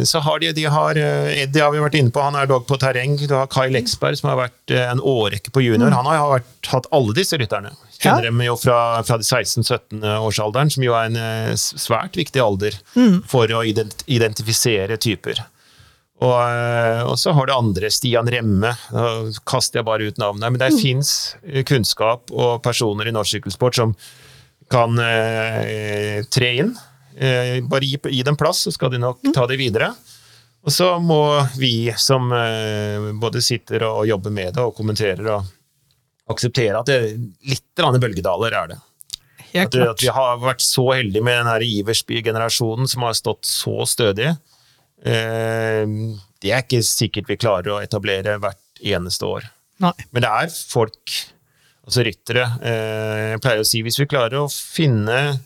[0.09, 2.63] så har de, de har, eh, Eddie har vi vært inne på, han er dog
[2.65, 3.13] på terreng.
[3.29, 5.93] Du har Kai Leksberg, som har vært eh, en årrekke på junior.
[5.93, 7.75] Han har vært, hatt alle disse rytterne.
[7.99, 8.31] Kjenner Ja.
[8.31, 12.79] dem jo fra, fra de 16-17-årsalderen, som jo er en eh, svært viktig alder
[13.29, 15.45] for å ident identifisere typer.
[16.17, 19.07] Og, eh, og så har du andre, Stian Remme, nå
[19.45, 20.81] kaster jeg bare ut navnet, men det mm.
[20.81, 21.11] fins
[21.69, 23.93] kunnskap og personer i norsk sykkelsport som
[24.73, 26.73] kan eh, tre inn.
[27.17, 29.91] Eh, bare gi, gi dem plass, så skal de nok ta det videre.
[30.67, 31.21] Og så må
[31.57, 36.97] vi som eh, både sitter og jobber med det og kommenterer, og akseptere at det
[36.97, 37.15] er
[37.47, 38.79] litt bølgedaler er det.
[39.57, 43.87] At, at vi har vært så heldige med den her Iversby-generasjonen som har stått så
[43.87, 44.33] stødig.
[45.07, 45.85] Eh,
[46.43, 49.47] det er ikke sikkert vi klarer å etablere hvert eneste år.
[49.81, 49.93] Nei.
[50.11, 51.15] Men det er folk,
[51.85, 55.37] altså ryttere eh, Jeg pleier å si hvis vi klarer å finne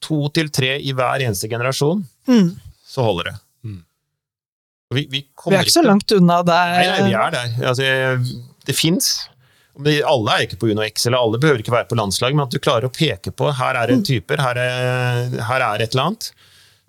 [0.00, 2.50] to til tre i hver eneste generasjon, Mm.
[2.88, 3.34] så holder det.
[3.64, 3.80] Mm.
[4.94, 6.72] Vi, vi, Vi er ikke så langt unna der.
[6.76, 7.54] Nei, nei, vi er der.
[7.68, 9.28] Altså, det fins.
[9.78, 12.50] Alle er ikke på Uno X, eller alle behøver ikke være på landslag, men at
[12.50, 14.00] du klarer å peke på her er Mm.
[14.02, 16.30] det typer, her er, her er et eller annet.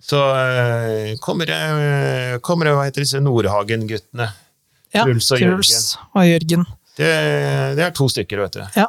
[0.02, 4.30] Så øh, kommer det, kommer det hva heter disse Nordhagen-guttene.
[4.94, 5.84] Ja, Truls og Jørgen.
[6.16, 6.64] og Jørgen.
[6.96, 7.10] Det,
[7.78, 8.62] det er to stykker, vet du.
[8.80, 8.88] Ja.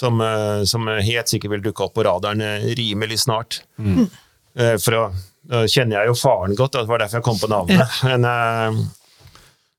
[0.00, 3.60] Som, øh, som helt sikkert vil dukke opp på radaren øh, rimelig snart.
[3.76, 4.06] Mm.
[4.80, 5.02] For å,
[5.46, 8.00] da kjenner jeg jo faren godt, det var derfor jeg kom på navnet.
[8.08, 8.80] Men øh,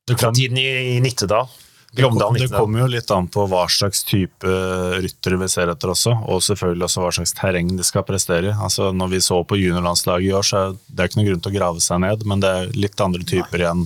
[0.07, 1.49] Det, fra tiden i, i Nittedal.
[1.91, 4.53] det, kom, det kommer jo litt an på hva slags type
[5.03, 8.55] ryttere vi ser etter også, og selvfølgelig også hva slags terreng de skal prestere i.
[8.55, 11.51] Altså, når vi så på juniorlandslaget i år, så er det ikke noen grunn til
[11.51, 13.83] å grave seg ned, men det er litt andre typer igjen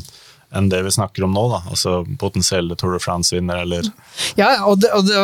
[0.55, 1.45] enn det vi snakker om nå.
[1.51, 1.61] Da.
[1.71, 3.89] Altså potensielle Tour de France-vinner eller
[4.39, 5.17] Ja, og, det, og det,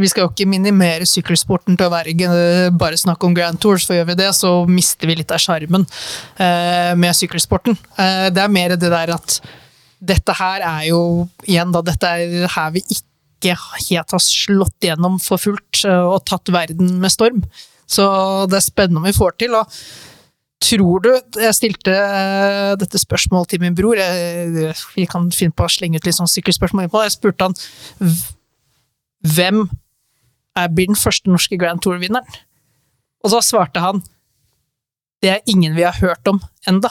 [0.00, 3.96] vi skal jo ikke minimere sykkelsporten til å være bare snakk om Grand Tours, for
[3.96, 5.86] gjør vi det, så mister vi litt av sjarmen
[6.36, 7.78] eh, med sykkelsporten.
[7.98, 9.40] Eh, det er mer det der at
[10.04, 11.02] dette her er jo
[11.48, 13.54] igjen da, dette er her vi ikke
[13.88, 17.44] helt har slått gjennom for fullt eh, og tatt verden med storm.
[17.84, 18.04] Så
[18.48, 19.56] det er spennende om vi får til.
[19.58, 19.70] og
[20.64, 24.00] Tror du Jeg stilte eh, dette spørsmålet til min bror.
[24.94, 27.02] Vi kan finne på å slenge ut litt sånn sykkelspørsmål innpå.
[27.04, 27.58] Jeg spurte han
[29.24, 29.64] hvem
[30.56, 32.42] er, blir den første norske Grand Tour-vinneren?
[33.24, 34.02] Og så svarte han
[35.24, 36.90] det er ingen vi har hørt om enda.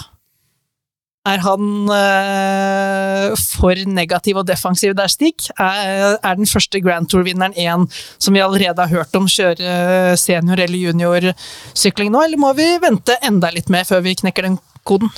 [1.24, 5.46] Er han eh, for negativ og defensiv der, Stig?
[5.56, 7.86] Er, er den første Grand Tour-vinneren en
[8.18, 13.16] som vi allerede har hørt om kjøre senior- eller juniorsykling nå, eller må vi vente
[13.24, 15.14] enda litt mer før vi knekker den koden?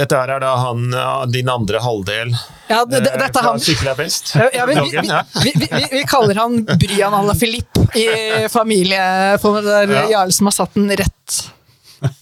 [0.00, 0.88] Dette her er da han,
[1.32, 2.32] din andre halvdel
[2.68, 3.60] Ja, det, det, eh, dette er fra han.
[3.60, 4.32] Er best.
[4.32, 8.08] Ja, vi, vi, vi, vi, kaller han Bryan Alaphilippe i
[8.52, 9.36] familie...
[9.44, 10.06] For der Ja.
[10.16, 11.38] Jarle som har satt den rett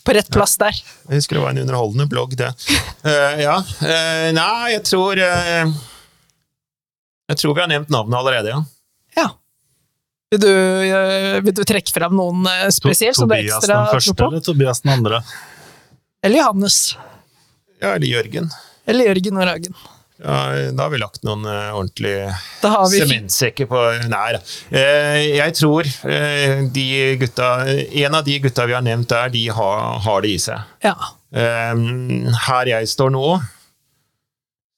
[0.04, 0.76] på rett plass der.
[1.08, 2.50] Jeg husker det var en underholdende blogg, det.
[3.04, 3.56] Uh, ja.
[3.80, 5.74] Uh, nei, jeg tror uh,
[7.30, 8.62] Jeg tror vi har nevnt navnet allerede, ja.
[9.14, 9.28] Ja.
[10.34, 10.52] Vil du,
[11.46, 12.42] vil du trekke fram noen
[12.74, 15.20] spesielt som du har Tobias den første eller Tobias den andre?
[16.26, 16.78] Eller Johannes?
[17.78, 18.48] Ja, Eller Jørgen.
[18.88, 19.76] Eller Jørgen og Ragen?
[20.24, 22.30] Ja, da har vi lagt noen uh, ordentlige
[22.64, 24.40] har vi sementsekker på Nei da.
[24.72, 26.86] Uh, jeg tror uh, de
[27.20, 30.64] gutta En av de gutta vi har nevnt der, de har, har det i seg.
[30.84, 30.96] Ja.
[31.34, 31.74] Eh,
[32.46, 33.26] her jeg står nå,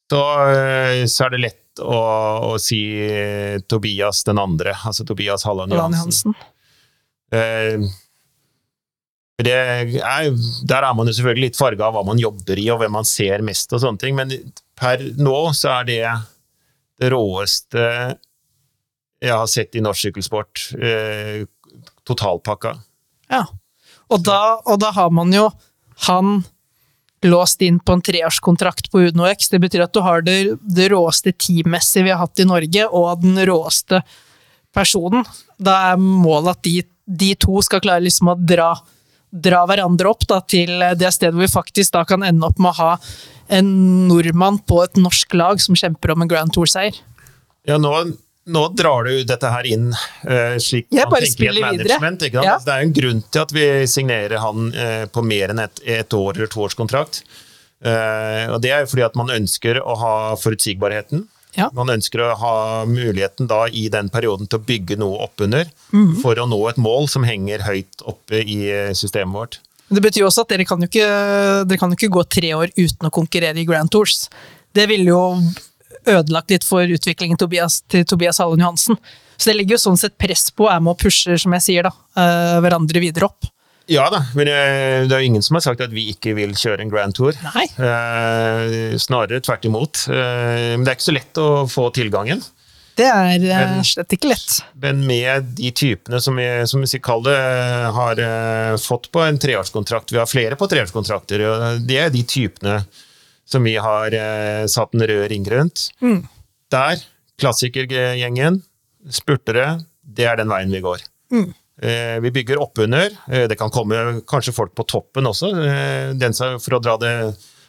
[0.09, 1.99] så, eh, så er det lett å,
[2.49, 6.37] å si eh, Tobias den andre, altså Tobias Halland Allan Johansen.
[6.37, 7.91] Johansen.
[9.37, 10.31] Er,
[10.65, 13.09] der er man jo selvfølgelig litt farga av hva man jobber i, og hvem man
[13.09, 14.33] ser mest, og sånne ting, men
[14.79, 16.01] per nå så er det
[16.97, 17.85] det råeste
[19.21, 20.67] jeg har sett i norsk sykkelsport.
[20.81, 21.45] Eh,
[22.09, 22.77] totalpakka.
[23.33, 23.45] Ja.
[24.13, 25.49] Og da, og da har man jo
[26.07, 26.45] han
[27.25, 29.49] låst inn på en treårskontrakt på UnoX.
[29.51, 33.23] Det betyr at du har det, det råeste teammessige vi har hatt i Norge, og
[33.25, 34.03] den råeste
[34.77, 35.25] personen.
[35.59, 38.75] Da er målet at de, de to skal klare liksom å dra,
[39.31, 42.73] dra hverandre opp da, til det stedet hvor vi faktisk da kan ende opp med
[42.73, 42.93] å ha
[43.49, 43.69] en
[44.09, 46.99] nordmann på et norsk lag som kjemper om en Grand Tour-seier.
[47.67, 47.93] Ja, nå,
[48.47, 52.27] nå drar du dette her inn uh, slik Jeg man tenker i et management.
[52.29, 52.49] Ikke sant?
[52.49, 52.59] Ja.
[52.63, 56.19] Det er en grunn til at vi signerer han uh, på mer enn et, et
[56.19, 57.23] år eller to toårskontrakt.
[57.85, 61.27] Uh, og det er jo fordi at man ønsker å ha forutsigbarheten.
[61.57, 61.71] Ja.
[61.77, 62.57] Man ønsker å ha
[62.89, 66.19] muligheten da i den perioden til å bygge noe oppunder mm.
[66.23, 68.61] for å nå et mål som henger høyt oppe i
[68.97, 69.61] systemet vårt.
[69.89, 71.07] Det betyr jo også at dere kan jo ikke,
[71.69, 74.27] dere kan jo ikke gå tre år uten å konkurrere i Grand Tours.
[74.75, 75.21] Det ville jo
[76.07, 78.99] ødelagt litt for utviklingen Tobias, til Tobias Hallen Johansen.
[79.37, 81.87] Så det ligger jo sånn sett press på, er med og pusher, som jeg sier,
[81.87, 83.49] da, eh, hverandre videre opp.
[83.89, 86.57] Ja da, men eh, det er jo ingen som har sagt at vi ikke vil
[86.59, 87.37] kjøre en Grand Tour.
[87.55, 87.67] Nei.
[87.79, 90.07] Eh, snarere tvert imot.
[90.11, 92.43] Eh, men det er ikke så lett å få tilgangen.
[92.97, 94.55] Det er Men- slett ikke lett.
[94.83, 100.11] Men med de typene som vi, som vi kaller det, har fått på en treårskontrakt
[100.15, 102.79] Vi har flere på treårskontrakter, og det er de typene
[103.47, 105.91] som vi har eh, satt en rød ring rundt.
[106.73, 106.97] Der,
[107.39, 108.63] klassikergjengen,
[109.13, 111.05] spurtere, det er den veien vi går.
[111.37, 111.53] Eh,
[112.23, 113.11] vi bygger oppunder.
[113.29, 117.15] Eh, det kan komme kanskje folk på toppen også, eh, for å dra det,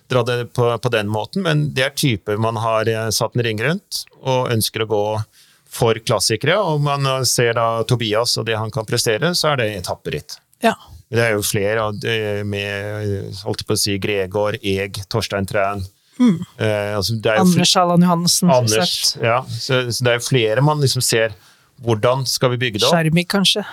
[0.07, 3.43] dra det på, på den måten, men det er typer man har eh, satt en
[3.43, 5.03] ring rundt, og ønsker å gå
[5.77, 6.55] for klassikere.
[6.63, 10.39] Og man eh, ser da Tobias og det han kan prestere, så er det etapperitt.
[10.63, 10.77] Ja.
[11.07, 11.91] Det er jo flere
[12.43, 15.85] med holdt på å si, Gregor, Eg, Torstein Træn.
[16.19, 18.51] Eh, altså, er Anders Allan Johannessen.
[18.51, 19.41] Anders, ja.
[19.47, 21.35] Så, så det er jo flere man liksom ser
[21.85, 22.95] hvordan skal vi bygge det opp.
[22.95, 23.63] Skjermik, kanskje.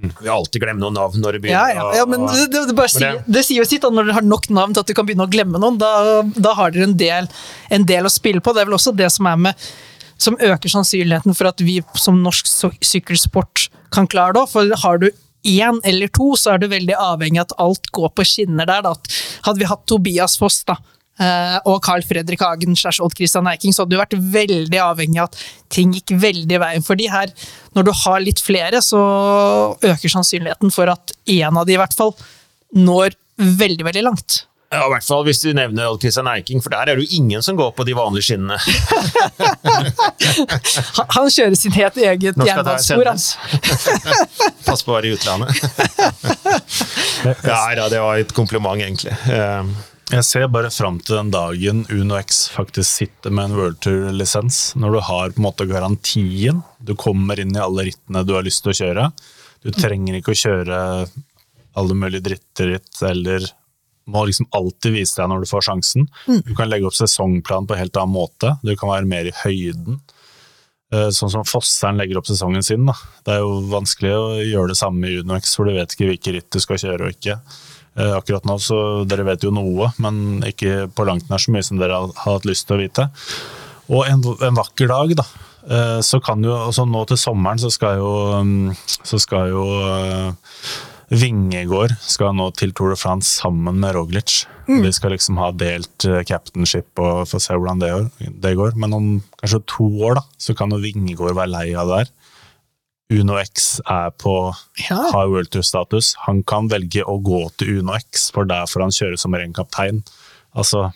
[0.00, 1.74] Vi har alltid glemt noen navn når det begynner.
[1.76, 4.14] ja, ja, men det, det, det, bare sier, det- sier jo sitt, da, når dere
[4.20, 5.76] har nok navn til at du kan begynne å glemme noen.
[5.78, 7.28] Da, da har dere en del,
[7.70, 8.54] en del å spille på.
[8.56, 9.66] Det er vel også det som er med
[10.22, 12.46] som øker sannsynligheten for at vi som norsk
[12.86, 14.44] sykkelsport kan klare det.
[14.52, 15.08] For har du
[15.44, 18.84] én eller to, så er du veldig avhengig av at alt går på skinner der.
[18.86, 18.92] Da.
[19.48, 20.76] Hadde vi hatt Tobias Foss da,
[21.68, 25.26] og Carl Fredrik Hagen slash Odd Christian Eiking, så hadde du vært veldig avhengig av
[25.28, 25.36] at
[25.72, 27.28] ting gikk veldig i veien for de her.
[27.76, 29.00] Når du har litt flere, så
[29.76, 32.12] øker sannsynligheten for at én av de i hvert fall
[32.72, 34.30] når veldig, veldig langt.
[34.72, 37.20] Ja, I hvert fall hvis du nevner Odd Christian Eiking, for der er det jo
[37.20, 38.56] ingen som går på de vanlige skinnene.
[41.12, 43.06] Han, kjører sin helt eget jernbanespor.
[43.12, 43.36] altså.
[44.66, 45.52] Pass på å være i utlandet.
[47.50, 49.12] ja, ja, det var et kompliment, egentlig.
[50.12, 54.58] Jeg ser bare fram til den dagen Uno X faktisk sitter med en World Tour-lisens.
[54.76, 56.60] Når du har på en måte garantien.
[56.84, 59.06] Du kommer inn i alle rittene du har lyst til å kjøre.
[59.64, 60.78] Du trenger ikke å kjøre
[61.80, 63.46] alle mulige dritteritt, eller
[64.12, 66.08] må liksom alltid vise deg når du får sjansen.
[66.44, 68.56] Du kan legge opp sesongplan på en helt annen måte.
[68.66, 70.02] Du kan være mer i høyden.
[70.92, 72.84] Eh, Sånn som Fosseren legger opp sesongen sin.
[72.90, 72.98] Da.
[73.24, 76.36] Det er jo vanskelig å gjøre det samme i UnoX, for du vet ikke hvilke
[76.36, 77.38] ritt du skal kjøre og ikke.
[77.98, 78.76] Eh, Akkurat nå, så
[79.08, 82.48] Dere vet jo noe, men ikke på langt nær så mye som dere har hatt
[82.48, 83.08] lyst til å vite.
[83.92, 85.26] Og en, en vakker dag, da,
[85.66, 88.72] eh, så kan jo altså Nå til sommeren så skal jo, mm,
[89.04, 90.56] så skal jo eh,
[91.12, 94.46] Vingegård skal nå til Tour de France sammen med Roglic.
[94.64, 97.82] De skal liksom ha delt captainship og få se hvordan
[98.40, 98.78] det går.
[98.80, 99.08] Men om
[99.42, 102.12] kanskje to år da, så kan jo Vingegård være lei av det her.
[103.12, 104.34] Uno X er på
[104.88, 104.96] Ja.
[105.12, 106.14] high World Tour-status.
[106.26, 109.52] Han kan velge å gå til Uno X, for der får han kjøre som ren
[109.52, 110.02] kaptein.
[110.56, 110.92] Altså,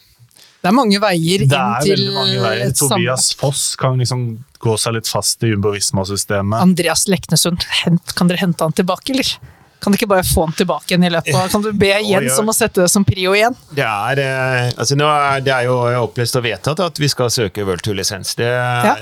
[0.63, 1.51] Det er mange veier inn
[1.85, 2.09] til
[2.43, 2.73] veier.
[2.75, 6.59] Tobias Foss kan liksom gå seg litt fast i Jumbo Visma-systemet.
[6.61, 9.37] Andreas Leknesund, hent, kan dere hente han tilbake, eller?
[9.87, 12.41] Kan du ikke bare få den tilbake igjen i løpet av Kan du be Jens
[12.43, 13.55] om å sette det som prio igjen?
[13.71, 17.31] Det er, eh, altså nå er, det er jo opplest og vedtatt at vi skal
[17.31, 18.35] søke World Tour-lisens.
[18.35, 18.49] Det,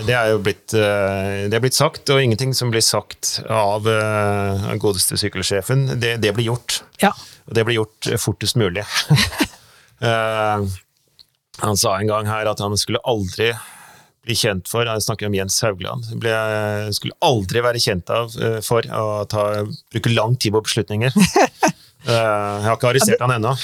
[0.05, 3.89] det er jo blitt, eh, det er blitt sagt, og ingenting som blir sagt av
[3.89, 6.83] eh, godeste sykkelsjefen, det, det blir gjort.
[7.01, 7.15] Ja.
[7.49, 8.85] Og det blir gjort fortest mulig.
[10.05, 10.61] uh,
[11.65, 13.55] han sa en gang her at han skulle aldri
[14.25, 16.09] bli kjent for Jeg snakker om Jens Haugland.
[16.21, 16.35] Ble,
[16.97, 19.47] skulle aldri være kjent av eh, for å ta,
[19.93, 21.15] bruke lang tid på beslutninger.
[22.05, 23.55] Eh, jeg har ikke arrestert han ennå.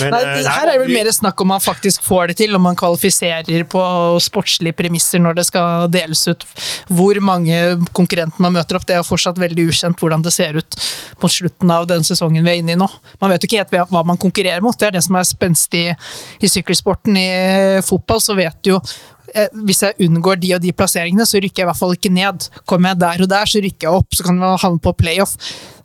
[0.00, 2.76] Eh, her er det vel mer snakk om man faktisk får det til, om man
[2.78, 3.82] kvalifiserer på
[4.22, 6.46] sportslige premisser når det skal deles ut.
[6.88, 7.58] Hvor mange
[7.96, 10.78] konkurrenter man møter opp, det er fortsatt veldig ukjent hvordan det ser ut
[11.20, 12.88] mot slutten av den sesongen vi er inne i nå.
[13.20, 15.86] Man vet jo ikke helt hva man konkurrerer mot, det er det som er spenstig
[16.40, 17.18] i sykkelsporten.
[17.18, 17.30] I
[17.84, 18.80] fotball så vet du jo
[19.66, 22.48] hvis jeg unngår de og de plasseringene, så rykker jeg i hvert fall ikke ned.
[22.68, 25.36] Kommer jeg der og der, så rykker jeg opp, så kan man havne på playoff.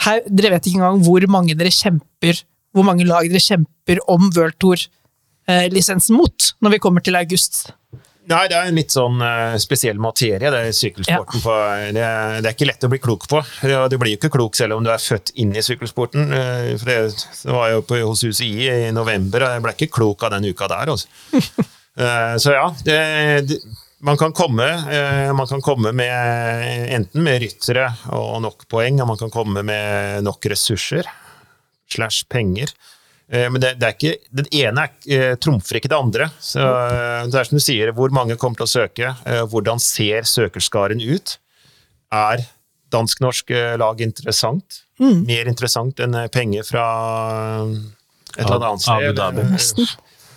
[0.06, 2.42] Her, dere vet ikke engang hvor mange dere kjemper,
[2.76, 7.68] hvor mange lag dere kjemper om World Tour-lisensen mot, når vi kommer til august.
[8.26, 11.44] Nei, det er en litt sånn eh, spesiell materie, det sykkelsporten.
[11.44, 11.54] På,
[11.94, 13.44] det, er, det er ikke lett å bli klok på.
[13.70, 16.34] Ja, Du blir jo ikke klok selv om du er født inn i sykkelsporten.
[16.34, 16.98] eh, For det,
[17.44, 18.50] det var jo på, hos UCI
[18.90, 20.96] i november, og jeg ble ikke klok av den uka der.
[20.96, 21.06] Altså.
[21.98, 22.98] Eh, Så ja, det,
[23.50, 23.60] det,
[24.04, 29.08] man, kan komme, eh, man kan komme med enten med ryttere og nok poeng, og
[29.14, 31.08] man kan komme med nok ressurser
[31.92, 32.74] slash penger.
[33.32, 36.30] Eh, Men det, det er ikke, den ene er, trumfer ikke det andre.
[36.40, 36.60] Så
[37.32, 39.16] det er som du sier, hvor mange kommer til å søke?
[39.50, 41.38] Hvordan ser søkerskaren ut?
[42.14, 42.44] Er
[42.94, 43.50] dansk-norsk
[43.82, 44.82] lag interessant?
[45.00, 46.84] Mer interessant enn penger fra
[48.38, 49.10] et eller annet sted?
[49.10, 49.18] Abu?
[49.18, 49.88] Dhabi.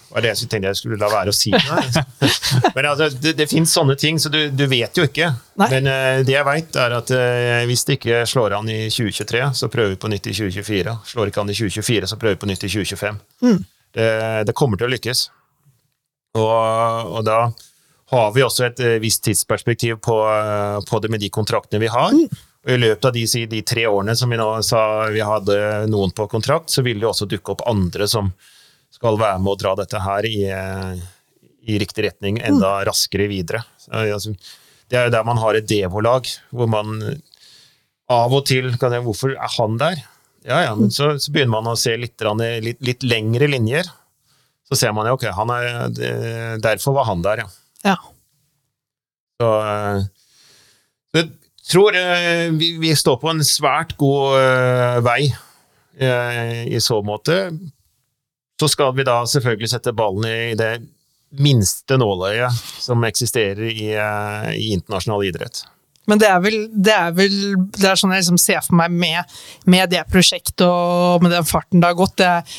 [0.08, 1.52] Var det jeg tenkte jeg skulle la være å si.
[2.76, 5.30] Men altså, det, det finnes sånne ting, så du, du vet jo ikke.
[5.60, 5.68] Nei.
[5.74, 9.42] Men uh, det jeg vet, er at uh, hvis det ikke slår an i 2023,
[9.60, 10.96] så prøver vi på nytt i 2024.
[11.12, 13.22] Slår ikke an i 2024, så prøver vi på nytt i 2025.
[13.98, 14.10] Det,
[14.48, 15.24] det kommer til å lykkes.
[16.38, 17.40] Og, og da
[18.08, 20.16] har vi også et eh, visst tidsperspektiv på,
[20.88, 22.14] på det med de kontraktene vi har.
[22.68, 25.58] Og I løpet av de, de, tre årene som vi nå sa vi hadde
[25.92, 28.32] noen på kontrakt, så vil det også dukke opp andre som
[28.98, 31.02] skal være med å dra dette her i, eh,
[31.70, 33.62] i riktig retning enda raskere videre.
[33.94, 34.34] Altså,
[34.90, 36.98] det er jo der man har et Devo-lag, hvor man
[38.08, 40.02] av og til kan jeg, Hvorfor er han der?
[40.48, 42.24] Ja, ja, men så, så begynner man å se litt,
[42.64, 43.88] litt, litt, lengre linjer.
[44.68, 47.48] Så ser man jo ok, er, derfor var han der, ja.
[47.92, 47.96] ja.
[49.38, 49.50] Så,
[51.12, 51.28] så jeg
[51.68, 55.28] tror eh, vi, vi, står på en svært god vei
[55.98, 57.50] i så måte.
[58.58, 60.72] Så skal vi da selvfølgelig sette ballen i det
[61.38, 65.62] minste nåløyet som eksisterer i, uh, i internasjonal idrett.
[66.08, 67.36] Men det er vel det er, vel,
[67.76, 71.46] det er sånn jeg liksom ser for meg med, med, det prosjektet og med den
[71.46, 72.16] farten det har gått.
[72.18, 72.58] det er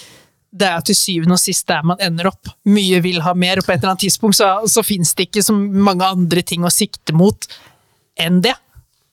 [0.50, 2.50] det er til syvende og sist der man ender opp.
[2.70, 5.44] Mye vil ha mer, og på et eller annet tidspunkt så, så fins det ikke
[5.46, 7.46] så mange andre ting å sikte mot
[8.20, 8.56] enn det.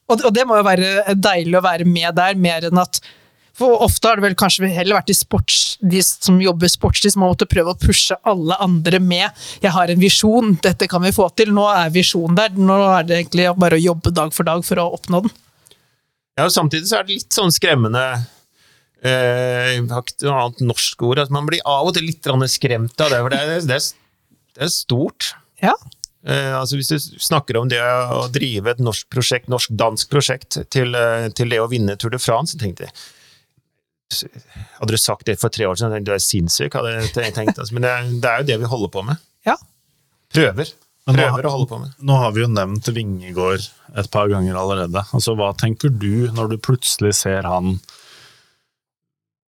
[0.06, 3.00] Og, og, det må jo være deilig å være med der, mer enn at
[3.56, 7.24] for Ofte har det vel kanskje heller vært de, sports, de som jobber sportslig, som
[7.24, 9.32] har måttet prøve å pushe alle andre med.
[9.62, 11.54] 'Jeg har en visjon, dette kan vi få til'.
[11.56, 12.52] Nå er visjonen der.
[12.52, 15.34] Nå er det egentlig bare å jobbe dag for dag for å oppnå den.
[16.36, 18.04] Ja, og Samtidig så er det litt sånn skremmende
[19.00, 21.22] eh, Jeg har ikke noe annet norsk ord.
[21.22, 23.22] Altså, Man blir av og til litt skremt av det.
[23.24, 23.92] for det er, det er,
[24.56, 25.32] det er stort.
[25.64, 25.72] Ja.
[26.26, 30.94] Eh, altså Hvis du snakker om det å drive et norsk prosjekt, norsk-dansk prosjekt, til,
[30.94, 32.96] eh, til, det å vinne Tour de France, så tenkte jeg
[34.78, 37.58] hadde du sagt det for tre år siden, du er sinnssyk, hadde jeg tenkt.
[37.58, 37.74] Altså.
[37.74, 39.22] Men det, det, er jo det vi holder på med.
[39.46, 39.56] Ja.
[40.34, 40.72] Prøver.
[41.06, 41.92] Prøver nå, å holde på med.
[42.02, 43.66] Nå har vi jo nevnt Vingegård
[43.98, 45.04] et par ganger allerede.
[45.14, 47.76] Altså, Hva tenker du når du plutselig ser han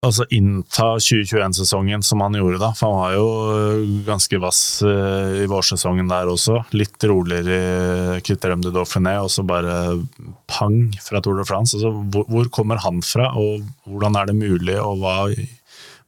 [0.06, 2.70] altså innta 2021-sesongen som han gjorde da.
[2.76, 6.60] For han var jo øh, ganske vass øh, i vårsesongen der også.
[6.78, 9.98] Litt roligere i Criterium de Dauphiné, og så bare
[10.50, 11.76] pang fra Tour de France.
[11.76, 15.16] Altså, hvor, hvor, kommer han fra, og hvordan er det mulig, og hva,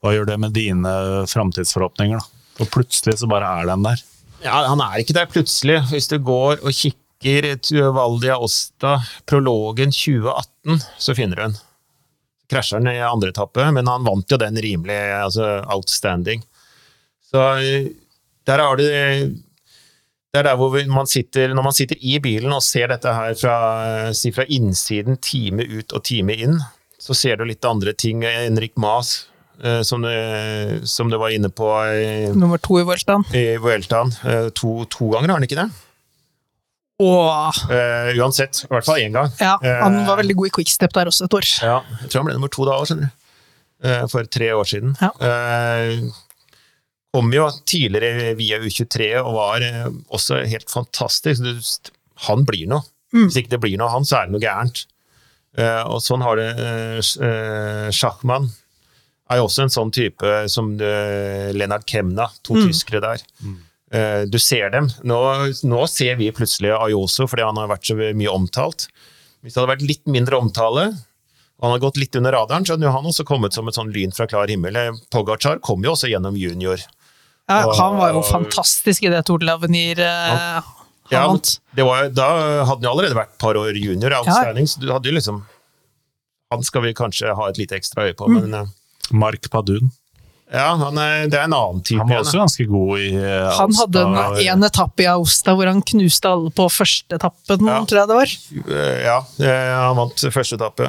[0.00, 0.94] hva gjør det med dine
[1.30, 2.20] framtidsforhåpninger?
[2.20, 2.46] da?
[2.60, 4.04] For plutselig så bare er den der.
[4.44, 5.82] Ja, Han er ikke der plutselig.
[5.90, 11.58] Hvis du går og kikker Valdia Osta, prologen 2018, så finner du den
[12.51, 16.43] krasjer han i andre etappe, men han vant jo den rimelig altså outstanding.
[17.31, 17.47] Så
[18.48, 18.85] der har du
[20.31, 23.35] det er der hvor man sitter, Når man sitter i bilen og ser dette her
[23.35, 26.60] fra, si fra innsiden, time ut og time inn,
[27.01, 28.22] så ser du litt andre ting.
[28.22, 29.27] Henrik Maas,
[29.62, 30.10] eh, som du,
[30.86, 31.66] som du var inne på
[32.39, 33.27] Nummer to i Vueltaen.
[33.35, 34.14] I Vueltaen.
[34.22, 35.70] Eh, to, to ganger, har han ikke det?
[37.01, 39.31] Uh, uansett, i hvert fall én gang.
[39.40, 41.48] Ja, Han var veldig god i quickstep der også et år.
[41.64, 43.16] Ja, jeg tror han ble nummer to da òg, skjønner du.
[43.81, 44.93] Uh, for tre år siden.
[45.01, 45.09] Ja.
[45.16, 46.10] Uh,
[47.16, 49.64] kom jo tidligere via U23 og var
[50.12, 51.90] også helt fantastisk.
[52.28, 52.85] Han blir noe.
[53.10, 53.24] Mm.
[53.27, 54.85] Hvis ikke det blir noe av han, så er det noe gærent.
[55.90, 56.51] og sånn har det
[57.90, 58.47] Schachmann
[59.27, 62.68] er jo også en sånn type som Lennart Kemna, to mm.
[62.68, 63.24] tyskere der.
[63.43, 63.59] Mm.
[63.90, 64.88] Eh, du ser dem.
[65.02, 65.18] Nå,
[65.66, 68.86] nå, ser vi plutselig Ayoso fordi han har vært så mye omtalt.
[69.42, 70.90] Hvis det hadde vært litt mindre omtale,
[71.58, 73.90] og han har gått litt under radaren, så hadde han også kommet som et sånn
[73.92, 74.78] lyn fra klar himmel.
[74.78, 76.82] Eh, Pogacar kom jo også gjennom junior.
[77.50, 79.98] Ja, han var jo fantastisk i det Tour de L'avenir.
[79.98, 80.68] Eh,
[81.10, 82.28] ja, var, da
[82.62, 84.70] hadde han jo allerede vært et par år junior outstanding, ja.
[84.70, 85.40] så du hadde jo liksom
[86.54, 88.38] Han skal vi kanskje ha et lite ekstra øye på, mm.
[88.42, 88.70] men
[89.14, 89.90] Mark Padun.
[90.51, 92.01] Ja, er, det er en annen type.
[92.02, 93.59] Han var også ganske god i Austa.
[93.60, 97.77] Han hadde en, en etappe i Austa hvor han knuste alle på første etappen, ja.
[97.86, 98.32] tror jeg det var.
[98.74, 99.18] Eh, ja,
[99.85, 100.89] han vant første etappe.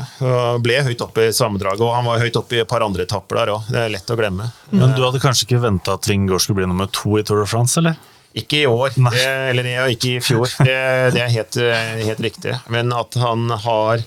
[0.65, 3.43] Ble høyt oppe i sammendraget, og han var høyt oppe i et par andre etapper
[3.43, 3.69] der òg.
[3.69, 4.49] Det er lett å glemme.
[4.73, 7.45] Men du hadde kanskje ikke venta at Vingård skulle bli nummer to i Tour de
[7.51, 8.01] France, eller?
[8.37, 10.49] Ikke i år, det, eller ikke i fjor.
[10.63, 10.75] Det,
[11.13, 11.61] det er helt,
[12.07, 12.57] helt riktig.
[12.71, 14.01] Men at han har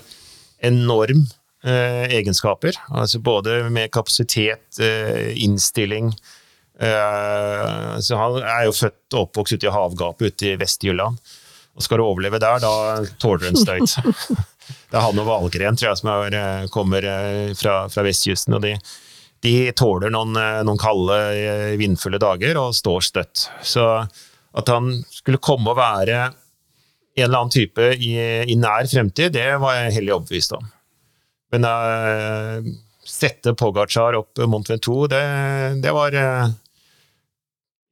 [0.65, 2.77] enorm Eh, egenskaper.
[2.93, 6.11] Altså både med kapasitet, eh, innstilling
[6.79, 11.17] eh, så Han er jo født og oppvokst ute i havgapet ute i Vest-Jylland.
[11.75, 13.97] Og skal du overleve der, da tåler du en støyt.
[14.89, 17.05] Det er han og Valgren tror jeg, som er, kommer
[17.57, 18.55] fra, fra vestkysten.
[18.57, 18.71] og de,
[19.45, 20.33] de tåler noen,
[20.65, 21.17] noen, kalde,
[21.77, 23.43] vindfulle dager og står støtt.
[23.61, 23.83] Så
[24.55, 26.31] at han skulle komme og være
[27.15, 28.15] en eller annen type i,
[28.49, 30.65] i nær fremtid, det var jeg hellig overbevist om.
[31.53, 32.69] Men uh,
[33.05, 35.21] sette Pogacar opp Mont Ventoux, det,
[35.83, 36.47] det var uh,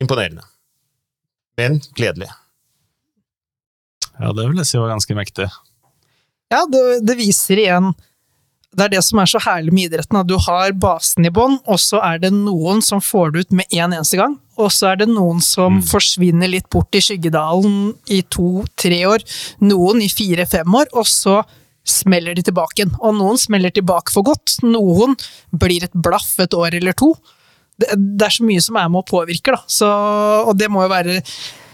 [0.01, 0.45] imponerende.
[1.57, 2.31] Men gledelig.
[4.17, 5.49] Ja, det vil jeg si var ganske mektig.
[6.53, 7.93] Ja, det, det viser igjen
[8.73, 11.59] det er det som er så herlig med idretten, at du har basen i bånn,
[11.69, 14.91] og så er det noen som får det ut med en eneste gang, og så
[14.91, 19.25] er det noen som forsvinner litt bort i skyggedalen i to-tre år.
[19.65, 21.41] Noen i fire-fem år, og så
[21.87, 22.95] smeller de tilbake igjen.
[23.01, 24.59] Og noen smeller tilbake for godt.
[24.65, 25.17] Noen
[25.51, 27.13] blir et blaff et år eller to.
[27.79, 29.63] Det, det er så mye som er med og påvirker, da.
[29.67, 29.89] Så,
[30.47, 31.19] og det må jo være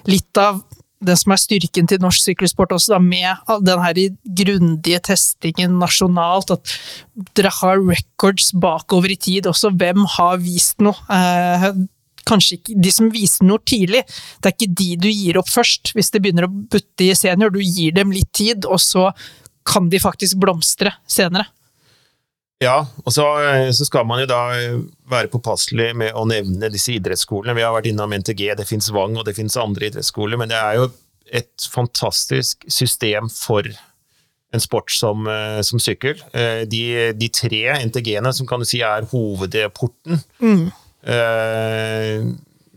[0.09, 0.63] litt av
[0.99, 3.99] det som er styrken til norsk sykkelsport også, da, med den her
[4.41, 6.73] grundige testingen nasjonalt, at
[7.39, 9.71] dere har records bakover i tid også.
[9.79, 10.99] Hvem har vist noe?
[11.07, 11.69] Eh,
[12.29, 14.03] kanskje ikke de som viser noe tidlig.
[14.39, 17.53] Det er ikke de du gir opp først, hvis det begynner å butte i senior.
[17.53, 19.09] Du gir dem litt tid, og så
[19.69, 21.47] kan de faktisk blomstre senere.
[22.59, 23.23] Ja, og så,
[23.71, 24.41] så, skal man jo da
[25.07, 27.55] være påpasselig med å nevne disse idrettsskolene.
[27.55, 30.57] Vi har vært innom NTG, det finnes Vang og det finnes andre idrettsskoler, men det
[30.59, 30.89] er jo
[31.39, 33.69] et fantastisk system for
[34.51, 35.29] en sport som,
[35.63, 36.19] som sykkel.
[36.67, 36.83] De,
[37.15, 40.19] de, tre NTG-ene som kan du si er hovedporten.
[40.41, 40.65] Mm.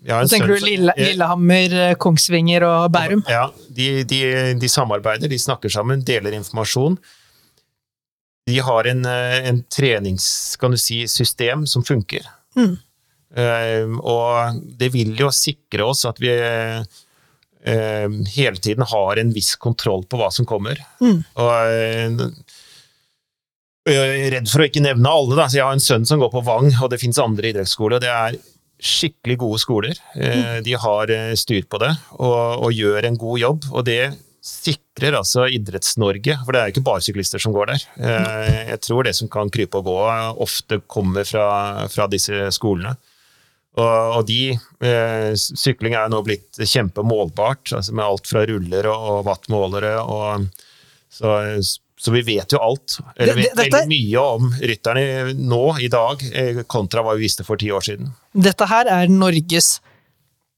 [0.03, 3.21] Ja, tenker du Lille, Lillehammer, Kongsvinger og Bærum?
[3.31, 4.23] Ja, de, de,
[4.59, 6.99] de samarbeider, de snakker sammen, deler informasjon
[8.47, 9.63] de har en, trenings, en
[10.69, 12.27] treningssystem si, som funker.
[12.57, 12.75] Mm.
[13.33, 16.83] Uh, og det vil jo sikre oss at vi uh,
[18.35, 20.83] hele tiden har en viss kontroll på hva som kommer.
[21.01, 21.23] Mm.
[21.23, 21.53] Og
[22.19, 22.27] uh,
[23.89, 25.49] jeg er redd for å ikke nevne alle, da.
[25.49, 27.99] Så jeg har en sønn som går på Vang, og det fins andre idrettsskoler.
[27.99, 28.37] og det er
[28.83, 29.99] skikkelig gode skoler.
[30.19, 30.61] Mm.
[30.67, 33.69] De har styr på det og, og gjør en god jobb.
[33.71, 34.03] og det
[34.43, 37.85] sikrer altså Idretts-Norge, for det er jo ikke bare syklister som går der.
[38.03, 39.99] Eh, jeg tror det som kan krype og gå,
[40.43, 41.47] ofte kommer fra,
[41.93, 42.97] fra disse skolene.
[43.79, 49.07] Og, og de eh, Sykling er nå blitt kjempemålbart, altså med alt fra ruller og,
[49.13, 49.95] og wattmålere.
[50.03, 50.67] Og,
[51.13, 51.31] så,
[52.03, 56.65] så, vi vet jo alt, eller vet veldig mye om rytterne nå, i dag, eh,
[56.67, 58.11] kontra hva vi visste for ti år siden.
[58.35, 59.77] Dette her er Norges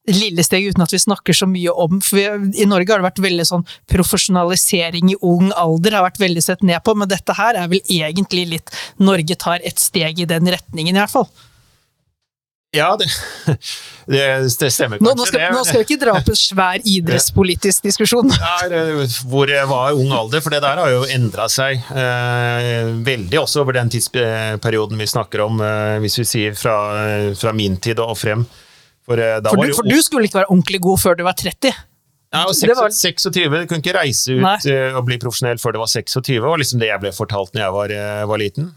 [0.08, 2.24] lille steg uten at vi snakker så mye om for vi,
[2.60, 6.64] I Norge har det vært veldig sånn profesjonalisering i ung alder har vært veldig sett
[6.64, 10.48] ned på, men dette her er vel egentlig litt Norge tar et steg i den
[10.52, 11.28] retningen, i hvert fall.
[12.74, 13.06] Ja, det,
[14.10, 14.22] det,
[14.60, 15.14] det stemmer kanskje.
[15.14, 18.32] Nå, skal, nå skal vi ikke dra opp en svær idrettspolitisk diskusjon.
[18.34, 23.62] Nei, hvor var ung alder, for det der har jo endra seg eh, veldig også
[23.62, 26.76] over den tidsperioden vi snakker om, eh, hvis vi sier fra,
[27.38, 28.46] fra min tid og frem.
[29.05, 31.74] For, uh, for, du, for, du, skulle ikke være ordentlig god før du var 30?
[32.34, 32.94] Ja, og 26, var...
[32.96, 34.78] 26, Du kunne ikke reise ut Nei.
[34.96, 36.24] og bli profesjonell før du var 26.
[36.32, 38.72] Det var liksom det jeg ble fortalt når jeg var, uh, var liten.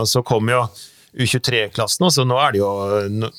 [0.00, 0.64] og Så kom jo
[1.14, 2.70] U23-klassen, og så nå er det jo
[3.20, 3.30] nå,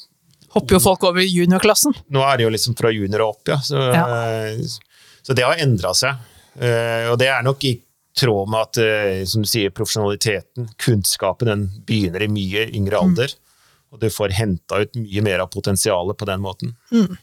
[0.52, 1.95] Hopper jo folk over juniorklassen?
[2.11, 3.60] Nå er det jo liksom fra junior og opp, ja.
[3.64, 4.03] Så, ja.
[5.23, 6.19] så det har endra seg.
[7.07, 7.72] og det er nok i
[8.19, 8.80] tråd med at,
[9.31, 13.06] som du sier, profesjonaliteten, kunnskapen, den begynner i mye yngre mm.
[13.06, 13.31] alder.
[13.31, 13.52] Mm.
[13.91, 16.76] Og du får henta ut mye mer av potensialet på den måten.
[16.91, 17.15] Mm.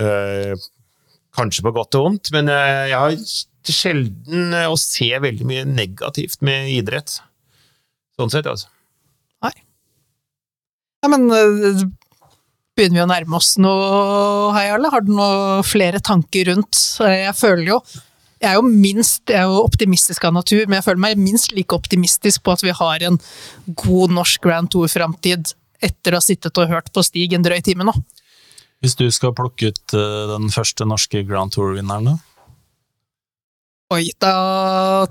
[0.00, 0.56] Uh,
[1.36, 3.16] kanskje på godt og vondt, men jeg har
[3.70, 7.20] sjelden å se veldig mye negativt med idrett.
[8.16, 8.72] Sånn sett, altså.
[11.00, 11.30] Ja, men
[12.76, 14.90] begynner vi å nærme oss noe, Hei Arle?
[14.92, 16.76] Har du noe flere tanker rundt?
[17.00, 17.80] Jeg føler jo
[18.40, 21.52] jeg er jo minst jeg er jo optimistisk av natur, men jeg føler meg minst
[21.52, 23.18] like optimistisk på at vi har en
[23.82, 25.52] god norsk Grand Tour-framtid
[25.84, 27.92] etter å ha sittet og hørt på Stig en drøy time nå.
[28.80, 32.16] Hvis du skal plukke ut eh, den første norske Grand Tour-vinneren, da?
[33.92, 34.32] Oi, da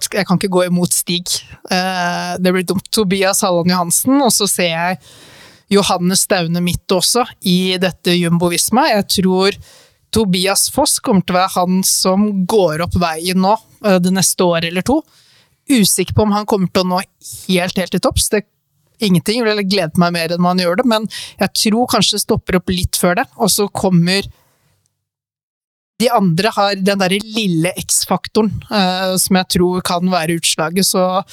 [0.09, 1.29] Jeg kan ikke gå imot Stig.
[1.69, 2.89] Eh, det blir dumt.
[2.89, 5.01] Tobias Halland Johansen, og så ser jeg
[5.69, 8.87] Johannes Staune midt også i dette jumbovisma.
[8.89, 9.57] Jeg tror
[10.13, 13.55] Tobias Foss kommer til å være han som går opp veien nå,
[13.85, 15.01] eh, det neste året eller to.
[15.69, 18.31] Usikker på om han kommer til å nå helt, helt til topps.
[18.33, 18.47] Det
[18.99, 21.07] ingenting, ville gledet meg mer enn man gjør det, men
[21.39, 24.27] jeg tror kanskje det stopper opp litt før det, og så kommer
[25.99, 31.23] de andre har den derre lille X-faktoren uh, som jeg tror kan være utslaget, så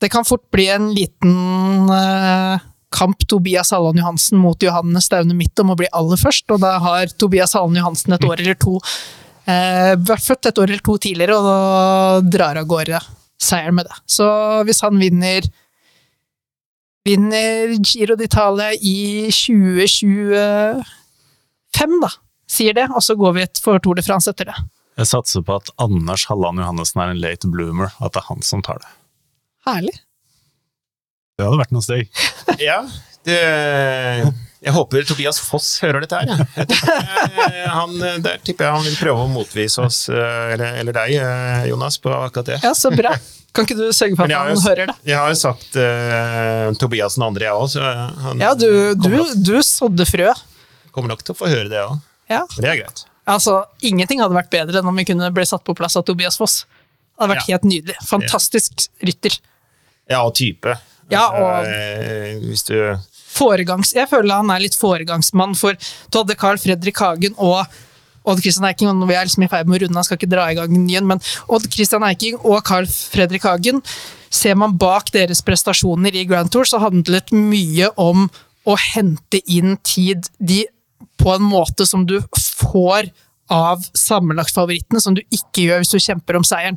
[0.00, 2.56] det kan fort bli en liten uh,
[2.90, 6.72] kamp Tobias Halland Johansen mot Johannes Staune midt om å bli aller først, og da
[6.82, 8.74] har Tobias Halland Johansen et år eller to
[9.46, 11.58] eh, vært født et år eller to tidligere, og da
[12.38, 12.98] drar av gårde
[13.40, 13.96] seieren med det.
[14.10, 14.26] Så
[14.68, 15.40] hvis han vinner
[17.06, 20.82] vinner Giro d'Italia i 2025,
[22.02, 22.10] da,
[22.50, 24.58] sier det, og så går vi for Tour de France etter det.
[25.00, 28.42] Jeg satser på at Anders Halland Johannessen er en late bloomer, at det er han
[28.44, 28.90] som tar det.
[29.68, 29.96] Herlig.
[31.40, 32.22] Det hadde vært noe steg.
[32.68, 32.78] ja,
[33.26, 33.40] det,
[34.60, 36.28] jeg håper Tobias Foss hører dette her.
[36.28, 37.70] Ja.
[37.80, 41.68] Han, der tipper jeg han vil prøve å motvise oss, eh, eller, eller, deg, eh,
[41.70, 42.58] Jonas, på akkurat det.
[42.64, 43.14] Ja, så bra.
[43.56, 44.96] Kan ikke du sørge for at han jo, hører det?
[45.08, 48.36] Jeg har jo sagt uh, Tobias den andre, jeg òg.
[48.38, 50.28] Ja, du, du, du sådde frø.
[50.94, 51.96] kommer nok til å få høre det òg.
[52.30, 52.44] Ja.
[52.54, 53.02] Det er greit.
[53.30, 53.56] Altså,
[53.86, 56.62] ingenting hadde vært bedre enn om vi kunne bli satt på plass av Tobias Foss.
[56.62, 57.56] Det hadde vært Ja.
[57.56, 57.98] helt nydelig.
[58.06, 59.40] Fantastisk rytter.
[60.10, 60.76] Ja, og type.
[61.10, 62.74] Ja, og- Eh, Hvis du
[63.30, 63.92] Foregangs...
[63.94, 65.72] Jeg føler han er litt foregangsmann, for
[66.10, 67.64] du hadde Carl Fredrik Hagen og
[68.26, 70.28] Odd Christian Eiking, og vi er liksom i ferd med å runde, han skal ikke
[70.28, 73.80] dra i gang igjen, men Odd Christian Eiking og Carl Fredrik Hagen,
[74.30, 78.28] ser man bak deres prestasjoner i Grand Tour, så handlet mye om
[78.68, 80.66] å hente inn tid de,
[81.16, 83.08] på en måte som du får
[83.50, 86.76] av sammenlagtfavorittene, som du ikke gjør hvis du kjemper om seieren.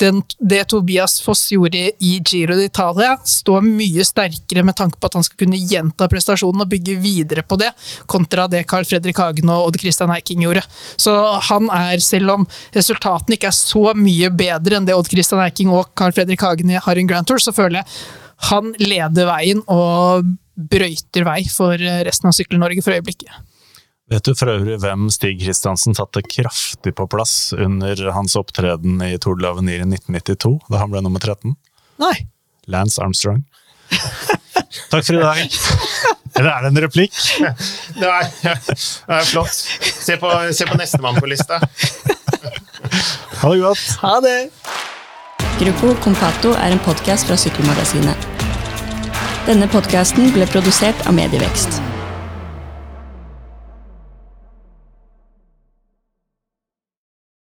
[0.00, 5.16] Den, det Tobias Foss gjorde i Giro d'Italia, står mye sterkere med tanke på at
[5.16, 7.70] han skal kunne gjenta prestasjonen og bygge videre på det,
[8.10, 10.66] kontra det Carl Fredrik Hagen og Odd Christian Eiking gjorde.
[11.00, 11.14] Så
[11.48, 12.46] han er, selv om
[12.76, 16.76] resultatene ikke er så mye bedre enn det Odd Christian Eiking og Carl Fredrik Hagen
[16.76, 17.88] har i en Grand Tour, så føler jeg
[18.50, 23.32] han leder veien og brøyter vei for resten av Sykkel-Norge for øyeblikket.
[24.06, 29.16] Vet du for øvrig hvem Stig Kristiansen satte kraftig på plass under hans opptreden i
[29.18, 31.56] Tour de l'Avenir i 1992, da han ble nummer 13?
[31.98, 32.12] Nei.
[32.70, 33.42] Lance Armstrong.
[34.92, 35.58] Takk for i dag.
[36.36, 37.18] Eller er det en replikk?
[37.96, 38.52] Det er, det
[39.16, 39.56] er flott.
[39.56, 41.56] Se på, se på nestemann på lista.
[43.40, 43.86] Ha det godt.
[44.02, 44.36] Ha det!
[45.56, 48.30] Gruppo Compato er en podkast fra Sykkelmagasinet.
[49.48, 51.80] Denne podkasten ble produsert av Medievekst.